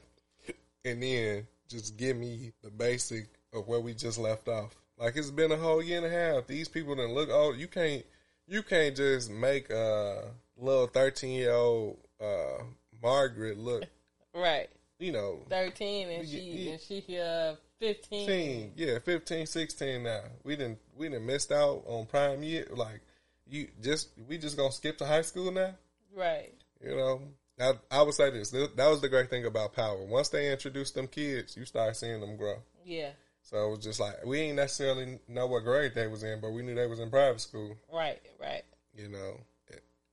[0.85, 4.73] and then just give me the basic of where we just left off.
[4.97, 6.47] Like it's been a whole year and a half.
[6.47, 7.57] These people didn't look old.
[7.57, 8.05] You can't.
[8.47, 10.23] You can't just make a
[10.57, 12.63] little thirteen year old uh,
[13.03, 13.83] Margaret look.
[14.33, 14.69] Right,
[15.01, 16.71] You know, thirteen, and she yeah.
[16.73, 18.27] and she uh fifteen.
[18.27, 20.21] 15, yeah, 15, 16 now.
[20.43, 22.67] We didn't we didn't missed out on prime year.
[22.71, 23.01] Like
[23.47, 25.73] you just we just gonna skip to high school now.
[26.15, 26.53] Right.
[26.83, 27.21] You know,
[27.59, 28.51] I, I would say this.
[28.51, 30.05] That that was the great thing about Power.
[30.05, 32.57] Once they introduced them kids, you start seeing them grow.
[32.85, 33.09] Yeah.
[33.41, 36.51] So it was just like we ain't necessarily know what grade they was in, but
[36.51, 37.75] we knew they was in private school.
[37.91, 38.21] Right.
[38.39, 38.63] Right.
[38.93, 39.39] You know,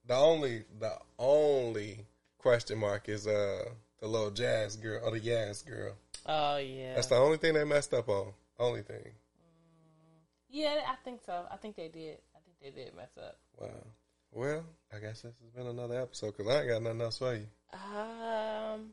[0.07, 2.07] the only the only
[2.39, 3.69] question mark is uh
[4.01, 5.95] the little jazz girl or the Yaz girl.
[6.27, 6.95] Oh yeah.
[6.95, 8.33] That's the only thing they messed up on.
[8.59, 9.13] Only thing.
[10.51, 11.45] yeah, I think so.
[11.51, 12.19] I think they did.
[12.35, 13.37] I think they did mess up.
[13.61, 13.69] Wow.
[14.33, 14.65] Well,
[14.95, 17.47] I guess this has been another episode because I ain't got nothing else for you.
[17.73, 18.91] Um,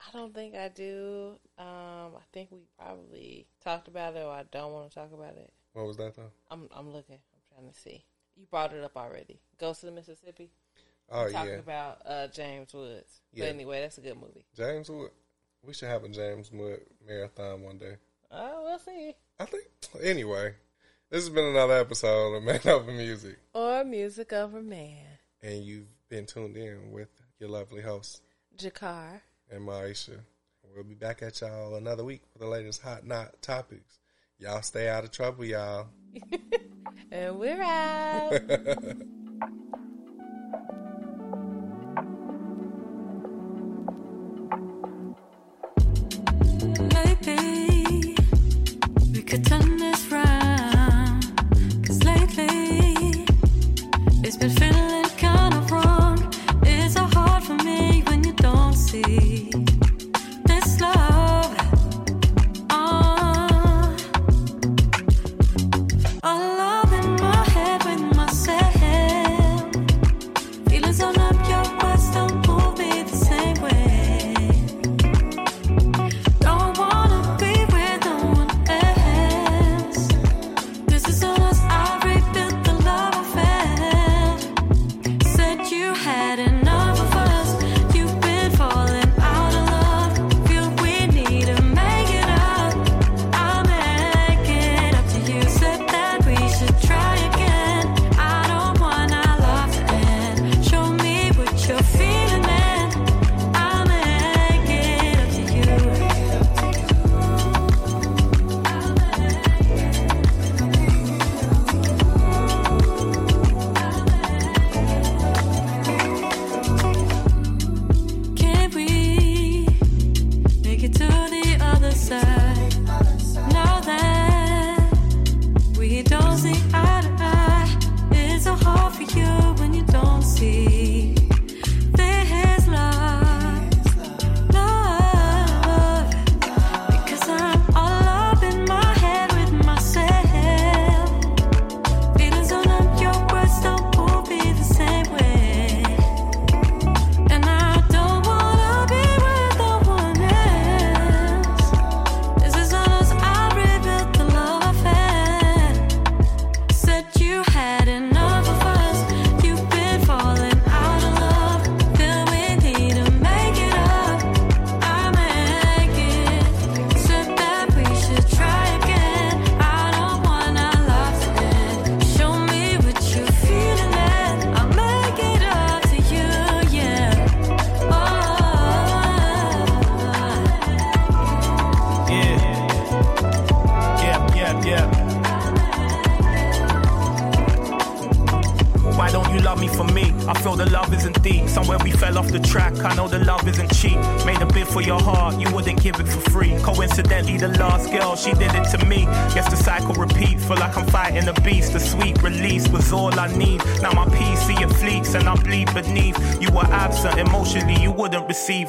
[0.00, 1.38] I don't think I do.
[1.58, 5.36] Um, I think we probably talked about it, or I don't want to talk about
[5.36, 5.52] it.
[5.72, 6.30] What was that though?
[6.50, 7.16] I'm I'm looking.
[7.16, 8.04] I'm trying to see.
[8.36, 9.40] You brought it up already.
[9.58, 10.50] Ghost of the Mississippi.
[11.10, 13.20] Oh talking yeah, about uh, James Woods.
[13.32, 13.44] Yeah.
[13.44, 14.44] But anyway, that's a good movie.
[14.56, 15.10] James Wood.
[15.64, 17.96] We should have a James Wood marathon one day.
[18.30, 19.14] Oh, we'll see.
[19.38, 19.64] I think.
[20.02, 20.54] Anyway,
[21.10, 25.04] this has been another episode of Man Over Music, Or Music Over Man.
[25.42, 27.08] and you've been tuned in with
[27.38, 28.22] your lovely host
[28.56, 29.20] Jakar.
[29.50, 30.18] and Maisha.
[30.74, 33.98] We'll be back at y'all another week for the latest hot knot topics.
[34.38, 35.86] Y'all stay out of trouble, y'all.
[37.10, 38.32] And we're out.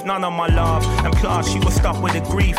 [0.08, 0.84] none of my love.
[1.06, 2.58] And plus, she was stuck with the grief.